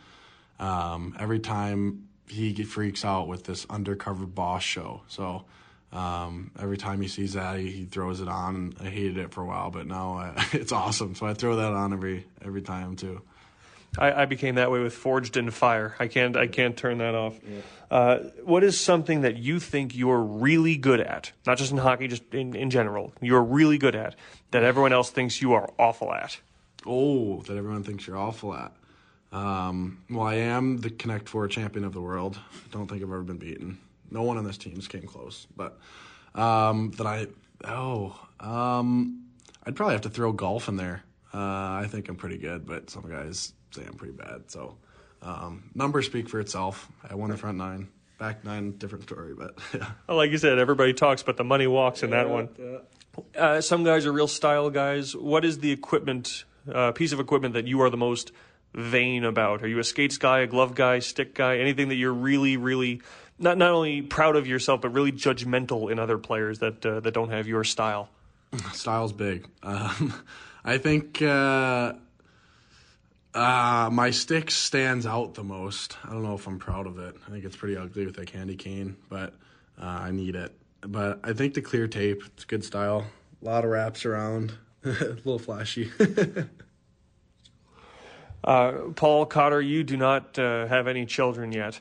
Um, 0.60 1.15
every 1.19 1.39
time 1.39 2.08
he 2.28 2.54
freaks 2.63 3.04
out 3.04 3.28
with 3.28 3.43
this 3.43 3.65
undercover 3.69 4.26
boss 4.26 4.63
show. 4.63 5.02
So 5.08 5.45
um, 5.91 6.52
every 6.58 6.78
time 6.78 7.02
he 7.02 7.08
sees 7.08 7.34
that, 7.34 7.60
he, 7.60 7.69
he, 7.71 7.86
throws 7.86 8.21
it 8.21 8.30
on. 8.30 8.74
I 8.80 8.86
hated 8.86 9.17
it 9.17 9.34
for 9.34 9.41
a 9.41 9.45
while, 9.45 9.69
but 9.69 9.86
now 9.86 10.13
I, 10.13 10.47
it's 10.54 10.71
awesome. 10.71 11.15
So 11.15 11.26
I 11.26 11.34
throw 11.34 11.58
that 11.58 11.74
on 11.74 11.93
every 11.93 12.26
every 12.43 12.62
time 12.62 12.95
too. 12.95 13.21
I, 13.97 14.21
I, 14.21 14.25
became 14.25 14.56
that 14.56 14.71
way 14.71 14.80
with 14.80 14.93
Forged 14.93 15.36
in 15.36 15.51
Fire. 15.51 15.95
I 15.99 16.08
can't 16.08 16.38
I 16.38 16.47
can't 16.47 16.77
turn 16.77 16.99
that 16.99 17.13
off. 17.13 17.38
Yeah. 17.45 17.60
Uh, 17.89 18.19
what 18.45 18.63
is 18.63 18.80
something 18.80 19.21
that 19.21 19.38
you 19.38 19.60
think 19.60 19.95
you're 19.95 20.21
really 20.21 20.77
good 20.77 21.01
at? 21.01 21.34
Not 21.45 21.58
just 21.58 21.71
in 21.71 21.77
hockey, 21.77 22.08
just 22.08 22.34
in, 22.34 22.56
in 22.56 22.69
general. 22.69 23.13
You're 23.21 23.43
really 23.43 23.77
good 23.77 23.95
at 23.95 24.15
that 24.51 24.63
everyone 24.63 24.93
else 24.93 25.10
thinks 25.10 25.41
you 25.41 25.54
are 25.54 25.69
awful 25.77 26.13
at. 26.13 26.39
Oh, 26.86 27.41
that 27.43 27.58
everyone 27.58 27.84
thinks 27.84 28.08
you're 28.08 28.17
awful 28.17 28.54
at. 28.54 28.71
Um, 29.34 30.04
well, 30.10 30.25
I 30.25 30.36
am 30.36 30.77
the 30.77 30.89
Connect 30.89 31.27
Four 31.27 31.47
champion 31.47 31.84
of 31.84 31.93
the 31.93 32.01
world. 32.01 32.39
I 32.54 32.67
don't 32.71 32.88
think 32.88 33.01
I've 33.01 33.10
ever 33.10 33.23
been 33.23 33.38
beaten. 33.38 33.77
No 34.10 34.23
one 34.23 34.38
on 34.38 34.45
this 34.45 34.58
team's 34.58 34.88
came 34.88 35.04
close. 35.04 35.47
But 35.56 35.77
um, 36.34 36.91
that 36.91 37.08
I 37.08 37.27
oh 37.65 38.17
um, 38.39 39.25
I'd 39.65 39.75
probably 39.75 39.95
have 39.95 40.01
to 40.01 40.10
throw 40.10 40.32
golf 40.32 40.69
in 40.69 40.77
there. 40.77 41.04
Uh, 41.34 41.38
I 41.84 41.88
think 41.89 42.10
I'm 42.10 42.15
pretty 42.15 42.38
good, 42.38 42.65
but 42.65 42.89
some 42.89 43.10
guys 43.10 43.54
say 43.72 43.84
I'm 43.86 43.96
pretty 43.96 44.14
bad. 44.14 44.44
So 44.48 44.78
um, 45.22 45.70
numbers 45.76 46.06
speak 46.06 46.30
for 46.30 46.40
itself. 46.40 46.90
I 47.08 47.16
won 47.16 47.30
the 47.30 47.38
front 47.38 47.58
nine. 47.58 47.90
Back 48.18 48.44
nine, 48.46 48.78
different 48.78 49.04
story, 49.06 49.34
but 49.34 49.58
yeah. 49.74 49.92
Well, 50.08 50.18
like 50.18 50.32
you 50.32 50.38
said, 50.38 50.60
everybody 50.60 50.94
talks, 50.94 51.24
but 51.24 51.38
the 51.38 51.44
money 51.44 51.68
walks 51.68 52.04
in 52.04 52.12
that 52.12 52.30
one. 52.30 52.50
Yeah. 52.60 52.78
Uh, 53.36 53.62
some 53.62 53.84
guys 53.84 54.06
are 54.06 54.12
real 54.12 54.28
style 54.28 54.70
guys. 54.70 55.16
What 55.16 55.44
is 55.44 55.60
the 55.60 55.72
equipment, 55.72 56.46
uh, 56.72 56.92
piece 56.92 57.14
of 57.14 57.20
equipment 57.20 57.56
that 57.56 57.68
you 57.68 57.82
are 57.82 57.90
the 57.90 57.98
most 57.98 58.32
vain 58.74 59.26
about? 59.26 59.64
Are 59.64 59.68
you 59.68 59.80
a 59.80 59.84
skates 59.84 60.18
guy, 60.18 60.42
a 60.42 60.48
glove 60.48 60.76
guy, 60.76 61.00
stick 61.00 61.34
guy? 61.34 61.58
Anything 61.58 61.90
that 61.90 61.96
you're 61.96 62.14
really, 62.14 62.58
really 62.58 63.02
not 63.40 63.58
not 63.58 63.72
only 63.72 64.02
proud 64.02 64.36
of 64.36 64.48
yourself, 64.48 64.82
but 64.82 64.90
really 64.90 65.12
judgmental 65.12 65.92
in 65.92 66.00
other 66.00 66.18
players 66.18 66.60
that 66.60 66.86
uh, 66.86 67.00
that 67.00 67.14
don't 67.14 67.32
have 67.32 67.48
your 67.48 67.64
style? 67.64 68.10
Style's 68.74 69.14
big. 69.14 69.48
Um, 69.64 70.14
I 70.64 70.78
think 70.78 71.22
uh, 71.22 71.94
uh, 73.34 73.89
my 73.91 74.12
stick 74.12 74.52
stands 74.52 75.06
out 75.06 75.36
the 75.36 75.44
most. 75.44 75.98
I 76.04 76.10
don't 76.10 76.24
know 76.24 76.36
if 76.36 76.48
I'm 76.48 76.60
proud 76.60 76.88
of 76.88 77.00
it. 77.00 77.15
I 77.26 77.32
think 77.32 77.46
it's 77.46 77.56
pretty 77.56 77.78
ugly 77.78 78.06
with 78.06 78.17
a 78.17 78.26
candy 78.26 78.56
cane, 78.56 78.98
but 79.10 79.34
uh, 79.82 79.86
I 79.86 80.12
need 80.12 80.36
it. 80.36 80.54
But 80.82 81.20
I 81.24 81.34
think 81.34 81.54
the 81.54 81.62
clear 81.62 81.88
tape, 81.88 82.24
it's 82.26 82.46
good 82.46 82.63
style. 82.63 83.06
A 83.41 83.46
lot 83.46 83.63
of 83.63 83.72
wraps 83.72 84.06
around, 84.06 84.54
a 84.84 84.89
little 84.89 85.39
flashy. 85.39 85.91
uh, 88.44 88.72
Paul 88.96 89.26
Cotter, 89.26 89.62
you 89.62 89.84
do 89.84 89.98
not 89.98 90.38
uh, 90.38 90.67
have 90.67 90.88
any 90.88 91.06
children 91.06 91.52
yet. 91.52 91.80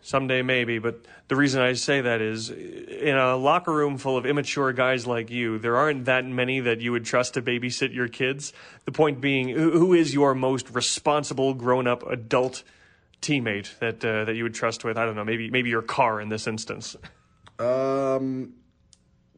Someday 0.00 0.42
maybe, 0.42 0.78
but 0.78 1.04
the 1.28 1.36
reason 1.36 1.60
I 1.60 1.72
say 1.72 2.00
that 2.00 2.20
is 2.20 2.50
in 2.50 3.16
a 3.16 3.36
locker 3.36 3.72
room 3.72 3.98
full 3.98 4.16
of 4.16 4.24
immature 4.24 4.72
guys 4.72 5.06
like 5.06 5.30
you, 5.30 5.58
there 5.58 5.76
aren't 5.76 6.04
that 6.04 6.24
many 6.24 6.60
that 6.60 6.80
you 6.80 6.92
would 6.92 7.04
trust 7.04 7.34
to 7.34 7.42
babysit 7.42 7.92
your 7.92 8.06
kids. 8.06 8.52
The 8.84 8.92
point 8.92 9.20
being, 9.20 9.48
who 9.48 9.92
is 9.92 10.14
your 10.14 10.34
most 10.34 10.70
responsible 10.70 11.54
grown 11.54 11.86
up 11.86 12.06
adult 12.08 12.62
teammate 13.20 13.78
that 13.80 14.04
uh, 14.04 14.24
that 14.26 14.36
you 14.36 14.44
would 14.44 14.54
trust 14.54 14.84
with? 14.84 14.96
I 14.96 15.04
don't 15.04 15.16
know, 15.16 15.24
maybe 15.24 15.50
maybe 15.50 15.70
your 15.70 15.82
car 15.82 16.20
in 16.20 16.28
this 16.28 16.46
instance. 16.46 16.96
Um, 17.58 18.54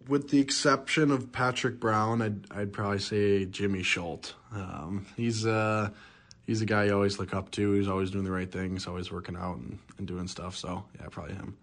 with 0.07 0.31
the 0.31 0.41
exception 0.41 1.11
of 1.11 1.33
Patrick 1.33 1.81
Brown, 1.81 2.21
I'd 2.21 2.51
I'd 2.51 2.73
probably 2.73 2.99
say 2.99 3.45
Jimmy 3.47 3.83
Schuldt. 3.83 4.35
Um, 4.53 5.07
he's 5.17 5.47
uh 5.47 5.91
he's 6.49 6.63
a 6.63 6.67
guy 6.67 6.85
you 6.85 6.95
always 6.95 7.19
look 7.19 7.35
up 7.35 7.51
to. 7.53 7.73
He's 7.73 7.87
always 7.87 8.11
doing 8.11 8.25
the 8.25 8.33
right 8.33 8.51
things, 8.51 8.87
always 8.89 9.13
working 9.13 9.37
out 9.37 9.59
and, 9.59 9.79
and 9.99 10.09
doing 10.09 10.27
stuff. 10.27 10.57
So 10.57 10.83
yeah, 10.99 11.07
probably 11.11 11.35
him. 11.35 11.57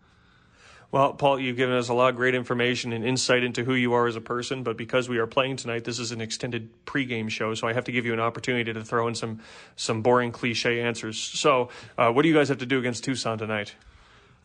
Well, 0.92 1.14
Paul, 1.14 1.40
you've 1.40 1.58
given 1.58 1.76
us 1.76 1.90
a 1.90 1.94
lot 1.94 2.12
of 2.12 2.16
great 2.16 2.36
information 2.36 2.94
and 2.94 3.04
insight 3.04 3.44
into 3.44 3.64
who 3.66 3.74
you 3.74 3.94
are 3.94 4.08
as 4.08 4.16
a 4.16 4.22
person. 4.22 4.62
But 4.64 4.78
because 4.78 5.10
we 5.10 5.18
are 5.18 5.26
playing 5.26 5.58
tonight, 5.58 5.84
this 5.84 5.98
is 6.00 6.12
an 6.12 6.22
extended 6.22 6.70
pregame 6.86 7.30
show, 7.30 7.54
so 7.56 7.68
I 7.68 7.74
have 7.74 7.86
to 7.86 7.92
give 7.92 8.06
you 8.06 8.14
an 8.14 8.20
opportunity 8.20 8.72
to 8.72 8.84
throw 8.84 9.08
in 9.08 9.16
some 9.16 9.42
some 9.76 10.04
boring 10.04 10.32
cliche 10.32 10.82
answers. 10.82 11.18
So, 11.18 11.70
uh, 11.98 12.12
what 12.12 12.22
do 12.22 12.30
you 12.30 12.36
guys 12.36 12.48
have 12.50 12.60
to 12.60 12.66
do 12.66 12.78
against 12.78 13.04
Tucson 13.04 13.40
tonight? 13.40 13.74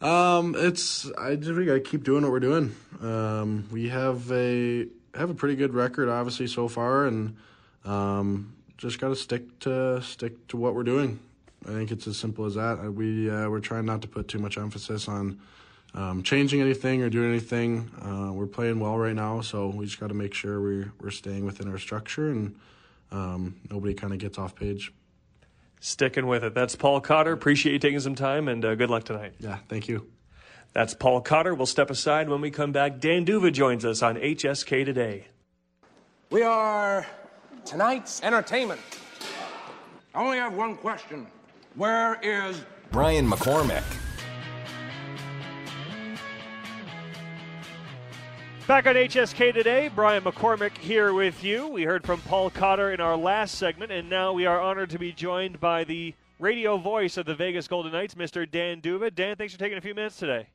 Um, 0.01 0.57
it's 0.59 1.09
I 1.13 1.37
just 1.37 1.53
we 1.53 1.67
gotta 1.67 1.81
keep 1.81 2.03
doing 2.03 2.23
what 2.23 2.33
we're 2.33 2.41
doing. 2.41 2.75
Um, 3.03 3.69
we 3.71 3.91
have 3.91 4.33
a 4.33 4.89
have 5.15 5.29
a 5.29 5.35
pretty 5.35 5.57
good 5.57 5.75
record, 5.75 6.09
obviously 6.09 6.47
so 6.47 6.67
far, 6.67 7.07
and 7.07 7.37
um, 7.85 8.55
just 8.81 8.99
got 8.99 9.09
to 9.09 9.17
stick 9.17 9.59
to 9.61 10.01
stick 10.03 10.49
to 10.49 10.57
what 10.57 10.75
we're 10.75 10.83
doing. 10.83 11.21
I 11.67 11.73
think 11.73 11.91
it's 11.91 12.07
as 12.07 12.17
simple 12.17 12.47
as 12.47 12.55
that. 12.55 12.83
We 12.95 13.31
uh, 13.31 13.49
we're 13.49 13.61
trying 13.61 13.85
not 13.85 14.01
to 14.03 14.09
put 14.09 14.27
too 14.27 14.39
much 14.39 14.57
emphasis 14.57 15.07
on 15.07 15.39
um, 15.95 16.23
changing 16.23 16.63
anything 16.63 17.03
or 17.03 17.11
doing 17.11 17.31
anything. 17.31 17.91
Uh, 18.01 18.33
we're 18.33 18.47
playing 18.47 18.81
well 18.81 18.97
right 18.97 19.15
now, 19.15 19.43
so 19.43 19.69
we 19.69 19.85
just 19.85 20.01
got 20.01 20.09
to 20.09 20.15
make 20.15 20.33
sure 20.33 20.61
we're 20.61 20.93
we're 21.01 21.11
staying 21.11 21.45
within 21.45 21.71
our 21.71 21.79
structure 21.79 22.31
and 22.31 22.57
um, 23.13 23.57
nobody 23.71 23.93
kind 23.93 24.15
of 24.15 24.19
gets 24.19 24.39
off 24.39 24.55
page. 24.55 24.93
Sticking 25.81 26.27
with 26.27 26.43
it. 26.43 26.55
That's 26.55 26.75
Paul 26.75 27.01
Cotter. 27.01 27.33
Appreciate 27.33 27.73
you 27.73 27.79
taking 27.79 28.01
some 28.01 28.15
time 28.15 28.49
and 28.49 28.65
uh, 28.65 28.75
good 28.75 28.91
luck 28.91 29.05
tonight. 29.05 29.35
Yeah, 29.39 29.59
thank 29.69 29.89
you. 29.89 30.07
That's 30.73 30.95
Paul 30.95 31.21
Cotter. 31.21 31.55
We'll 31.55 31.67
step 31.67 31.91
aside 31.91 32.29
when 32.29 32.41
we 32.41 32.51
come 32.51 32.73
back. 32.73 33.01
Dan 33.01 33.25
D'Uva 33.25 33.51
joins 33.51 33.85
us 33.85 34.03
on 34.03 34.17
HSK 34.17 34.85
today. 34.85 35.27
We 36.31 36.43
are 36.43 37.07
tonight's 37.71 38.21
entertainment. 38.25 38.81
I 40.13 40.21
only 40.21 40.39
have 40.39 40.55
one 40.55 40.77
question. 40.77 41.29
Where 41.77 42.19
is 42.21 42.65
Brian 42.91 43.31
McCormick? 43.31 43.85
Back 48.67 48.89
on 48.89 48.97
HSK 48.97 49.55
today, 49.55 49.89
Brian 49.95 50.25
McCormick 50.25 50.77
here 50.79 51.15
with 51.15 51.45
you. 51.45 51.69
We 51.69 51.85
heard 51.85 52.05
from 52.05 52.21
Paul 52.23 52.51
Cotter 52.51 52.93
in 52.93 53.01
our 53.01 53.17
last 53.17 53.55
segment, 53.55 53.93
and 53.93 54.11
now 54.11 54.33
we 54.33 54.47
are 54.47 54.61
honored 54.61 54.91
to 54.91 54.99
be 54.99 55.13
joined 55.13 55.61
by 55.61 55.85
the 55.85 56.13
radio 56.41 56.77
voice 56.77 57.17
of 57.17 57.27
the 57.27 57.37
Vegas 57.37 57.69
Golden 57.69 57.93
Knights, 57.93 58.17
Mr. 58.17 58.51
Dan 58.51 58.81
D'Uva. 58.81 59.15
Dan, 59.15 59.37
thanks 59.37 59.53
for 59.53 59.61
taking 59.61 59.79
a 59.79 59.81
few 59.81 59.95
minutes 59.95 60.17
today. 60.17 60.49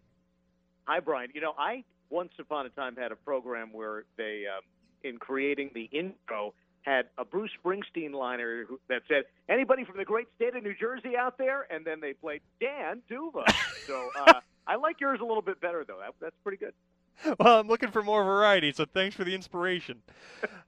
Hi, 0.84 1.00
Brian. 1.00 1.30
You 1.34 1.40
know, 1.40 1.54
I 1.58 1.86
once 2.10 2.34
upon 2.40 2.66
a 2.66 2.70
time 2.70 2.98
had 2.98 3.14
a 3.14 3.16
program 3.16 3.72
where 3.72 4.04
they, 4.18 4.44
um, 4.54 4.64
in 5.06 5.18
creating 5.18 5.72
the 5.74 5.84
intro, 5.94 6.54
had 6.86 7.08
a 7.18 7.26
Bruce 7.26 7.52
Springsteen 7.64 8.14
liner 8.14 8.66
that 8.90 9.02
said, 9.08 9.26
"Anybody 9.50 9.84
from 9.84 9.98
the 9.98 10.06
great 10.06 10.28
state 10.36 10.56
of 10.56 10.64
New 10.64 10.76
Jersey 10.76 11.18
out 11.18 11.38
there?" 11.38 11.68
And 11.70 11.84
then 11.84 12.00
they 12.00 12.14
played 12.14 12.42
Dan 12.62 13.02
D'Uva. 13.10 13.44
so 13.88 14.10
uh, 14.20 14.40
I 14.68 14.76
like 14.76 15.02
yours 15.02 15.20
a 15.22 15.26
little 15.26 15.42
bit 15.42 15.60
better, 15.60 15.84
though. 15.86 16.00
That, 16.00 16.14
that's 16.22 16.36
pretty 16.44 16.58
good. 16.58 16.74
Well, 17.40 17.60
I'm 17.60 17.68
looking 17.68 17.92
for 17.92 18.04
more 18.04 18.24
variety, 18.24 18.72
so 18.74 18.86
thanks 18.86 19.16
for 19.16 19.24
the 19.24 19.34
inspiration. 19.34 20.02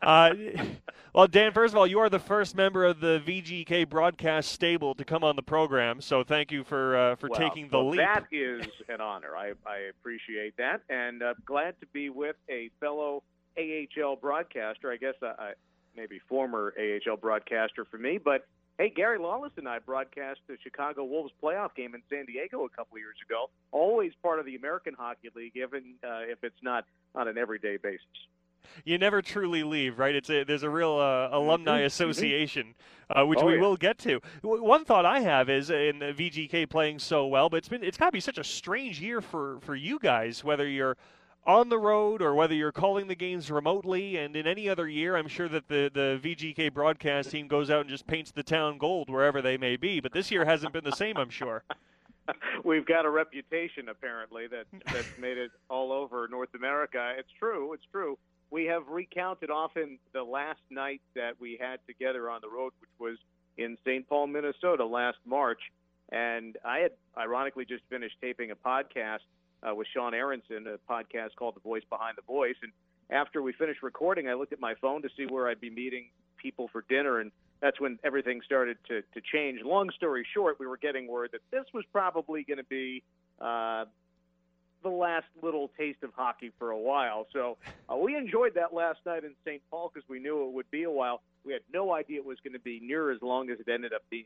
Uh, 0.01 0.33
well, 1.13 1.27
Dan, 1.27 1.51
first 1.51 1.73
of 1.73 1.77
all, 1.77 1.85
you 1.85 1.99
are 1.99 2.09
the 2.09 2.19
first 2.19 2.55
member 2.55 2.85
of 2.85 2.99
the 2.99 3.21
VGK 3.25 3.87
broadcast 3.87 4.51
stable 4.53 4.95
to 4.95 5.03
come 5.03 5.23
on 5.23 5.35
the 5.35 5.43
program, 5.43 5.99
so 5.99 6.23
thank 6.23 6.51
you 6.51 6.63
for 6.63 6.95
uh, 6.95 7.15
for 7.15 7.29
well, 7.29 7.39
taking 7.39 7.69
the 7.69 7.77
well, 7.77 7.89
leap. 7.89 7.99
That 7.99 8.23
is 8.31 8.65
an 8.87 9.01
honor. 9.01 9.35
I, 9.35 9.53
I 9.65 9.77
appreciate 9.89 10.55
that, 10.57 10.81
and 10.89 11.21
uh, 11.21 11.33
glad 11.45 11.79
to 11.81 11.85
be 11.87 12.09
with 12.09 12.37
a 12.49 12.69
fellow 12.79 13.23
AHL 13.57 14.15
broadcaster. 14.15 14.91
I 14.91 14.97
guess 14.97 15.15
uh, 15.21 15.33
I, 15.37 15.51
maybe 15.97 16.19
former 16.29 16.73
AHL 16.79 17.17
broadcaster 17.17 17.85
for 17.85 17.97
me. 17.97 18.19
But 18.23 18.47
hey, 18.77 18.89
Gary 18.95 19.17
Lawless 19.17 19.51
and 19.57 19.67
I 19.67 19.79
broadcast 19.79 20.39
the 20.47 20.57
Chicago 20.63 21.03
Wolves 21.03 21.33
playoff 21.43 21.75
game 21.75 21.95
in 21.95 22.01
San 22.09 22.25
Diego 22.25 22.63
a 22.65 22.69
couple 22.69 22.95
of 22.95 22.99
years 22.99 23.17
ago. 23.27 23.49
Always 23.71 24.13
part 24.21 24.39
of 24.39 24.45
the 24.45 24.55
American 24.55 24.93
Hockey 24.97 25.29
League, 25.35 25.53
even 25.55 25.95
uh, 26.03 26.21
if 26.21 26.43
it's 26.43 26.61
not 26.61 26.85
on 27.15 27.27
an 27.27 27.37
everyday 27.37 27.77
basis. 27.77 28.05
You 28.85 28.97
never 28.97 29.21
truly 29.21 29.63
leave, 29.63 29.97
right? 29.97 30.13
It's 30.13 30.29
a, 30.29 30.43
there's 30.43 30.63
a 30.63 30.69
real 30.69 30.97
uh, 30.97 31.29
alumni 31.31 31.79
mm-hmm. 31.79 31.85
association, 31.85 32.75
uh, 33.09 33.25
which 33.25 33.39
oh, 33.41 33.45
we 33.45 33.55
yeah. 33.55 33.61
will 33.61 33.77
get 33.77 33.97
to. 33.99 34.19
One 34.41 34.85
thought 34.85 35.05
I 35.05 35.21
have 35.21 35.49
is 35.49 35.69
in 35.69 35.99
the 35.99 36.13
VGK 36.13 36.69
playing 36.69 36.99
so 36.99 37.27
well, 37.27 37.49
but 37.49 37.57
it's 37.57 37.69
been 37.69 37.83
it's 37.83 37.97
got 37.97 38.07
to 38.07 38.11
be 38.11 38.19
such 38.19 38.37
a 38.37 38.43
strange 38.43 38.99
year 38.99 39.21
for 39.21 39.59
for 39.61 39.75
you 39.75 39.99
guys, 39.99 40.43
whether 40.43 40.67
you're 40.67 40.97
on 41.47 41.69
the 41.69 41.79
road 41.79 42.21
or 42.21 42.35
whether 42.35 42.53
you're 42.53 42.73
calling 42.73 43.07
the 43.07 43.15
games 43.15 43.49
remotely. 43.49 44.17
And 44.17 44.35
in 44.35 44.45
any 44.45 44.67
other 44.67 44.87
year, 44.87 45.15
I'm 45.15 45.29
sure 45.29 45.47
that 45.47 45.69
the, 45.69 45.89
the 45.91 46.19
VGK 46.21 46.73
broadcast 46.73 47.31
team 47.31 47.47
goes 47.47 47.71
out 47.71 47.81
and 47.81 47.89
just 47.89 48.05
paints 48.05 48.31
the 48.31 48.43
town 48.43 48.77
gold 48.77 49.09
wherever 49.09 49.41
they 49.41 49.57
may 49.57 49.77
be. 49.77 50.01
But 50.01 50.11
this 50.11 50.29
year 50.29 50.43
hasn't 50.43 50.73
been 50.73 50.83
the 50.83 50.91
same, 50.91 51.15
I'm 51.15 51.29
sure. 51.29 51.63
We've 52.65 52.85
got 52.85 53.05
a 53.05 53.09
reputation, 53.09 53.87
apparently, 53.87 54.47
that 54.47 54.65
that's 54.91 55.17
made 55.17 55.37
it 55.37 55.51
all 55.69 55.93
over 55.93 56.27
North 56.29 56.53
America. 56.53 57.13
It's 57.17 57.31
true. 57.39 57.71
It's 57.71 57.85
true. 57.89 58.17
We 58.51 58.65
have 58.65 58.87
recounted 58.89 59.49
often 59.49 59.97
the 60.13 60.23
last 60.23 60.59
night 60.69 61.01
that 61.15 61.39
we 61.39 61.57
had 61.59 61.79
together 61.87 62.29
on 62.29 62.41
the 62.41 62.49
road, 62.49 62.73
which 62.81 62.89
was 62.99 63.17
in 63.57 63.77
St. 63.85 64.07
Paul, 64.09 64.27
Minnesota 64.27 64.85
last 64.85 65.17
March. 65.25 65.61
And 66.11 66.57
I 66.65 66.79
had 66.79 66.91
ironically 67.17 67.63
just 67.63 67.83
finished 67.89 68.15
taping 68.21 68.51
a 68.51 68.55
podcast 68.55 69.19
uh, 69.63 69.73
with 69.73 69.87
Sean 69.93 70.13
Aronson, 70.13 70.65
a 70.67 70.91
podcast 70.91 71.35
called 71.35 71.55
The 71.55 71.61
Voice 71.61 71.83
Behind 71.89 72.17
the 72.17 72.23
Voice. 72.23 72.55
And 72.61 72.71
after 73.09 73.41
we 73.41 73.53
finished 73.53 73.81
recording, 73.83 74.27
I 74.27 74.33
looked 74.33 74.53
at 74.53 74.59
my 74.59 74.75
phone 74.75 75.01
to 75.01 75.09
see 75.15 75.25
where 75.25 75.47
I'd 75.47 75.61
be 75.61 75.69
meeting 75.69 76.09
people 76.37 76.69
for 76.71 76.83
dinner, 76.87 77.19
and 77.19 77.31
that's 77.61 77.79
when 77.79 77.97
everything 78.03 78.41
started 78.45 78.77
to, 78.87 79.01
to 79.01 79.21
change. 79.33 79.61
Long 79.63 79.89
story 79.95 80.25
short, 80.33 80.59
we 80.59 80.67
were 80.67 80.77
getting 80.77 81.07
word 81.07 81.29
that 81.31 81.41
this 81.51 81.65
was 81.73 81.83
probably 81.91 82.43
going 82.43 82.57
to 82.57 82.63
be 82.65 83.03
uh, 83.41 83.85
the 84.83 84.89
last 84.89 85.25
little 85.41 85.71
taste 85.77 86.03
of 86.03 86.11
hockey 86.15 86.51
for 86.59 86.69
a 86.69 86.77
while. 86.77 87.27
So 87.33 87.57
uh, 87.91 87.95
we 87.95 88.15
enjoyed 88.15 88.53
that 88.55 88.73
last 88.73 88.99
night 89.05 89.23
in 89.23 89.31
St. 89.45 89.61
Paul 89.71 89.91
because 89.93 90.07
we 90.07 90.19
knew 90.19 90.47
it 90.47 90.53
would 90.53 90.69
be 90.69 90.83
a 90.83 90.91
while. 90.91 91.21
We 91.43 91.53
had 91.53 91.63
no 91.73 91.93
idea 91.93 92.19
it 92.19 92.25
was 92.25 92.37
going 92.43 92.53
to 92.53 92.59
be 92.59 92.79
near 92.81 93.11
as 93.11 93.21
long 93.21 93.49
as 93.49 93.59
it 93.59 93.67
ended 93.69 93.93
up 93.93 94.03
being. 94.09 94.25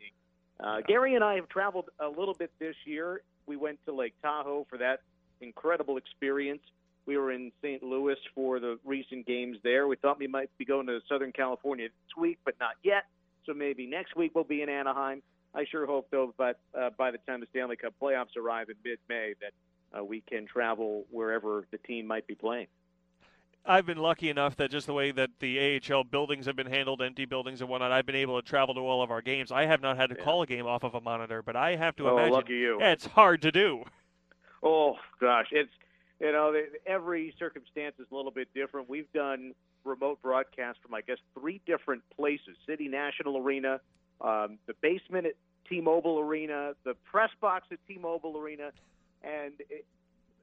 Uh, 0.59 0.81
Gary 0.87 1.15
and 1.15 1.23
I 1.23 1.35
have 1.35 1.49
traveled 1.49 1.89
a 1.99 2.07
little 2.07 2.33
bit 2.33 2.51
this 2.59 2.75
year. 2.85 3.21
We 3.47 3.55
went 3.55 3.79
to 3.85 3.93
Lake 3.93 4.13
Tahoe 4.21 4.67
for 4.69 4.77
that 4.77 5.01
incredible 5.41 5.97
experience. 5.97 6.61
We 7.05 7.17
were 7.17 7.31
in 7.31 7.51
St. 7.61 7.81
Louis 7.83 8.15
for 8.35 8.59
the 8.59 8.79
recent 8.85 9.25
games 9.25 9.57
there. 9.63 9.87
We 9.87 9.95
thought 9.95 10.19
we 10.19 10.27
might 10.27 10.49
be 10.57 10.65
going 10.65 10.85
to 10.87 10.99
Southern 11.09 11.31
California 11.31 11.87
this 11.87 12.15
week, 12.21 12.37
but 12.45 12.55
not 12.59 12.75
yet. 12.83 13.05
So 13.45 13.53
maybe 13.53 13.87
next 13.87 14.15
week 14.15 14.33
we'll 14.35 14.43
be 14.43 14.61
in 14.61 14.69
Anaheim. 14.69 15.23
I 15.53 15.65
sure 15.65 15.85
hope, 15.85 16.07
though, 16.11 16.33
but 16.37 16.59
uh, 16.79 16.91
by 16.97 17.11
the 17.11 17.17
time 17.17 17.41
the 17.41 17.47
Stanley 17.49 17.75
Cup 17.75 17.93
playoffs 18.01 18.37
arrive 18.37 18.69
in 18.69 18.75
mid-May, 18.85 19.33
that 19.41 19.99
uh, 19.99 20.03
we 20.03 20.21
can 20.21 20.45
travel 20.45 21.05
wherever 21.09 21.65
the 21.71 21.77
team 21.79 22.07
might 22.07 22.25
be 22.27 22.35
playing. 22.35 22.67
I've 23.65 23.85
been 23.85 23.97
lucky 23.97 24.29
enough 24.29 24.55
that 24.57 24.71
just 24.71 24.87
the 24.87 24.93
way 24.93 25.11
that 25.11 25.29
the 25.39 25.79
AHL 25.91 26.03
buildings 26.03 26.45
have 26.47 26.55
been 26.55 26.67
handled, 26.67 27.01
empty 27.01 27.25
buildings 27.25 27.61
and 27.61 27.69
whatnot, 27.69 27.91
I've 27.91 28.05
been 28.07 28.15
able 28.15 28.41
to 28.41 28.47
travel 28.47 28.73
to 28.75 28.79
all 28.81 29.03
of 29.03 29.11
our 29.11 29.21
games. 29.21 29.51
I 29.51 29.65
have 29.65 29.81
not 29.81 29.97
had 29.97 30.09
to 30.09 30.15
Yeah. 30.17 30.23
call 30.23 30.41
a 30.41 30.47
game 30.47 30.65
off 30.65 30.83
of 30.83 30.95
a 30.95 31.01
monitor, 31.01 31.43
but 31.43 31.55
I 31.55 31.75
have 31.75 31.95
to 31.97 32.07
Oh, 32.07 32.13
imagine 32.13 32.33
lucky 32.33 32.53
you. 32.57 32.79
It's 32.81 33.05
hard 33.07 33.41
to 33.43 33.51
do. 33.51 33.83
Oh 34.63 34.95
gosh, 35.19 35.47
it's 35.51 35.71
you 36.19 36.31
know 36.31 36.53
every 36.85 37.33
circumstance 37.39 37.95
is 37.99 38.05
a 38.11 38.15
little 38.15 38.31
bit 38.31 38.47
different. 38.53 38.89
We've 38.89 39.11
done 39.13 39.53
remote 39.83 40.21
broadcasts 40.21 40.79
from 40.81 40.93
I 40.93 41.01
guess 41.01 41.17
three 41.39 41.61
different 41.65 42.03
places: 42.15 42.55
City 42.67 42.87
National 42.87 43.37
Arena, 43.37 43.79
um, 44.21 44.59
the 44.67 44.73
basement 44.81 45.25
at 45.25 45.33
T-Mobile 45.67 46.19
Arena, 46.19 46.73
the 46.83 46.95
press 47.09 47.31
box 47.39 47.67
at 47.71 47.79
T-Mobile 47.87 48.37
Arena, 48.37 48.71
and 49.23 49.53
it, 49.69 49.85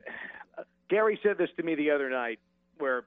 Gary 0.90 1.18
said 1.22 1.38
this 1.38 1.50
to 1.56 1.62
me 1.62 1.74
the 1.74 1.90
other 1.90 2.10
night, 2.10 2.40
where 2.78 3.04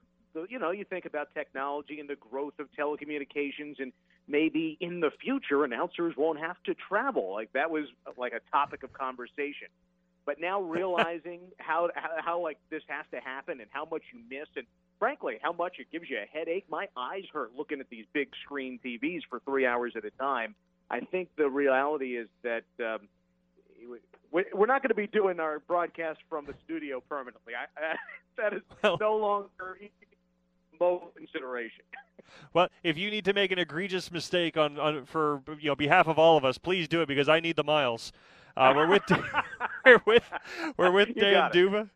you 0.48 0.58
know 0.58 0.70
you 0.70 0.84
think 0.84 1.04
about 1.04 1.28
technology 1.34 2.00
and 2.00 2.08
the 2.08 2.16
growth 2.16 2.54
of 2.58 2.68
telecommunications 2.78 3.80
and 3.80 3.92
maybe 4.28 4.78
in 4.80 5.00
the 5.00 5.10
future 5.20 5.64
announcers 5.64 6.14
won't 6.16 6.38
have 6.38 6.56
to 6.64 6.74
travel 6.74 7.32
like 7.32 7.52
that 7.52 7.70
was 7.70 7.84
like 8.16 8.32
a 8.32 8.40
topic 8.50 8.82
of 8.82 8.92
conversation 8.92 9.68
but 10.26 10.40
now 10.40 10.60
realizing 10.60 11.40
how, 11.58 11.90
how 11.94 12.08
how 12.18 12.40
like 12.42 12.58
this 12.70 12.82
has 12.88 13.04
to 13.12 13.20
happen 13.20 13.60
and 13.60 13.68
how 13.72 13.84
much 13.90 14.02
you 14.12 14.20
miss 14.30 14.48
and 14.56 14.66
frankly 14.98 15.38
how 15.42 15.52
much 15.52 15.76
it 15.78 15.86
gives 15.92 16.08
you 16.08 16.18
a 16.18 16.26
headache. 16.38 16.64
My 16.70 16.86
eyes 16.96 17.24
hurt 17.32 17.52
looking 17.56 17.80
at 17.80 17.88
these 17.90 18.04
big 18.12 18.28
screen 18.44 18.78
tvs 18.84 19.20
for 19.28 19.40
three 19.40 19.66
hours 19.66 19.94
at 19.96 20.04
a 20.04 20.10
time. 20.12 20.54
I 20.90 21.00
think 21.00 21.28
the 21.36 21.48
reality 21.48 22.16
is 22.16 22.28
that 22.42 22.64
um, 22.80 23.08
we- 24.30 24.44
we're 24.54 24.66
not 24.66 24.82
going 24.82 24.88
to 24.90 24.94
be 24.94 25.06
doing 25.06 25.40
our 25.40 25.58
broadcast 25.60 26.20
from 26.30 26.46
the 26.46 26.54
studio 26.64 27.02
permanently. 27.08 27.54
I, 27.54 27.64
I, 27.78 27.96
that 28.38 28.52
is 28.54 28.62
Well- 28.82 28.96
no 29.00 29.16
longer 29.16 29.78
mo 30.80 31.08
consideration. 31.16 31.84
Well, 32.54 32.68
if 32.82 32.96
you 32.96 33.10
need 33.10 33.24
to 33.26 33.32
make 33.34 33.50
an 33.50 33.58
egregious 33.58 34.10
mistake 34.10 34.56
on, 34.56 34.78
on 34.78 35.04
for 35.04 35.42
you 35.60 35.68
know 35.68 35.74
behalf 35.76 36.06
of 36.06 36.18
all 36.18 36.36
of 36.38 36.44
us, 36.44 36.56
please 36.56 36.88
do 36.88 37.02
it 37.02 37.06
because 37.06 37.28
I 37.28 37.40
need 37.40 37.56
the 37.56 37.64
miles. 37.64 38.10
Uh, 38.56 38.72
we're 38.76 38.88
with 38.88 39.02
we're 39.84 40.00
with 40.06 40.24
we're 40.76 40.90
with 40.90 41.14
Dan. 41.14 41.50
D'Uva. 41.52 41.88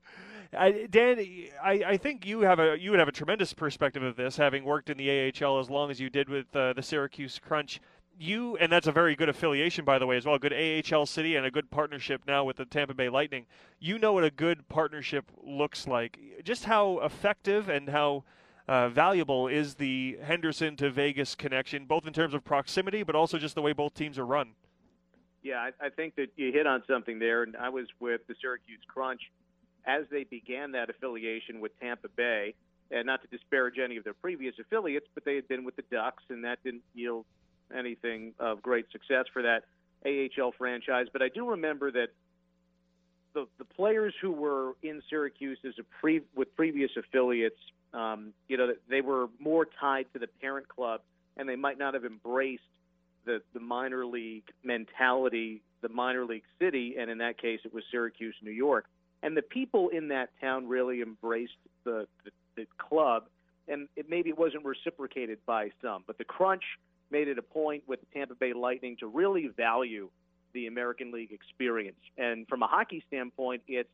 I, 0.57 0.87
Dan, 0.91 1.19
I, 1.63 1.73
I 1.87 1.97
think 1.97 2.25
you 2.25 2.41
have 2.41 2.59
a 2.59 2.77
you 2.79 2.91
would 2.91 2.99
have 2.99 3.09
a 3.09 3.13
tremendous 3.13 3.53
perspective 3.53 4.03
of 4.03 4.17
this, 4.17 4.37
having 4.37 4.65
worked 4.65 4.91
in 4.91 4.97
the 4.97 5.33
AHL 5.43 5.59
as 5.59 5.69
long 5.69 5.91
as 5.91 6.01
you 6.01 6.09
did 6.09 6.29
with 6.29 6.55
uh, 6.55 6.73
the 6.73 6.83
Syracuse 6.83 7.39
Crunch. 7.39 7.81
You 8.19 8.57
and 8.57 8.73
that's 8.73 8.87
a 8.87 8.93
very 8.93 9.15
good 9.15 9.29
affiliation, 9.29 9.85
by 9.85 9.99
the 9.99 10.07
way, 10.07 10.17
as 10.17 10.25
well. 10.25 10.39
Good 10.39 10.55
AHL 10.55 11.05
city 11.05 11.37
and 11.37 11.45
a 11.45 11.51
good 11.51 11.71
partnership 11.71 12.23
now 12.27 12.45
with 12.45 12.57
the 12.57 12.65
Tampa 12.65 12.95
Bay 12.95 13.11
Lightning. 13.11 13.47
You 13.79 13.99
know 13.99 14.15
what 14.15 14.25
a 14.25 14.31
good 14.31 14.69
partnership 14.69 15.31
looks 15.43 15.87
like. 15.87 16.19
Just 16.43 16.65
how 16.65 17.01
effective 17.01 17.69
and 17.69 17.91
how 17.91 18.25
uh, 18.69 18.89
valuable 18.89 19.49
is 19.49 19.75
the 19.75 20.17
Henderson 20.23 20.77
to 20.77 20.91
Vegas 20.91 21.35
connection, 21.35 21.85
both 21.85 22.07
in 22.07 22.15
terms 22.15 22.33
of 22.33 22.43
proximity, 22.45 23.03
but 23.03 23.15
also 23.15 23.39
just 23.39 23.55
the 23.55 23.63
way 23.63 23.73
both 23.73 23.93
teams 23.93 24.19
are 24.19 24.27
run. 24.27 24.53
Yeah, 25.47 25.71
I, 25.81 25.87
I 25.87 25.91
think 25.91 26.17
that 26.17 26.31
you 26.35 26.51
hit 26.51 26.67
on 26.67 26.83
something 26.89 27.21
there. 27.21 27.45
And 27.45 27.57
I 27.57 27.69
was 27.69 27.87
with 28.01 28.27
the 28.27 28.35
Syracuse 28.41 28.81
Crunch 28.89 29.21
as 29.87 30.03
they 30.11 30.25
began 30.25 30.73
that 30.73 30.91
affiliation 30.91 31.61
with 31.61 31.71
Tampa 31.79 32.09
Bay. 32.09 32.55
And 32.91 33.07
not 33.07 33.23
to 33.23 33.29
disparage 33.29 33.79
any 33.83 33.97
of 33.97 34.03
their 34.03 34.15
previous 34.15 34.55
affiliates, 34.61 35.07
but 35.15 35.25
they 35.25 35.37
had 35.37 35.47
been 35.47 35.65
with 35.65 35.77
the 35.77 35.83
Ducks, 35.91 36.23
and 36.31 36.45
that 36.45 36.63
didn't 36.65 36.83
yield 36.95 37.25
anything 37.77 38.33
of 38.39 38.63
great 38.63 38.87
success 38.93 39.25
for 39.33 39.43
that 39.43 39.65
AHL 40.05 40.53
franchise. 40.57 41.07
But 41.13 41.23
I 41.23 41.29
do 41.29 41.51
remember 41.51 41.91
that 41.93 42.09
the 43.35 43.47
the 43.59 43.65
players 43.65 44.15
who 44.21 44.31
were 44.31 44.77
in 44.85 45.03
Syracuse 45.11 45.59
as 45.67 45.75
a 45.81 45.83
pre 46.01 46.23
with 46.37 46.55
previous 46.55 46.93
affiliates, 46.97 47.59
um, 47.93 48.33
you 48.49 48.57
know, 48.57 48.73
they 48.89 49.01
were 49.01 49.27
more 49.41 49.67
tied 49.81 50.07
to 50.13 50.21
the 50.21 50.29
parent 50.41 50.69
club, 50.69 51.01
and 51.37 51.49
they 51.49 51.57
might 51.57 51.79
not 51.79 51.95
have 51.95 52.05
embraced 52.05 52.63
the 53.27 53.43
the 53.53 53.61
minor 53.61 54.07
league 54.07 54.45
mentality, 54.65 55.63
the 55.83 55.89
minor 55.89 56.25
league 56.25 56.45
city, 56.59 56.97
and 56.99 57.11
in 57.11 57.19
that 57.19 57.39
case, 57.39 57.61
it 57.65 57.75
was 57.75 57.85
Syracuse, 57.91 58.35
New 58.43 58.51
York. 58.51 58.87
And 59.23 59.37
the 59.37 59.43
people 59.43 59.89
in 59.89 60.09
that 60.09 60.31
town 60.41 60.69
really 60.69 61.03
embraced 61.03 61.59
the 61.85 62.07
the, 62.25 62.31
the 62.57 62.67
club, 62.79 63.25
and 63.69 63.89
it, 63.97 64.07
maybe 64.09 64.31
it 64.31 64.39
wasn't 64.39 64.65
reciprocated 64.65 65.39
by 65.47 65.71
some, 65.83 66.05
but 66.07 66.17
the 66.17 66.25
Crunch 66.25 66.65
made 67.11 67.29
it 67.29 67.39
a 67.39 67.43
point 67.43 67.83
with 67.87 68.01
the 68.01 68.07
Tampa 68.15 68.35
Bay 68.35 68.53
Lightning 68.53 68.97
to 68.99 69.07
really 69.07 69.49
value 69.57 70.09
the 70.55 70.67
American 70.67 71.13
League 71.13 71.33
experience. 71.33 72.01
And 72.17 72.49
from 72.49 72.63
a 72.63 72.67
hockey 72.67 73.05
standpoint, 73.07 73.63
it's 73.69 73.89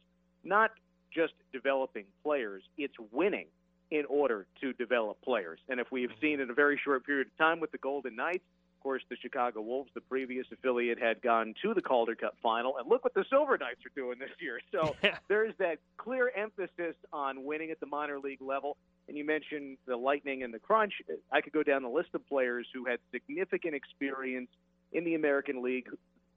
not 0.44 0.70
just 1.14 1.34
developing 1.52 2.04
players, 2.22 2.62
it's 2.78 2.94
winning 3.10 3.46
in 3.90 4.04
order 4.08 4.46
to 4.62 4.72
develop 4.74 5.20
players. 5.22 5.58
And 5.68 5.78
if 5.78 5.92
we've 5.92 6.08
mm-hmm. 6.08 6.20
seen 6.20 6.40
in 6.40 6.50
a 6.50 6.54
very 6.54 6.80
short 6.82 7.04
period 7.04 7.26
of 7.26 7.36
time 7.36 7.60
with 7.60 7.72
the 7.72 7.78
Golden 7.78 8.16
Knights, 8.16 8.44
course, 8.82 9.02
the 9.08 9.16
Chicago 9.16 9.60
Wolves, 9.60 9.90
the 9.94 10.00
previous 10.00 10.46
affiliate, 10.52 10.98
had 11.00 11.22
gone 11.22 11.54
to 11.62 11.74
the 11.74 11.80
Calder 11.82 12.14
Cup 12.14 12.36
final. 12.42 12.76
And 12.78 12.88
look 12.88 13.04
what 13.04 13.14
the 13.14 13.24
Silver 13.30 13.56
Knights 13.58 13.80
are 13.86 13.92
doing 13.94 14.18
this 14.18 14.30
year. 14.40 14.60
So 14.72 14.96
Yeah. 15.02 15.18
there's 15.28 15.54
that 15.58 15.78
clear 15.98 16.30
emphasis 16.34 16.94
on 17.12 17.44
winning 17.44 17.70
at 17.70 17.80
the 17.80 17.86
minor 17.86 18.18
league 18.18 18.42
level. 18.42 18.76
And 19.08 19.16
you 19.16 19.24
mentioned 19.24 19.78
the 19.86 19.96
Lightning 19.96 20.42
and 20.42 20.52
the 20.54 20.58
Crunch. 20.58 20.94
I 21.30 21.40
could 21.40 21.52
go 21.52 21.62
down 21.62 21.82
the 21.82 21.88
list 21.88 22.10
of 22.14 22.26
players 22.28 22.66
who 22.74 22.84
had 22.86 22.98
significant 23.12 23.74
experience 23.74 24.48
in 24.92 25.04
the 25.04 25.14
American 25.14 25.62
League 25.62 25.88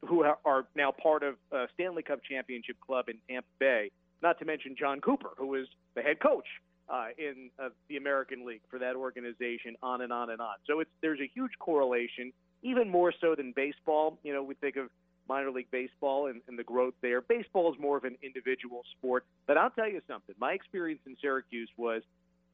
who 0.05 0.23
are- 0.23 0.38
are 0.45 0.65
now 0.75 0.91
part 0.91 1.23
of 1.23 1.38
a 1.51 1.67
Stanley 1.73 2.03
Cup 2.03 2.23
Championship 2.23 2.77
Club 2.79 3.10
in 3.10 3.17
Tampa 3.29 3.47
Bay. 3.60 3.91
Not 4.21 4.39
to 4.39 4.45
mention 4.45 4.75
Jon 4.75 5.01
Cooper, 5.01 5.31
who 5.38 5.55
is 5.55 5.67
the 5.93 6.01
head 6.01 6.19
coach 6.19 6.47
uh, 6.89 7.08
in 7.17 7.50
uh, 7.60 7.69
the 7.89 7.98
American 7.98 8.45
League 8.45 8.62
for 8.69 8.80
that 8.80 8.95
organization. 8.95 9.76
On 9.82 10.02
and 10.02 10.13
on 10.13 10.30
and 10.30 10.41
on. 10.41 10.56
So 10.67 10.80
it's 10.80 10.89
there's 11.02 11.19
a 11.19 11.30
huge 11.34 11.52
correlation, 11.60 12.32
even 12.63 12.89
more 12.89 13.13
so 13.19 13.36
than 13.36 13.54
baseball. 13.56 14.17
You 14.24 14.34
know, 14.34 14.43
we 14.43 14.56
think 14.56 14.76
of 14.76 14.89
minor 15.28 15.52
league 15.52 15.71
baseball 15.71 16.28
and, 16.28 16.41
and 16.48 16.58
the 16.58 16.63
growth 16.63 16.93
there. 17.02 17.21
Baseball 17.21 17.74
is 17.74 17.80
more 17.80 17.98
of 17.98 18.04
an 18.04 18.15
individual 18.21 18.84
sport. 18.98 19.26
But 19.48 19.58
I'll 19.58 19.71
tell 19.71 19.89
you 19.89 20.02
something. 20.08 20.36
My 20.39 20.54
experience 20.54 21.02
in 21.06 21.15
Syracuse 21.21 21.69
was, 21.78 22.04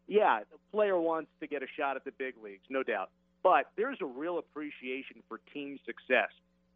yeah, 0.07 0.39
the 0.51 0.57
player 0.71 0.99
wants 0.99 1.29
to 1.41 1.47
get 1.47 1.63
a 1.63 1.67
shot 1.77 1.95
at 1.95 2.05
the 2.05 2.11
big 2.17 2.35
leagues, 2.41 2.63
no 2.69 2.83
doubt. 2.83 3.09
But 3.43 3.71
there's 3.75 3.97
a 4.01 4.05
real 4.05 4.37
appreciation 4.37 5.17
for 5.27 5.39
team 5.53 5.79
success. 5.85 6.29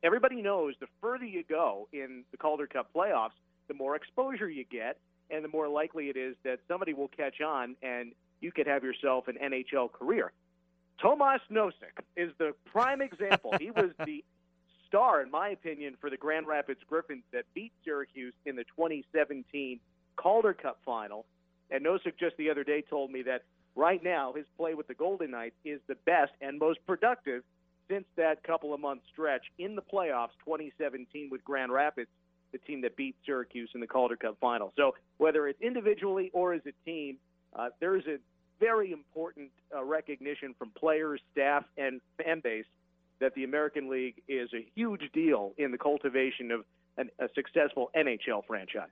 Everybody 0.03 0.41
knows 0.41 0.73
the 0.79 0.87
further 1.01 1.25
you 1.25 1.43
go 1.47 1.87
in 1.93 2.23
the 2.31 2.37
Calder 2.37 2.67
Cup 2.67 2.89
playoffs, 2.95 3.37
the 3.67 3.73
more 3.73 3.95
exposure 3.95 4.49
you 4.49 4.65
get, 4.69 4.97
and 5.29 5.43
the 5.43 5.49
more 5.49 5.67
likely 5.67 6.09
it 6.09 6.17
is 6.17 6.35
that 6.43 6.59
somebody 6.67 6.93
will 6.93 7.07
catch 7.07 7.41
on 7.41 7.75
and 7.81 8.11
you 8.41 8.51
could 8.51 8.67
have 8.67 8.83
yourself 8.83 9.27
an 9.27 9.37
NHL 9.41 9.91
career. 9.91 10.31
Tomas 11.01 11.41
Nosek 11.51 12.03
is 12.15 12.31
the 12.37 12.53
prime 12.65 13.01
example. 13.09 13.53
he 13.59 13.71
was 13.71 13.91
the 14.05 14.23
star, 14.87 15.21
in 15.21 15.31
my 15.31 15.49
opinion, 15.49 15.95
for 15.99 16.09
the 16.09 16.17
Grand 16.17 16.47
Rapids 16.47 16.79
Griffins 16.87 17.23
that 17.33 17.45
beat 17.53 17.71
Syracuse 17.83 18.33
in 18.45 18.55
the 18.55 18.63
2017 18.63 19.79
Calder 20.15 20.53
Cup 20.53 20.79
final. 20.85 21.25
And 21.71 21.85
Nosek 21.85 22.13
just 22.19 22.37
the 22.37 22.49
other 22.49 22.63
day 22.63 22.81
told 22.81 23.11
me 23.11 23.23
that 23.23 23.43
right 23.75 24.03
now 24.03 24.33
his 24.33 24.45
play 24.57 24.73
with 24.73 24.87
the 24.87 24.93
Golden 24.93 25.31
Knights 25.31 25.55
is 25.65 25.81
the 25.87 25.95
best 26.05 26.31
and 26.41 26.59
most 26.59 26.79
productive 26.85 27.43
since 27.89 28.05
that 28.15 28.41
couple 28.43 28.73
of 28.73 28.79
month 28.79 29.01
stretch 29.11 29.43
in 29.59 29.75
the 29.75 29.81
playoffs 29.81 30.33
2017 30.45 31.29
with 31.29 31.43
Grand 31.43 31.71
Rapids, 31.71 32.09
the 32.51 32.57
team 32.59 32.81
that 32.81 32.95
beat 32.95 33.15
Syracuse 33.25 33.69
in 33.73 33.81
the 33.81 33.87
Calder 33.87 34.15
Cup 34.15 34.37
final. 34.39 34.73
So 34.75 34.95
whether 35.17 35.47
it's 35.47 35.61
individually 35.61 36.31
or 36.33 36.53
as 36.53 36.61
a 36.65 36.73
team, 36.89 37.17
uh, 37.53 37.69
there 37.79 37.95
is 37.95 38.05
a 38.07 38.17
very 38.59 38.91
important 38.91 39.49
uh, 39.75 39.83
recognition 39.83 40.55
from 40.57 40.71
players, 40.71 41.21
staff, 41.31 41.65
and 41.77 41.99
fan 42.23 42.41
base 42.41 42.65
that 43.19 43.33
the 43.35 43.43
American 43.43 43.89
League 43.89 44.21
is 44.27 44.49
a 44.53 44.65
huge 44.75 45.01
deal 45.13 45.53
in 45.57 45.71
the 45.71 45.77
cultivation 45.77 46.51
of 46.51 46.65
an, 46.97 47.09
a 47.19 47.27
successful 47.33 47.89
NHL 47.95 48.45
franchise. 48.45 48.89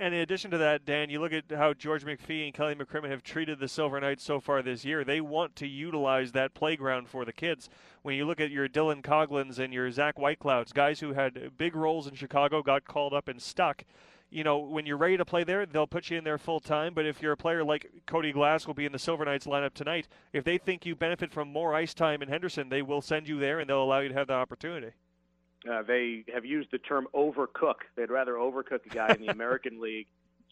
And 0.00 0.14
in 0.14 0.20
addition 0.20 0.52
to 0.52 0.58
that, 0.58 0.84
Dan, 0.84 1.10
you 1.10 1.20
look 1.20 1.32
at 1.32 1.50
how 1.50 1.74
George 1.74 2.04
McPhee 2.04 2.44
and 2.44 2.54
Kelly 2.54 2.76
McCrimmon 2.76 3.10
have 3.10 3.24
treated 3.24 3.58
the 3.58 3.66
Silver 3.66 3.98
Knights 3.98 4.22
so 4.22 4.38
far 4.38 4.62
this 4.62 4.84
year. 4.84 5.02
They 5.02 5.20
want 5.20 5.56
to 5.56 5.66
utilize 5.66 6.30
that 6.32 6.54
playground 6.54 7.08
for 7.08 7.24
the 7.24 7.32
kids. 7.32 7.68
When 8.02 8.14
you 8.14 8.24
look 8.24 8.40
at 8.40 8.52
your 8.52 8.68
Dylan 8.68 9.02
Coghlans 9.02 9.58
and 9.58 9.74
your 9.74 9.90
Zach 9.90 10.16
Whiteclouds, 10.16 10.72
guys 10.72 11.00
who 11.00 11.14
had 11.14 11.58
big 11.58 11.74
roles 11.74 12.06
in 12.06 12.14
Chicago, 12.14 12.62
got 12.62 12.84
called 12.84 13.12
up 13.12 13.26
and 13.26 13.42
stuck. 13.42 13.84
You 14.30 14.44
know, 14.44 14.58
when 14.58 14.86
you're 14.86 14.96
ready 14.96 15.16
to 15.16 15.24
play 15.24 15.42
there, 15.42 15.66
they'll 15.66 15.88
put 15.88 16.10
you 16.10 16.18
in 16.18 16.22
there 16.22 16.38
full 16.38 16.60
time. 16.60 16.94
But 16.94 17.04
if 17.04 17.20
you're 17.20 17.32
a 17.32 17.36
player 17.36 17.64
like 17.64 17.90
Cody 18.06 18.30
Glass 18.30 18.68
will 18.68 18.74
be 18.74 18.86
in 18.86 18.92
the 18.92 19.00
Silver 19.00 19.24
Knights 19.24 19.48
lineup 19.48 19.74
tonight, 19.74 20.06
if 20.32 20.44
they 20.44 20.58
think 20.58 20.86
you 20.86 20.94
benefit 20.94 21.32
from 21.32 21.48
more 21.48 21.74
ice 21.74 21.92
time 21.92 22.22
in 22.22 22.28
Henderson, 22.28 22.68
they 22.68 22.82
will 22.82 23.02
send 23.02 23.26
you 23.26 23.40
there 23.40 23.58
and 23.58 23.68
they'll 23.68 23.82
allow 23.82 23.98
you 23.98 24.10
to 24.10 24.14
have 24.14 24.28
that 24.28 24.34
opportunity. 24.34 24.92
Uh, 25.68 25.82
they 25.82 26.24
have 26.32 26.44
used 26.44 26.70
the 26.70 26.78
term 26.78 27.08
overcook. 27.14 27.80
They'd 27.96 28.10
rather 28.10 28.34
overcook 28.34 28.86
a 28.86 28.94
guy 28.94 29.14
in 29.14 29.26
the 29.26 29.32
American 29.32 29.80
League 29.80 30.06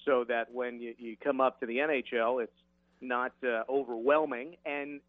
so 0.04 0.24
that 0.24 0.52
when 0.52 0.80
you, 0.80 0.94
you 0.98 1.16
come 1.22 1.40
up 1.40 1.60
to 1.60 1.66
the 1.66 1.78
NHL, 1.78 2.42
it's 2.42 2.52
not 3.00 3.32
uh, 3.44 3.62
overwhelming. 3.68 4.56
And 4.64 5.00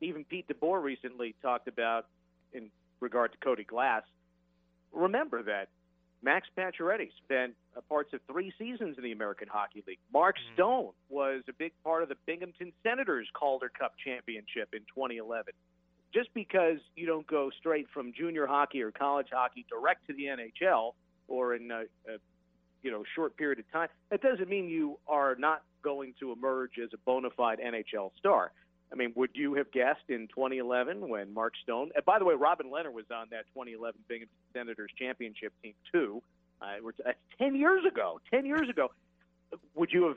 even 0.00 0.24
Pete 0.24 0.46
DeBoer 0.48 0.82
recently 0.82 1.34
talked 1.42 1.68
about, 1.68 2.06
in 2.52 2.70
regard 3.00 3.32
to 3.32 3.38
Cody 3.38 3.64
Glass, 3.64 4.02
remember 4.92 5.42
that 5.44 5.68
Max 6.22 6.48
Pacioretty 6.56 7.08
spent 7.24 7.54
uh, 7.76 7.80
parts 7.82 8.12
of 8.12 8.20
three 8.30 8.52
seasons 8.58 8.96
in 8.98 9.04
the 9.04 9.12
American 9.12 9.48
Hockey 9.48 9.82
League. 9.86 9.98
Mark 10.12 10.36
mm-hmm. 10.36 10.54
Stone 10.54 10.92
was 11.08 11.42
a 11.48 11.52
big 11.52 11.72
part 11.82 12.02
of 12.02 12.08
the 12.08 12.16
Binghamton 12.26 12.72
Senators 12.82 13.28
Calder 13.32 13.70
Cup 13.70 13.92
championship 14.04 14.70
in 14.72 14.80
2011. 14.94 15.54
Just 16.12 16.32
because 16.34 16.78
you 16.96 17.06
don't 17.06 17.26
go 17.26 17.50
straight 17.58 17.86
from 17.92 18.12
junior 18.12 18.46
hockey 18.46 18.82
or 18.82 18.90
college 18.90 19.28
hockey 19.32 19.64
direct 19.68 20.06
to 20.08 20.12
the 20.12 20.24
NHL 20.24 20.94
or 21.28 21.54
in 21.54 21.70
a, 21.70 21.82
a 22.08 22.18
you 22.82 22.90
know 22.90 23.04
short 23.14 23.36
period 23.36 23.58
of 23.58 23.70
time, 23.70 23.88
that 24.10 24.20
doesn't 24.20 24.48
mean 24.48 24.68
you 24.68 24.98
are 25.06 25.36
not 25.36 25.62
going 25.82 26.14
to 26.20 26.32
emerge 26.32 26.72
as 26.82 26.90
a 26.92 26.98
bona 26.98 27.30
fide 27.36 27.58
NHL 27.58 28.10
star. 28.18 28.52
I 28.92 28.96
mean, 28.96 29.12
would 29.14 29.30
you 29.34 29.54
have 29.54 29.70
guessed 29.70 30.08
in 30.08 30.26
2011 30.28 31.08
when 31.08 31.32
Mark 31.32 31.54
Stone? 31.62 31.90
And 31.94 32.04
by 32.04 32.18
the 32.18 32.24
way, 32.24 32.34
Robin 32.34 32.66
Lehner 32.66 32.92
was 32.92 33.04
on 33.12 33.28
that 33.30 33.46
2011 33.54 34.00
Binghamton 34.08 34.36
Senators 34.52 34.90
championship 34.98 35.52
team 35.62 35.74
too. 35.92 36.22
Uh, 36.60 36.90
that's 37.04 37.18
10 37.38 37.54
years 37.54 37.84
ago. 37.90 38.20
10 38.32 38.44
years 38.44 38.68
ago. 38.68 38.90
Would 39.74 39.90
you 39.92 40.08
have? 40.08 40.16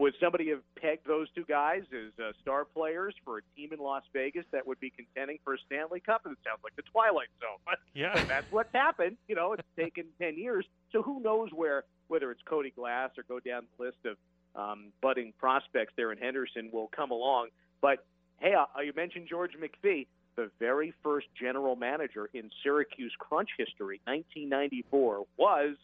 Would 0.00 0.14
somebody 0.18 0.48
have 0.48 0.62
pegged 0.80 1.06
those 1.06 1.28
two 1.34 1.44
guys 1.44 1.82
as 1.92 2.18
uh, 2.18 2.32
star 2.40 2.64
players 2.64 3.14
for 3.22 3.36
a 3.36 3.40
team 3.54 3.74
in 3.74 3.78
Las 3.78 4.02
Vegas 4.14 4.46
that 4.50 4.66
would 4.66 4.80
be 4.80 4.88
contending 4.88 5.38
for 5.44 5.52
a 5.52 5.58
Stanley 5.66 6.00
Cup? 6.00 6.22
And 6.24 6.32
it 6.32 6.38
sounds 6.42 6.60
like 6.64 6.74
the 6.74 6.82
Twilight 6.90 7.28
Zone. 7.38 7.58
But 7.66 7.80
yeah, 7.94 8.24
that's 8.26 8.46
what's 8.50 8.72
happened. 8.72 9.18
You 9.28 9.34
know, 9.34 9.52
it's 9.52 9.62
taken 9.76 10.06
10 10.18 10.38
years. 10.38 10.64
So 10.90 11.02
who 11.02 11.20
knows 11.20 11.50
where 11.52 11.84
whether 12.08 12.30
it's 12.30 12.40
Cody 12.46 12.70
Glass 12.70 13.10
or 13.18 13.24
go 13.28 13.40
down 13.40 13.64
the 13.76 13.84
list 13.84 13.98
of 14.06 14.16
um, 14.56 14.86
budding 15.02 15.34
prospects 15.38 15.92
there 15.96 16.12
in 16.12 16.18
Henderson 16.18 16.70
will 16.72 16.88
come 16.96 17.10
along. 17.10 17.48
But 17.82 18.06
hey, 18.38 18.54
uh, 18.54 18.80
you 18.80 18.94
mentioned 18.96 19.26
George 19.28 19.52
McPhee, 19.52 20.06
the 20.34 20.50
very 20.58 20.94
first 21.02 21.26
general 21.38 21.76
manager 21.76 22.30
in 22.32 22.50
Syracuse 22.62 23.12
Crunch 23.18 23.50
history, 23.58 24.00
1994, 24.04 25.26
was 25.36 25.76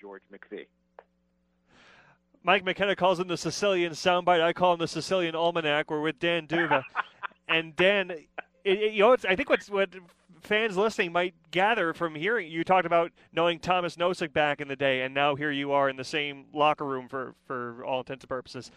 George 0.00 0.22
McPhee. 0.32 0.66
Mike 2.42 2.64
McKenna 2.64 2.96
calls 2.96 3.20
him 3.20 3.28
the 3.28 3.36
Sicilian 3.36 3.92
soundbite. 3.92 4.40
I 4.40 4.52
call 4.52 4.72
him 4.72 4.78
the 4.78 4.88
Sicilian 4.88 5.34
almanac. 5.34 5.90
We're 5.90 6.00
with 6.00 6.18
Dan 6.18 6.46
D'Uva, 6.46 6.82
and 7.48 7.76
Dan, 7.76 8.10
it, 8.10 8.28
it, 8.64 8.92
you 8.92 9.00
know, 9.00 9.16
I 9.28 9.36
think 9.36 9.50
what's 9.50 9.68
what 9.68 9.90
fans 10.40 10.76
listening 10.76 11.12
might 11.12 11.34
gather 11.50 11.92
from 11.92 12.14
hearing 12.14 12.50
you 12.50 12.64
talked 12.64 12.86
about 12.86 13.12
knowing 13.32 13.58
Tomas 13.58 13.96
Nosek 13.96 14.32
back 14.32 14.60
in 14.60 14.68
the 14.68 14.76
day, 14.76 15.02
and 15.02 15.14
now 15.14 15.34
here 15.34 15.50
you 15.50 15.72
are 15.72 15.90
in 15.90 15.96
the 15.96 16.04
same 16.04 16.46
locker 16.54 16.86
room 16.86 17.08
for 17.08 17.34
for 17.46 17.84
all 17.84 18.00
intents 18.00 18.24
and 18.24 18.28
purposes. 18.28 18.70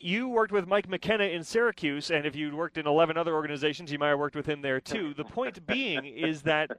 You 0.00 0.28
worked 0.28 0.52
with 0.52 0.68
Mike 0.68 0.88
McKenna 0.88 1.24
in 1.24 1.42
Syracuse, 1.42 2.12
and 2.12 2.24
if 2.24 2.36
you'd 2.36 2.54
worked 2.54 2.78
in 2.78 2.86
11 2.86 3.16
other 3.16 3.34
organizations, 3.34 3.90
you 3.90 3.98
might 3.98 4.10
have 4.10 4.18
worked 4.20 4.36
with 4.36 4.46
him 4.46 4.62
there 4.62 4.80
too. 4.80 5.12
The 5.14 5.24
point 5.24 5.66
being 5.66 6.04
is 6.04 6.42
that 6.42 6.70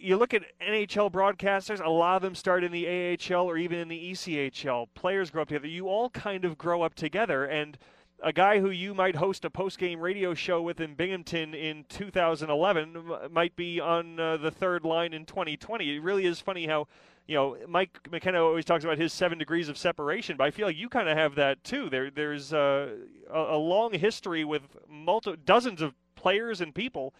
you 0.00 0.16
look 0.16 0.34
at 0.34 0.42
NHL 0.60 1.10
broadcasters, 1.12 1.84
a 1.84 1.88
lot 1.88 2.16
of 2.16 2.22
them 2.22 2.34
start 2.34 2.64
in 2.64 2.72
the 2.72 2.86
AHL 2.88 3.48
or 3.48 3.56
even 3.56 3.78
in 3.78 3.88
the 3.88 4.12
ECHL. 4.12 4.88
Players 4.94 5.30
grow 5.30 5.42
up 5.42 5.48
together. 5.48 5.68
You 5.68 5.88
all 5.88 6.10
kind 6.10 6.44
of 6.44 6.58
grow 6.58 6.82
up 6.82 6.94
together, 6.94 7.44
and– 7.44 7.78
a 8.22 8.32
guy 8.32 8.60
who 8.60 8.70
you 8.70 8.94
might 8.94 9.16
host 9.16 9.44
a 9.44 9.50
post-game 9.50 10.00
radio 10.00 10.34
show 10.34 10.60
with 10.60 10.80
in 10.80 10.94
Binghamton 10.94 11.54
in 11.54 11.84
2011 11.88 13.04
might 13.30 13.56
be 13.56 13.80
on 13.80 14.18
uh, 14.20 14.36
the 14.36 14.50
third 14.50 14.84
line 14.84 15.12
in 15.12 15.24
2020. 15.24 15.96
It 15.96 16.02
really 16.02 16.26
is 16.26 16.40
funny 16.40 16.66
how, 16.66 16.86
you 17.26 17.34
know, 17.36 17.56
Mike 17.68 17.98
McKenna 18.10 18.42
always 18.42 18.64
talks 18.64 18.84
about 18.84 18.98
his 18.98 19.12
seven 19.12 19.38
degrees 19.38 19.68
of 19.68 19.78
separation, 19.78 20.36
but 20.36 20.44
I 20.44 20.50
feel 20.50 20.66
like 20.66 20.76
you 20.76 20.88
kind 20.88 21.08
of 21.08 21.16
have 21.16 21.34
that 21.36 21.62
too. 21.64 21.88
There, 21.88 22.10
there's 22.10 22.52
uh, 22.52 22.90
a, 23.32 23.38
a, 23.38 23.58
long 23.58 23.92
history 23.94 24.44
with 24.44 24.62
multi- 24.88 25.36
dozens 25.44 25.80
of 25.80 25.94
players 26.14 26.60
and 26.60 26.74
people 26.74 27.14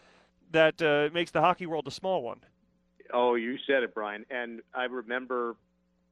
that 0.53 0.83
uh, 0.83 1.09
makes 1.15 1.31
the 1.31 1.41
hockey 1.41 1.67
world 1.67 1.87
a 1.87 1.93
small 1.93 2.23
one. 2.23 2.41
Oh, 3.13 3.35
you 3.35 3.57
said 3.67 3.83
it, 3.83 3.95
Brian. 3.95 4.25
And 4.31 4.61
I 4.75 4.85
remember 4.85 5.57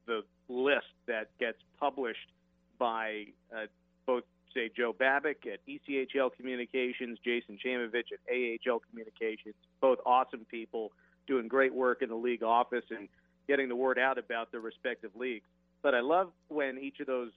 the 0.06 0.22
list 0.48 0.86
that 1.06 1.28
gets 1.38 1.58
published 1.78 2.30
by 2.78 3.26
uh, 3.54 3.66
both 4.06 4.24
say 4.54 4.70
Joe 4.74 4.94
Babik 4.98 5.46
at 5.52 5.60
ECHL 5.68 6.30
Communications, 6.36 7.18
Jason 7.24 7.58
Chaimovitch 7.64 8.12
at 8.12 8.20
AHL 8.30 8.80
Communications, 8.90 9.54
both 9.80 9.98
awesome 10.06 10.46
people 10.50 10.92
doing 11.26 11.48
great 11.48 11.74
work 11.74 12.02
in 12.02 12.08
the 12.08 12.16
league 12.16 12.42
office 12.42 12.84
and 12.90 13.08
getting 13.46 13.68
the 13.68 13.76
word 13.76 13.98
out 13.98 14.18
about 14.18 14.50
their 14.50 14.60
respective 14.60 15.10
leagues. 15.14 15.44
But 15.82 15.94
I 15.94 16.00
love 16.00 16.30
when 16.48 16.78
each 16.78 17.00
of 17.00 17.06
those 17.06 17.30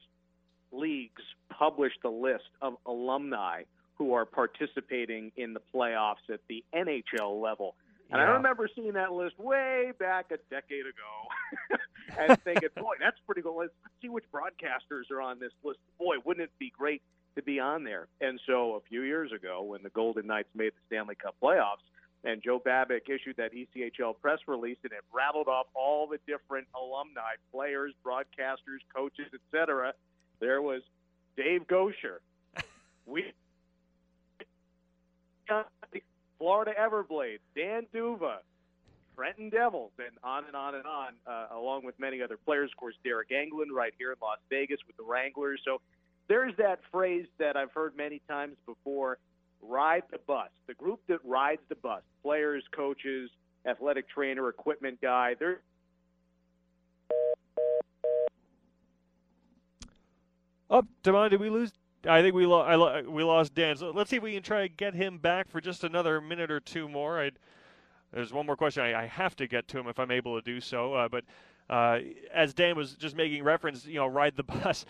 leagues 0.72 1.22
publish 1.50 1.94
the 2.02 2.10
list 2.10 2.50
of 2.62 2.76
alumni 2.86 3.64
who 3.96 4.14
are 4.14 4.26
participating 4.26 5.32
in 5.36 5.54
the 5.54 5.62
playoffs 5.74 6.30
at 6.34 6.40
the 6.48 6.64
NHL 6.74 7.42
level. 7.42 7.76
And 8.12 8.20
yeah. 8.20 8.28
I 8.28 8.32
remember 8.32 8.68
seeing 8.76 8.94
that 8.94 9.14
list 9.14 9.40
way 9.40 9.94
back 9.98 10.32
a 10.32 10.38
decade 10.54 10.82
ago 10.82 11.78
and 12.20 12.42
thinking, 12.44 12.70
boy, 12.76 12.96
that's 13.00 13.18
pretty 13.26 13.42
cool. 13.42 13.58
Let's 13.58 13.74
see 14.02 14.10
which 14.10 14.26
broadcasters 14.34 15.10
are 15.12 15.22
on 15.22 15.40
this 15.40 15.54
list. 15.64 15.80
Boy, 15.98 16.16
wouldn't 16.26 16.44
it 16.44 16.52
be 16.60 16.74
great 16.78 17.02
to 17.36 17.42
be 17.42 17.60
on 17.60 17.86
there? 17.86 18.08
And 18.20 18.40
so 18.46 18.76
a 18.76 18.82
few 18.82 19.04
years 19.04 19.32
ago, 19.32 19.64
when 19.64 19.82
the 19.82 19.90
Golden 19.90 20.28
Knights 20.28 20.50
made 20.54 20.74
the 20.74 20.82
Stanley 20.88 21.16
Cup 21.16 21.36
playoffs, 21.42 21.88
and 22.24 22.44
Joe 22.44 22.60
Babik 22.60 23.10
issued 23.10 23.38
that 23.38 23.52
ECHL 23.54 24.14
press 24.22 24.40
release, 24.46 24.78
and 24.84 24.92
it 24.92 25.04
rattled 25.12 25.48
off 25.48 25.68
all 25.74 26.06
the 26.06 26.20
different 26.28 26.68
alumni, 26.76 27.34
players, 27.52 27.94
broadcasters, 28.06 28.84
coaches, 28.94 29.26
etc. 29.34 29.94
There 30.40 30.62
was 30.62 30.82
Dave 31.38 31.66
Goucher, 31.66 32.20
we 33.06 33.34
Florida 36.52 36.74
Everblades, 36.78 37.40
Dan 37.56 37.88
D'Uva, 37.94 38.40
Trenton 39.16 39.50
Devils, 39.50 39.94
and 39.98 40.18
on 40.22 40.44
and 40.44 40.54
on 40.54 40.76
and 40.76 40.86
on, 40.86 41.14
uh, 41.26 41.48
along 41.56 41.86
with 41.86 41.98
many 41.98 42.22
other 42.22 42.36
players. 42.36 42.70
Of 42.74 42.78
course, 42.78 42.96
Deryk 43.06 43.32
Engelland 43.32 43.74
right 43.74 43.94
here 43.98 44.12
in 44.12 44.18
Las 44.22 44.40
Vegas 44.50 44.80
with 44.86 44.98
the 44.98 45.04
Wranglers. 45.04 45.62
So 45.64 45.80
there's 46.28 46.54
that 46.58 46.82
phrase 46.92 47.26
that 47.40 47.56
I've 47.56 47.72
heard 47.72 47.96
many 47.96 48.22
times 48.28 48.58
before 48.66 49.18
ride 49.62 50.04
the 50.12 50.18
bus. 50.28 50.50
The 50.68 50.74
group 50.74 51.00
that 51.08 51.20
rides 51.24 51.62
the 51.70 51.76
bus, 51.76 52.02
players, 52.22 52.66
coaches, 52.76 53.30
athletic 53.66 54.10
trainer, 54.10 54.50
equipment 54.50 55.00
guy, 55.02 55.36
they're 55.40 55.62
Oh, 60.70 60.84
Damon, 61.04 61.30
did 61.30 61.40
we 61.40 61.50
lose 61.50 61.72
I 62.08 62.22
think 62.22 62.34
we 62.34 62.46
lo- 62.46 62.66
lo- 62.76 63.04
we 63.08 63.24
lost 63.24 63.54
Dan. 63.54 63.76
So 63.78 63.92
let's 63.92 64.10
see 64.10 64.18
if 64.18 64.24
we 64.24 64.34
can 64.34 64.44
try 64.44 64.68
to 64.68 64.70
get 64.70 64.94
him 64.94 65.18
back 65.18 65.50
for 65.50 65.62
just 65.62 65.84
another 65.84 66.20
minute 66.20 66.50
or 66.50 66.60
two 66.60 66.88
more. 66.90 67.20
I'd, 67.20 67.38
there's 68.12 68.34
one 68.34 68.46
more 68.46 68.56
question 68.56 68.84
I, 68.84 69.04
I, 69.04 69.06
have 69.06 69.36
to 69.38 69.48
get 69.48 69.68
to 69.70 69.80
him 69.80 69.88
if 69.88 70.00
I'm 70.00 70.12
able 70.12 70.40
to 70.40 70.42
do 70.42 70.60
so. 70.60 70.94
Uh, 70.94 71.08
but 71.08 71.24
uh, 71.70 72.00
as 72.34 72.54
Dan 72.54 72.76
was 72.76 72.96
just 72.96 73.16
making 73.16 73.44
reference, 73.44 73.86
you 73.86 73.96
know, 73.96 74.08
ride 74.08 74.36
the 74.36 74.44
bus. 74.44 74.86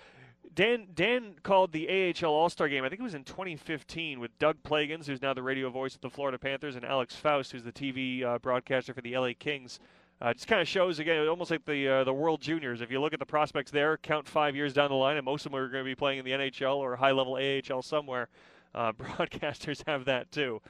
Dan 0.54 0.88
Dan 0.96 1.36
called 1.44 1.72
the 1.72 1.88
AHL 1.88 2.32
All 2.32 2.50
Star 2.50 2.68
Game. 2.68 2.84
I 2.84 2.90
think 2.90 3.00
it 3.00 3.04
was 3.04 3.14
in 3.14 3.24
2015 3.24 4.20
with 4.20 4.38
Doug 4.40 4.58
Plagens, 4.64 5.06
who's 5.06 5.22
now 5.22 5.34
the 5.34 5.44
radio 5.44 5.70
voice 5.70 5.96
of 5.96 6.02
the 6.02 6.10
Florida 6.10 6.38
Panthers, 6.38 6.76
and 6.76 6.84
Alex 6.84 7.16
Faust, 7.16 7.52
who's 7.52 7.64
the 7.64 7.72
TV 7.72 8.24
uh, 8.24 8.40
broadcaster 8.40 8.94
for 8.94 9.02
the 9.02 9.18
LA 9.18 9.32
Kings. 9.38 9.80
Uh, 10.24 10.30
it 10.30 10.36
just 10.36 10.48
kind 10.48 10.62
of 10.62 10.68
shows 10.68 11.00
again, 11.00 11.28
almost 11.28 11.50
like 11.50 11.66
the 11.66 11.88
uh, 11.88 12.04
the 12.04 12.14
World 12.14 12.42
Juniors. 12.42 12.82
If 12.82 12.92
you 12.92 13.02
look 13.02 13.14
at 13.14 13.20
the 13.20 13.26
prospects 13.26 13.72
there, 13.72 13.98
count 13.98 14.28
five 14.28 14.56
years 14.56 14.72
down 14.72 14.90
the 14.90 14.96
line, 14.96 15.18
and 15.18 15.26
most 15.26 15.46
of 15.46 15.52
them 15.52 15.60
are 15.60 15.68
going 15.68 15.84
to 15.84 15.90
be 15.90 15.96
playing 15.96 16.20
in 16.20 16.26
the 16.26 16.32
NHL 16.32 16.78
or 16.78 16.96
high 16.96 17.12
level 17.12 17.36
AHL 17.36 17.82
somewhere. 17.82 18.30
Uh, 18.76 18.92
broadcasters 19.00 19.82
have 19.88 20.06
that 20.06 20.32
too. 20.32 20.62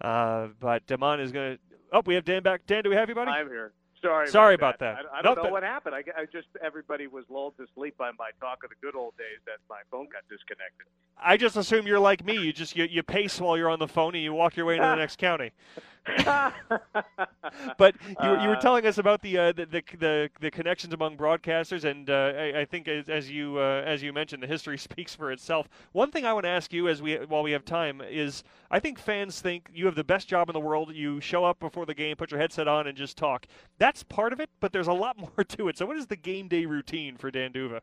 Uh, 0.00 0.48
but 0.60 0.86
Damon 0.86 1.20
is 1.20 1.30
going 1.30 1.56
to. 1.56 1.62
Oh, 1.92 2.02
we 2.06 2.14
have 2.14 2.24
Dan 2.24 2.42
back. 2.42 2.62
Dan, 2.66 2.82
do 2.82 2.90
we 2.90 2.96
have 2.96 3.08
you, 3.08 3.14
buddy? 3.14 3.30
I'm 3.30 3.48
here. 3.48 3.72
Sorry. 4.00 4.28
Sorry 4.28 4.54
about, 4.54 4.76
about 4.76 4.96
that. 4.96 5.02
that. 5.04 5.12
I, 5.12 5.18
I 5.18 5.22
don't 5.22 5.42
know 5.42 5.50
what 5.50 5.62
happened. 5.62 5.94
I, 5.94 6.02
I, 6.16 6.26
just 6.26 6.48
everybody 6.62 7.06
was 7.06 7.24
lulled 7.28 7.56
to 7.56 7.66
sleep 7.74 7.96
by 7.96 8.10
my 8.18 8.30
talk 8.40 8.62
of 8.62 8.70
the 8.70 8.76
good 8.82 8.94
old 8.94 9.16
days 9.16 9.40
that 9.46 9.58
my 9.68 9.80
phone 9.90 10.06
got 10.12 10.22
disconnected. 10.28 10.86
I 11.18 11.36
just 11.36 11.56
assume 11.56 11.86
you're 11.86 12.00
like 12.00 12.24
me. 12.24 12.38
You 12.38 12.52
just 12.52 12.76
you, 12.76 12.84
you 12.84 13.02
pace 13.02 13.40
while 13.40 13.56
you're 13.56 13.70
on 13.70 13.78
the 13.78 13.88
phone 13.88 14.14
and 14.14 14.22
you 14.22 14.32
walk 14.32 14.56
your 14.56 14.66
way 14.66 14.76
into 14.76 14.86
the 14.86 14.96
next 15.04 15.16
county. 15.16 15.52
but 17.78 17.94
you, 18.22 18.40
you 18.40 18.48
were 18.48 18.58
telling 18.60 18.86
us 18.86 18.98
about 18.98 19.22
the 19.22 19.38
uh, 19.38 19.52
the, 19.52 19.66
the 19.66 19.82
the 19.98 20.30
the 20.40 20.50
connections 20.50 20.94
among 20.94 21.16
broadcasters, 21.16 21.84
and 21.84 22.08
uh, 22.08 22.32
I, 22.36 22.60
I 22.60 22.64
think 22.64 22.86
as, 22.86 23.08
as 23.08 23.30
you 23.30 23.58
uh, 23.58 23.82
as 23.84 24.02
you 24.02 24.12
mentioned, 24.12 24.42
the 24.42 24.46
history 24.46 24.78
speaks 24.86 25.14
for 25.14 25.32
itself. 25.32 25.68
One 25.92 26.10
thing 26.10 26.24
I 26.24 26.32
want 26.32 26.44
to 26.44 26.50
ask 26.50 26.72
you, 26.72 26.88
as 26.88 27.02
we 27.02 27.16
while 27.16 27.42
we 27.42 27.52
have 27.52 27.64
time, 27.64 28.00
is 28.00 28.44
I 28.70 28.78
think 28.78 28.98
fans 28.98 29.40
think 29.40 29.70
you 29.72 29.86
have 29.86 29.94
the 29.94 30.04
best 30.04 30.28
job 30.28 30.48
in 30.48 30.52
the 30.52 30.60
world. 30.60 30.94
You 30.94 31.20
show 31.20 31.44
up 31.44 31.58
before 31.58 31.86
the 31.86 31.94
game, 31.94 32.16
put 32.16 32.30
your 32.30 32.40
headset 32.40 32.68
on, 32.68 32.86
and 32.86 32.96
just 32.96 33.16
talk. 33.16 33.46
That's 33.78 34.02
part 34.02 34.32
of 34.32 34.40
it, 34.40 34.50
but 34.60 34.72
there's 34.72 34.88
a 34.88 34.92
lot 34.92 35.18
more 35.36 35.44
to 35.44 35.68
it. 35.68 35.78
So, 35.78 35.86
what 35.86 35.96
is 35.96 36.06
the 36.06 36.16
game 36.16 36.48
day 36.48 36.66
routine 36.66 37.16
for 37.16 37.30
Dan 37.30 37.52
D'Uva? 37.52 37.80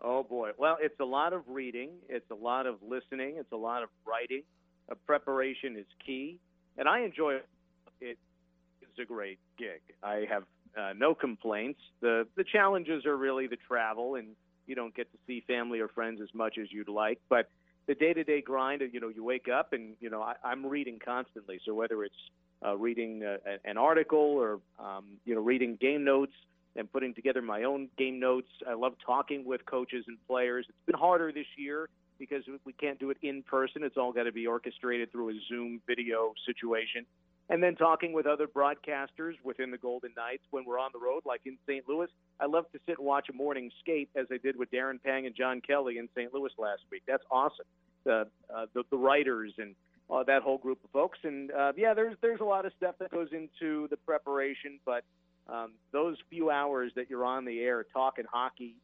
Oh 0.00 0.22
boy. 0.22 0.50
Well, 0.56 0.78
it's 0.80 0.98
a 1.00 1.04
lot 1.04 1.32
of 1.32 1.42
reading. 1.48 1.90
It's 2.08 2.30
a 2.30 2.34
lot 2.34 2.66
of 2.66 2.76
listening. 2.88 3.34
It's 3.38 3.52
a 3.52 3.56
lot 3.56 3.82
of 3.82 3.88
writing. 4.06 4.42
Uh, 4.90 4.94
preparation 5.06 5.76
is 5.76 5.86
key, 6.04 6.38
and 6.76 6.88
I 6.88 7.00
enjoy 7.00 7.40
it. 8.00 8.18
Is 8.82 8.88
a 9.02 9.04
great 9.04 9.38
gig. 9.58 9.80
I 10.02 10.26
have 10.28 10.44
uh, 10.76 10.92
no 10.96 11.14
complaints. 11.14 11.80
the 12.00 12.26
The 12.36 12.44
challenges 12.44 13.06
are 13.06 13.16
really 13.16 13.46
the 13.46 13.58
travel, 13.68 14.16
and 14.16 14.28
you 14.66 14.74
don't 14.74 14.94
get 14.94 15.10
to 15.12 15.18
see 15.26 15.42
family 15.46 15.80
or 15.80 15.88
friends 15.88 16.20
as 16.22 16.28
much 16.34 16.58
as 16.58 16.68
you'd 16.70 16.88
like. 16.88 17.20
But 17.28 17.50
the 17.86 17.94
day 17.94 18.12
to 18.12 18.24
day 18.24 18.40
grind, 18.40 18.82
you 18.92 19.00
know, 19.00 19.08
you 19.08 19.24
wake 19.24 19.46
up 19.48 19.72
and 19.72 19.94
you 20.00 20.10
know 20.10 20.22
I, 20.22 20.34
I'm 20.44 20.64
reading 20.66 20.98
constantly. 21.04 21.60
So 21.64 21.74
whether 21.74 22.04
it's 22.04 22.14
uh, 22.64 22.76
reading 22.76 23.24
uh, 23.24 23.36
an 23.64 23.78
article 23.78 24.18
or 24.18 24.60
um, 24.78 25.04
you 25.24 25.34
know 25.34 25.40
reading 25.40 25.76
game 25.80 26.04
notes 26.04 26.32
and 26.76 26.90
putting 26.92 27.14
together 27.14 27.42
my 27.42 27.64
own 27.64 27.88
game 27.98 28.20
notes. 28.20 28.48
I 28.68 28.74
love 28.74 28.94
talking 29.04 29.44
with 29.44 29.64
coaches 29.66 30.04
and 30.06 30.16
players. 30.26 30.66
It's 30.68 30.86
been 30.86 30.98
harder 30.98 31.32
this 31.32 31.46
year 31.56 31.88
because 32.18 32.44
we 32.64 32.72
can't 32.72 32.98
do 32.98 33.10
it 33.10 33.16
in 33.22 33.42
person. 33.42 33.82
It's 33.82 33.96
all 33.96 34.12
got 34.12 34.24
to 34.24 34.32
be 34.32 34.46
orchestrated 34.46 35.10
through 35.12 35.30
a 35.30 35.34
Zoom 35.48 35.80
video 35.86 36.34
situation. 36.46 37.06
And 37.50 37.62
then 37.62 37.76
talking 37.76 38.12
with 38.12 38.26
other 38.26 38.46
broadcasters 38.46 39.34
within 39.42 39.70
the 39.70 39.78
Golden 39.78 40.10
Knights 40.14 40.42
when 40.50 40.64
we're 40.66 40.78
on 40.78 40.90
the 40.92 40.98
road, 40.98 41.22
like 41.24 41.40
in 41.46 41.56
St. 41.66 41.84
Louis. 41.88 42.08
I 42.40 42.46
love 42.46 42.64
to 42.72 42.78
sit 42.86 42.98
and 42.98 43.06
watch 43.06 43.28
a 43.30 43.32
morning 43.32 43.70
skate 43.80 44.10
as 44.14 44.26
I 44.30 44.36
did 44.36 44.56
with 44.56 44.70
Darren 44.70 45.02
Pang 45.02 45.24
and 45.24 45.34
John 45.34 45.62
Kelly 45.62 45.96
in 45.96 46.08
St. 46.14 46.32
Louis 46.34 46.50
last 46.58 46.82
week. 46.90 47.02
That's 47.08 47.24
awesome. 47.30 47.64
The 48.04 48.26
uh, 48.54 48.66
the, 48.74 48.82
the 48.90 48.98
writers 48.98 49.54
and 49.56 49.74
uh, 50.10 50.22
that 50.24 50.42
whole 50.42 50.58
group 50.58 50.78
of 50.84 50.90
folks. 50.90 51.18
And 51.24 51.50
uh, 51.50 51.72
yeah, 51.76 51.94
there's 51.94 52.16
there's 52.20 52.40
a 52.40 52.44
lot 52.44 52.66
of 52.66 52.72
stuff 52.76 52.96
that 53.00 53.10
goes 53.10 53.28
into 53.32 53.88
the 53.88 53.96
preparation, 53.96 54.78
but 54.84 55.04
um, 55.48 55.72
those 55.92 56.16
few 56.28 56.50
hours 56.50 56.92
that 56.96 57.08
you're 57.08 57.24
on 57.24 57.44
the 57.44 57.60
air 57.60 57.84
talking 57.92 58.24
hockey, 58.30 58.76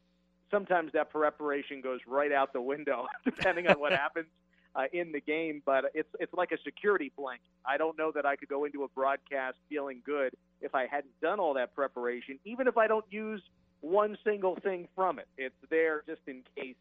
sometimes 0.50 0.92
that 0.92 1.10
preparation 1.10 1.80
goes 1.80 2.00
right 2.06 2.32
out 2.32 2.52
the 2.52 2.60
window, 2.60 3.06
depending 3.24 3.66
on 3.68 3.78
what 3.78 3.92
happens 4.04 4.26
uh, 4.74 4.84
in 4.92 5.12
the 5.12 5.20
game. 5.20 5.62
But 5.64 5.86
it's 5.94 6.08
it's 6.20 6.32
like 6.34 6.52
a 6.52 6.58
security 6.64 7.12
blanket. 7.16 7.46
I 7.66 7.76
don't 7.76 7.96
know 7.98 8.12
that 8.14 8.26
I 8.26 8.36
could 8.36 8.48
go 8.48 8.64
into 8.64 8.84
a 8.84 8.88
broadcast 8.88 9.56
feeling 9.68 10.02
good 10.04 10.34
if 10.60 10.74
I 10.74 10.86
hadn't 10.86 11.18
done 11.20 11.40
all 11.40 11.54
that 11.54 11.74
preparation, 11.74 12.38
even 12.44 12.68
if 12.68 12.76
I 12.76 12.86
don't 12.86 13.04
use 13.10 13.42
one 13.80 14.16
single 14.24 14.56
thing 14.56 14.88
from 14.94 15.18
it. 15.18 15.28
It's 15.36 15.54
there 15.70 16.02
just 16.06 16.22
in 16.26 16.42
case. 16.56 16.76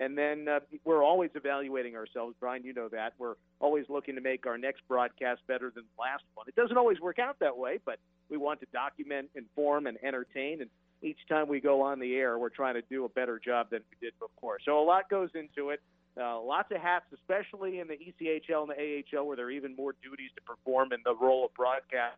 And 0.00 0.16
then 0.16 0.46
uh, 0.46 0.60
we're 0.84 1.02
always 1.02 1.30
evaluating 1.34 1.96
ourselves, 1.96 2.36
Brian. 2.38 2.62
You 2.62 2.72
know 2.72 2.88
that 2.88 3.14
we're 3.18 3.34
always 3.58 3.84
looking 3.88 4.14
to 4.14 4.20
make 4.20 4.46
our 4.46 4.56
next 4.56 4.82
broadcast 4.86 5.40
better 5.48 5.72
than 5.74 5.84
the 5.84 6.00
last 6.00 6.22
one. 6.34 6.46
It 6.46 6.54
doesn't 6.54 6.76
always 6.76 7.00
work 7.00 7.18
out 7.18 7.40
that 7.40 7.56
way, 7.56 7.80
but 7.84 7.98
we 8.30 8.36
want 8.36 8.60
to 8.60 8.66
document, 8.72 9.28
inform, 9.34 9.88
and 9.88 9.98
entertain. 10.04 10.60
And 10.60 10.70
each 11.02 11.18
time 11.28 11.48
we 11.48 11.60
go 11.60 11.82
on 11.82 11.98
the 11.98 12.14
air, 12.14 12.38
we're 12.38 12.48
trying 12.48 12.74
to 12.74 12.82
do 12.82 13.04
a 13.04 13.08
better 13.08 13.40
job 13.44 13.70
than 13.70 13.80
we 13.90 14.06
did 14.06 14.14
before. 14.20 14.58
So 14.64 14.80
a 14.80 14.84
lot 14.84 15.10
goes 15.10 15.30
into 15.34 15.70
it. 15.70 15.80
Uh, 16.20 16.40
lots 16.40 16.70
of 16.72 16.78
hats, 16.78 17.04
especially 17.14 17.78
in 17.78 17.86
the 17.86 17.94
ECHL 17.94 18.62
and 18.62 18.70
the 18.70 19.04
AHL, 19.16 19.26
where 19.26 19.36
there 19.36 19.46
are 19.46 19.50
even 19.50 19.76
more 19.76 19.94
duties 20.02 20.30
to 20.34 20.42
perform 20.42 20.92
in 20.92 20.98
the 21.04 21.14
role 21.14 21.44
of 21.44 21.54
broadcast. 21.54 22.16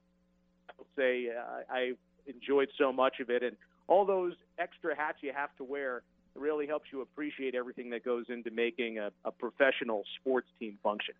I 0.68 0.72
would 0.78 0.86
say 0.96 1.28
uh, 1.28 1.72
I 1.72 1.92
enjoyed 2.26 2.68
so 2.78 2.92
much 2.92 3.20
of 3.20 3.28
it, 3.28 3.42
and 3.42 3.56
all 3.88 4.06
those 4.06 4.34
extra 4.58 4.96
hats 4.96 5.18
you 5.20 5.32
have 5.34 5.54
to 5.58 5.64
wear 5.64 6.02
really 6.34 6.66
helps 6.66 6.86
you 6.92 7.02
appreciate 7.02 7.54
everything 7.54 7.90
that 7.90 8.04
goes 8.04 8.26
into 8.28 8.50
making 8.50 8.98
a, 8.98 9.10
a 9.24 9.32
professional 9.32 10.04
sports 10.20 10.48
team 10.58 10.78
function. 10.82 11.14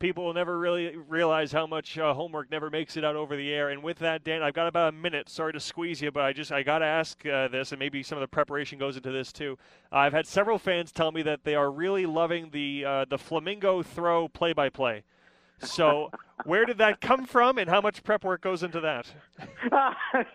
People 0.00 0.24
will 0.24 0.34
never 0.34 0.58
really 0.58 0.96
realize 0.96 1.52
how 1.52 1.66
much 1.66 1.96
uh, 1.98 2.12
homework 2.12 2.50
never 2.50 2.70
makes 2.70 2.96
it 2.96 3.04
out 3.04 3.14
over 3.14 3.36
the 3.36 3.52
air. 3.52 3.68
And 3.68 3.82
with 3.82 3.98
that, 4.00 4.24
Dan, 4.24 4.42
I've 4.42 4.54
got 4.54 4.66
about 4.66 4.92
a 4.92 4.96
minute. 4.96 5.28
Sorry 5.28 5.52
to 5.52 5.60
squeeze 5.60 6.02
you, 6.02 6.10
but 6.10 6.24
I 6.24 6.32
just 6.32 6.50
I 6.50 6.64
got 6.64 6.78
to 6.78 6.86
ask 6.86 7.24
uh, 7.24 7.46
this, 7.48 7.70
and 7.70 7.78
maybe 7.78 8.02
some 8.02 8.18
of 8.18 8.22
the 8.22 8.28
preparation 8.28 8.78
goes 8.78 8.96
into 8.96 9.12
this 9.12 9.32
too. 9.32 9.56
I've 9.92 10.12
had 10.12 10.26
several 10.26 10.58
fans 10.58 10.90
tell 10.90 11.12
me 11.12 11.22
that 11.22 11.44
they 11.44 11.54
are 11.54 11.70
really 11.70 12.06
loving 12.06 12.50
the 12.50 12.84
uh, 12.84 13.04
the 13.08 13.18
flamingo 13.18 13.82
throw 13.82 14.26
play-by-play. 14.26 15.04
So, 15.62 16.10
where 16.44 16.64
did 16.64 16.78
that 16.78 17.00
come 17.00 17.26
from, 17.26 17.58
and 17.58 17.68
how 17.68 17.80
much 17.80 18.02
prep 18.02 18.24
work 18.24 18.40
goes 18.40 18.62
into 18.62 18.80
that? 18.80 19.06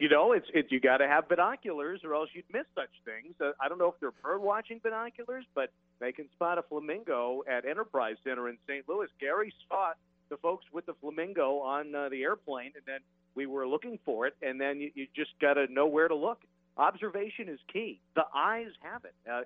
you 0.00 0.08
know, 0.08 0.32
it's 0.32 0.46
it's 0.52 0.70
you 0.72 0.80
got 0.80 0.98
to 0.98 1.08
have 1.08 1.28
binoculars, 1.28 2.00
or 2.04 2.14
else 2.14 2.28
you'd 2.32 2.44
miss 2.52 2.66
such 2.74 2.90
things. 3.04 3.34
Uh, 3.40 3.52
I 3.60 3.68
don't 3.68 3.78
know 3.78 3.88
if 3.88 3.94
they're 4.00 4.12
bird 4.22 4.40
watching 4.42 4.80
binoculars, 4.82 5.44
but 5.54 5.70
they 6.00 6.12
can 6.12 6.30
spot 6.32 6.58
a 6.58 6.62
flamingo 6.62 7.42
at 7.48 7.64
Enterprise 7.64 8.16
Center 8.24 8.48
in 8.48 8.58
St. 8.66 8.88
Louis. 8.88 9.08
Gary 9.20 9.52
saw 9.68 9.92
the 10.28 10.36
folks 10.38 10.64
with 10.72 10.86
the 10.86 10.94
flamingo 11.00 11.58
on 11.58 11.94
uh, 11.94 12.08
the 12.08 12.22
airplane, 12.22 12.72
and 12.74 12.84
then 12.86 13.00
we 13.34 13.46
were 13.46 13.66
looking 13.66 13.98
for 14.04 14.26
it, 14.26 14.34
and 14.42 14.60
then 14.60 14.80
you, 14.80 14.90
you 14.94 15.06
just 15.14 15.30
got 15.40 15.54
to 15.54 15.72
know 15.72 15.86
where 15.86 16.08
to 16.08 16.14
look. 16.14 16.40
Observation 16.76 17.48
is 17.48 17.60
key. 17.72 18.00
The 18.14 18.24
eyes 18.34 18.70
have 18.80 19.04
it. 19.04 19.14
Uh, 19.30 19.42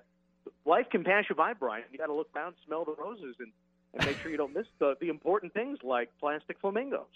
life 0.65 0.87
can 0.91 1.03
pass 1.03 1.25
you 1.29 1.35
by, 1.35 1.53
Brian. 1.53 1.83
You 1.91 1.97
got 1.97 2.07
to 2.07 2.13
look 2.13 2.33
down, 2.33 2.53
smell 2.65 2.85
the 2.85 2.95
roses, 2.99 3.35
and, 3.39 3.51
and 3.93 4.05
make 4.05 4.17
sure 4.19 4.31
you 4.31 4.37
don't 4.37 4.53
miss 4.53 4.67
the, 4.79 4.95
the 4.99 5.09
important 5.09 5.53
things 5.53 5.79
like 5.83 6.09
plastic 6.19 6.59
flamingos. 6.59 7.07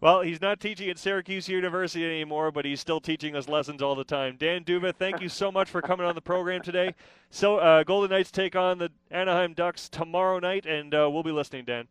Well, 0.00 0.20
he's 0.20 0.40
not 0.40 0.60
teaching 0.60 0.90
at 0.90 0.98
Syracuse 0.98 1.48
University 1.48 2.04
anymore, 2.04 2.50
but 2.50 2.64
he's 2.64 2.80
still 2.80 3.00
teaching 3.00 3.34
us 3.34 3.48
lessons 3.48 3.80
all 3.80 3.94
the 3.94 4.04
time. 4.04 4.36
Dan 4.38 4.62
D'Uva, 4.62 4.92
thank 4.92 5.20
you 5.20 5.28
so 5.28 5.50
much 5.50 5.70
for 5.70 5.80
coming 5.80 6.04
on 6.04 6.14
the 6.14 6.20
program 6.20 6.60
today. 6.60 6.94
So, 7.30 7.56
uh, 7.56 7.84
Golden 7.84 8.10
Knights 8.10 8.30
take 8.30 8.54
on 8.54 8.78
the 8.78 8.90
Anaheim 9.10 9.54
Ducks 9.54 9.88
tomorrow 9.88 10.38
night, 10.40 10.66
and 10.66 10.94
uh, 10.94 11.08
we'll 11.10 11.22
be 11.22 11.32
listening, 11.32 11.64
Dan. 11.64 11.88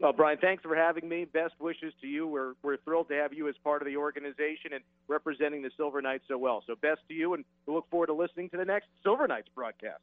Well, 0.00 0.12
Brian, 0.12 0.38
thanks 0.38 0.62
for 0.62 0.74
having 0.74 1.08
me. 1.08 1.26
Best 1.26 1.54
wishes 1.60 1.92
to 2.00 2.06
you. 2.06 2.26
We're, 2.26 2.54
we're 2.62 2.78
thrilled 2.78 3.08
to 3.08 3.14
have 3.14 3.32
you 3.32 3.48
as 3.48 3.54
part 3.62 3.82
of 3.82 3.86
the 3.86 3.96
organization 3.96 4.72
and 4.72 4.82
representing 5.06 5.62
the 5.62 5.70
Silver 5.76 6.00
Knights 6.00 6.24
so 6.28 6.38
well. 6.38 6.64
So, 6.66 6.74
best 6.74 7.00
to 7.08 7.14
you, 7.14 7.34
and 7.34 7.44
we 7.66 7.74
look 7.74 7.88
forward 7.90 8.06
to 8.06 8.14
listening 8.14 8.48
to 8.50 8.56
the 8.56 8.64
next 8.64 8.88
Silver 9.02 9.28
Knights 9.28 9.48
broadcast. 9.54 10.00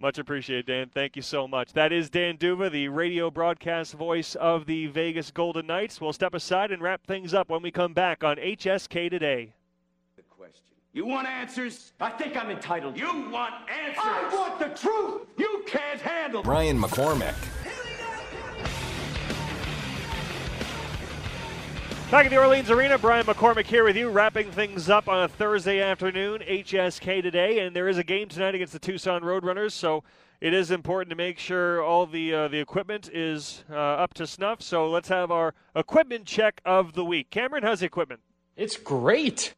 Much 0.00 0.18
appreciated, 0.18 0.64
Dan. 0.64 0.88
Thank 0.88 1.14
you 1.14 1.20
so 1.20 1.46
much. 1.46 1.74
That 1.74 1.92
is 1.92 2.08
Dan 2.08 2.36
D'Uva, 2.36 2.70
the 2.70 2.88
radio 2.88 3.30
broadcast 3.30 3.92
voice 3.92 4.34
of 4.34 4.64
the 4.64 4.86
Vegas 4.86 5.30
Golden 5.30 5.66
Knights. 5.66 6.00
We'll 6.00 6.14
step 6.14 6.32
aside 6.32 6.72
and 6.72 6.80
wrap 6.80 7.06
things 7.06 7.34
up 7.34 7.50
when 7.50 7.60
we 7.60 7.70
come 7.70 7.92
back 7.92 8.24
on 8.24 8.36
HSK 8.36 9.10
Today. 9.10 9.52
The 10.16 10.22
question. 10.22 10.74
You 10.94 11.04
want 11.04 11.28
answers? 11.28 11.92
I 12.00 12.08
think 12.12 12.34
I'm 12.34 12.50
entitled. 12.50 12.96
You 12.96 13.28
want 13.30 13.52
answers? 13.68 14.02
I 14.02 14.30
want 14.32 14.58
the 14.58 14.68
truth. 14.68 15.26
You 15.36 15.64
can't 15.66 16.00
handle. 16.00 16.42
Brian 16.42 16.80
McCormick. 16.80 17.34
Back 22.10 22.24
at 22.24 22.30
the 22.30 22.38
Orleans 22.38 22.72
Arena, 22.72 22.98
Brian 22.98 23.24
McCormick 23.24 23.66
here 23.66 23.84
with 23.84 23.96
you, 23.96 24.10
wrapping 24.10 24.50
things 24.50 24.90
up 24.90 25.08
on 25.08 25.22
a 25.22 25.28
Thursday 25.28 25.80
afternoon, 25.80 26.40
HSK 26.40 27.22
today, 27.22 27.60
and 27.60 27.74
there 27.74 27.86
is 27.86 27.98
a 27.98 28.02
game 28.02 28.28
tonight 28.28 28.56
against 28.56 28.72
the 28.72 28.80
Tucson 28.80 29.22
Roadrunners, 29.22 29.70
so 29.70 30.02
it 30.40 30.52
is 30.52 30.72
important 30.72 31.10
to 31.10 31.16
make 31.16 31.38
sure 31.38 31.80
all 31.80 32.06
the 32.06 32.34
uh, 32.34 32.48
the 32.48 32.58
equipment 32.58 33.08
is 33.14 33.62
uh, 33.70 33.76
up 33.76 34.12
to 34.14 34.26
snuff. 34.26 34.60
So 34.60 34.90
let's 34.90 35.06
have 35.06 35.30
our 35.30 35.54
equipment 35.76 36.26
check 36.26 36.60
of 36.64 36.94
the 36.94 37.04
week. 37.04 37.30
Cameron, 37.30 37.62
how's 37.62 37.78
the 37.78 37.86
equipment? 37.86 38.22
It's 38.56 38.76
great. 38.76 39.54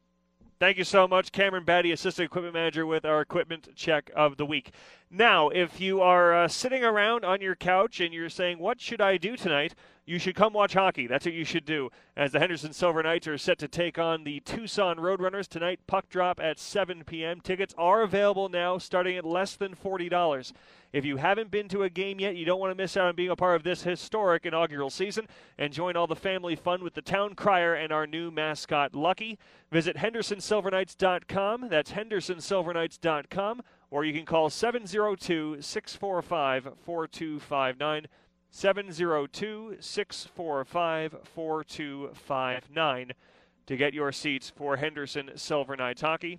Thank 0.60 0.76
you 0.76 0.84
so 0.84 1.08
much, 1.08 1.32
Cameron 1.32 1.64
Batty, 1.64 1.90
Assistant 1.90 2.26
Equipment 2.26 2.54
Manager, 2.54 2.86
with 2.86 3.04
our 3.06 3.20
equipment 3.22 3.70
check 3.74 4.10
of 4.14 4.36
the 4.36 4.46
week. 4.46 4.72
Now, 5.10 5.48
if 5.48 5.80
you 5.80 6.02
are 6.02 6.44
uh, 6.44 6.48
sitting 6.48 6.84
around 6.84 7.24
on 7.24 7.40
your 7.40 7.56
couch 7.56 7.98
and 7.98 8.12
you're 8.12 8.28
saying, 8.28 8.58
What 8.58 8.78
should 8.80 9.00
I 9.00 9.16
do 9.16 9.36
tonight? 9.38 9.74
You 10.04 10.18
should 10.18 10.34
come 10.34 10.52
watch 10.52 10.74
hockey. 10.74 11.06
That's 11.06 11.24
what 11.24 11.34
you 11.34 11.44
should 11.44 11.64
do. 11.64 11.90
As 12.16 12.32
the 12.32 12.40
Henderson 12.40 12.72
Silver 12.72 13.02
Knights 13.02 13.28
are 13.28 13.38
set 13.38 13.58
to 13.58 13.68
take 13.68 13.98
on 13.98 14.24
the 14.24 14.40
Tucson 14.40 14.96
Roadrunners 14.96 15.46
tonight, 15.46 15.80
puck 15.86 16.08
drop 16.08 16.40
at 16.40 16.58
7 16.58 17.04
p.m. 17.04 17.40
Tickets 17.40 17.74
are 17.78 18.02
available 18.02 18.48
now, 18.48 18.78
starting 18.78 19.16
at 19.16 19.24
less 19.24 19.54
than 19.54 19.76
$40. 19.76 20.52
If 20.92 21.04
you 21.06 21.16
haven't 21.16 21.50
been 21.50 21.68
to 21.68 21.84
a 21.84 21.88
game 21.88 22.20
yet, 22.20 22.36
you 22.36 22.44
don't 22.44 22.60
want 22.60 22.70
to 22.72 22.82
miss 22.82 22.96
out 22.96 23.06
on 23.06 23.14
being 23.14 23.30
a 23.30 23.36
part 23.36 23.56
of 23.56 23.62
this 23.62 23.82
historic 23.84 24.44
inaugural 24.44 24.90
season 24.90 25.26
and 25.56 25.72
join 25.72 25.96
all 25.96 26.06
the 26.06 26.16
family 26.16 26.56
fun 26.56 26.82
with 26.82 26.94
the 26.94 27.00
town 27.00 27.34
crier 27.34 27.72
and 27.72 27.92
our 27.92 28.06
new 28.06 28.30
mascot, 28.30 28.94
Lucky. 28.94 29.38
Visit 29.70 29.96
HendersonSilverKnights.com. 29.96 31.68
That's 31.70 31.92
HendersonSilverKnights.com. 31.92 33.62
Or 33.90 34.04
you 34.04 34.12
can 34.12 34.26
call 34.26 34.50
702 34.50 35.62
645 35.62 36.68
4259. 36.82 38.06
702 38.54 39.78
645 39.80 41.16
4259 41.24 43.12
to 43.64 43.76
get 43.76 43.94
your 43.94 44.12
seats 44.12 44.52
for 44.54 44.76
Henderson 44.76 45.30
Silver 45.36 45.74
Knights 45.74 46.02
hockey. 46.02 46.38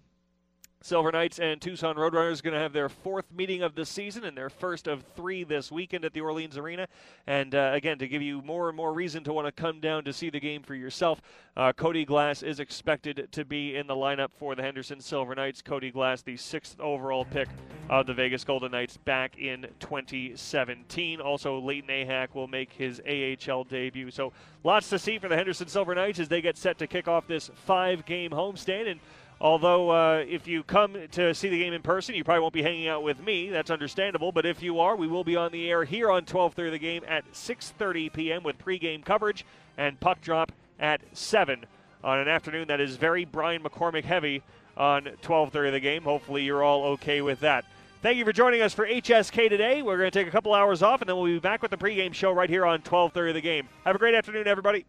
Silver 0.84 1.13
Knights 1.13 1.39
and 1.39 1.61
Tucson 1.61 1.95
Roadrunners 1.95 2.43
going 2.43 2.53
to 2.53 2.59
have 2.59 2.73
their 2.73 2.89
fourth 2.89 3.31
meeting 3.34 3.61
of 3.61 3.73
the 3.73 3.86
season 3.86 4.25
and 4.25 4.36
their 4.36 4.49
first 4.49 4.86
of 4.86 5.01
three 5.15 5.45
this 5.45 5.71
weekend 5.71 6.03
at 6.03 6.11
the 6.11 6.19
Orleans 6.19 6.57
Arena. 6.57 6.89
And 7.25 7.55
uh, 7.55 7.71
again, 7.73 7.97
to 7.99 8.07
give 8.09 8.21
you 8.21 8.41
more 8.41 8.67
and 8.67 8.75
more 8.75 8.93
reason 8.93 9.23
to 9.23 9.31
want 9.31 9.47
to 9.47 9.53
come 9.53 9.79
down 9.79 10.03
to 10.03 10.11
see 10.11 10.29
the 10.29 10.41
game 10.41 10.61
for 10.61 10.75
yourself, 10.75 11.21
uh, 11.55 11.71
Cody 11.71 12.03
Glass 12.03 12.43
is 12.43 12.59
expected 12.59 13.29
to 13.31 13.45
be 13.45 13.77
in 13.77 13.88
the 13.88 13.95
lineup 13.95 14.34
for 14.38 14.55
the 14.55 14.61
Henderson 14.61 14.99
Silver 14.99 15.34
Knights. 15.34 15.61
Cody 15.61 15.89
Glass, 15.89 16.21
the 16.21 16.36
sixth 16.36 16.77
overall 16.81 17.23
pick 17.23 17.47
of 17.89 18.05
the 18.05 18.13
Vegas 18.13 18.43
Golden 18.43 18.71
Knights 18.71 18.97
back 18.97 19.38
in 19.38 19.65
2017. 19.79 21.21
Also, 21.21 21.59
Layton 21.59 21.89
Ahac 21.91 22.36
will 22.36 22.49
make 22.49 22.73
his 22.73 23.01
AHL 23.07 23.63
debut. 23.63 24.11
So 24.11 24.34
lots 24.65 24.89
to 24.89 24.99
see 24.99 25.17
for 25.17 25.29
the 25.29 25.38
Henderson 25.38 25.69
Silver 25.69 25.95
Knights 25.95 26.19
as 26.19 26.27
they 26.27 26.41
get 26.41 26.57
set 26.57 26.77
to 26.79 26.88
kick 26.88 27.07
off 27.07 27.25
this 27.25 27.49
five-game 27.65 28.31
homestand. 28.31 28.91
And 28.91 28.99
Although, 29.41 29.89
uh, 29.89 30.25
if 30.27 30.47
you 30.47 30.63
come 30.63 30.95
to 31.11 31.34
see 31.34 31.49
the 31.49 31.59
game 31.59 31.73
in 31.73 31.81
person, 31.81 32.15
you 32.15 32.23
probably 32.23 32.41
won't 32.41 32.53
be 32.53 32.63
hanging 32.63 32.88
out 32.88 33.03
with 33.03 33.21
me. 33.21 33.49
That's 33.49 33.69
understandable. 33.69 34.31
But 34.31 34.45
if 34.45 34.63
you 34.63 34.79
are, 34.79 34.95
we 34.95 35.07
will 35.07 35.23
be 35.23 35.36
on 35.36 35.51
the 35.51 35.69
air 35.69 35.84
here 35.84 36.09
on 36.09 36.25
12:30 36.25 36.67
of 36.67 36.71
the 36.71 36.79
game 36.79 37.03
at 37.07 37.25
6:30 37.34 38.13
p.m. 38.13 38.43
with 38.43 38.57
pregame 38.57 39.03
coverage 39.03 39.45
and 39.77 39.99
puck 39.99 40.21
drop 40.21 40.51
at 40.79 41.01
7 41.13 41.65
on 42.03 42.19
an 42.19 42.27
afternoon 42.27 42.67
that 42.67 42.81
is 42.81 42.95
very 42.95 43.25
Brian 43.25 43.63
McCormick 43.63 44.05
heavy 44.05 44.43
on 44.77 45.03
12:30 45.21 45.67
of 45.67 45.73
the 45.73 45.79
game. 45.79 46.03
Hopefully, 46.03 46.43
you're 46.43 46.63
all 46.63 46.84
okay 46.86 47.21
with 47.21 47.39
that. 47.41 47.65
Thank 48.01 48.17
you 48.17 48.25
for 48.25 48.34
joining 48.34 48.61
us 48.61 48.73
for 48.73 48.86
HSK 48.86 49.47
today. 49.47 49.81
We're 49.81 49.97
going 49.97 50.11
to 50.11 50.19
take 50.19 50.27
a 50.27 50.31
couple 50.31 50.53
hours 50.53 50.84
off, 50.84 51.01
and 51.01 51.07
then 51.07 51.15
we'll 51.15 51.25
be 51.25 51.39
back 51.39 51.61
with 51.61 51.71
the 51.71 51.77
pregame 51.77 52.13
show 52.13 52.31
right 52.31 52.49
here 52.49 52.65
on 52.65 52.81
12:30 52.81 53.29
of 53.29 53.36
the 53.36 53.41
game. 53.41 53.67
Have 53.86 53.95
a 53.95 53.99
great 53.99 54.13
afternoon, 54.13 54.47
everybody. 54.47 54.86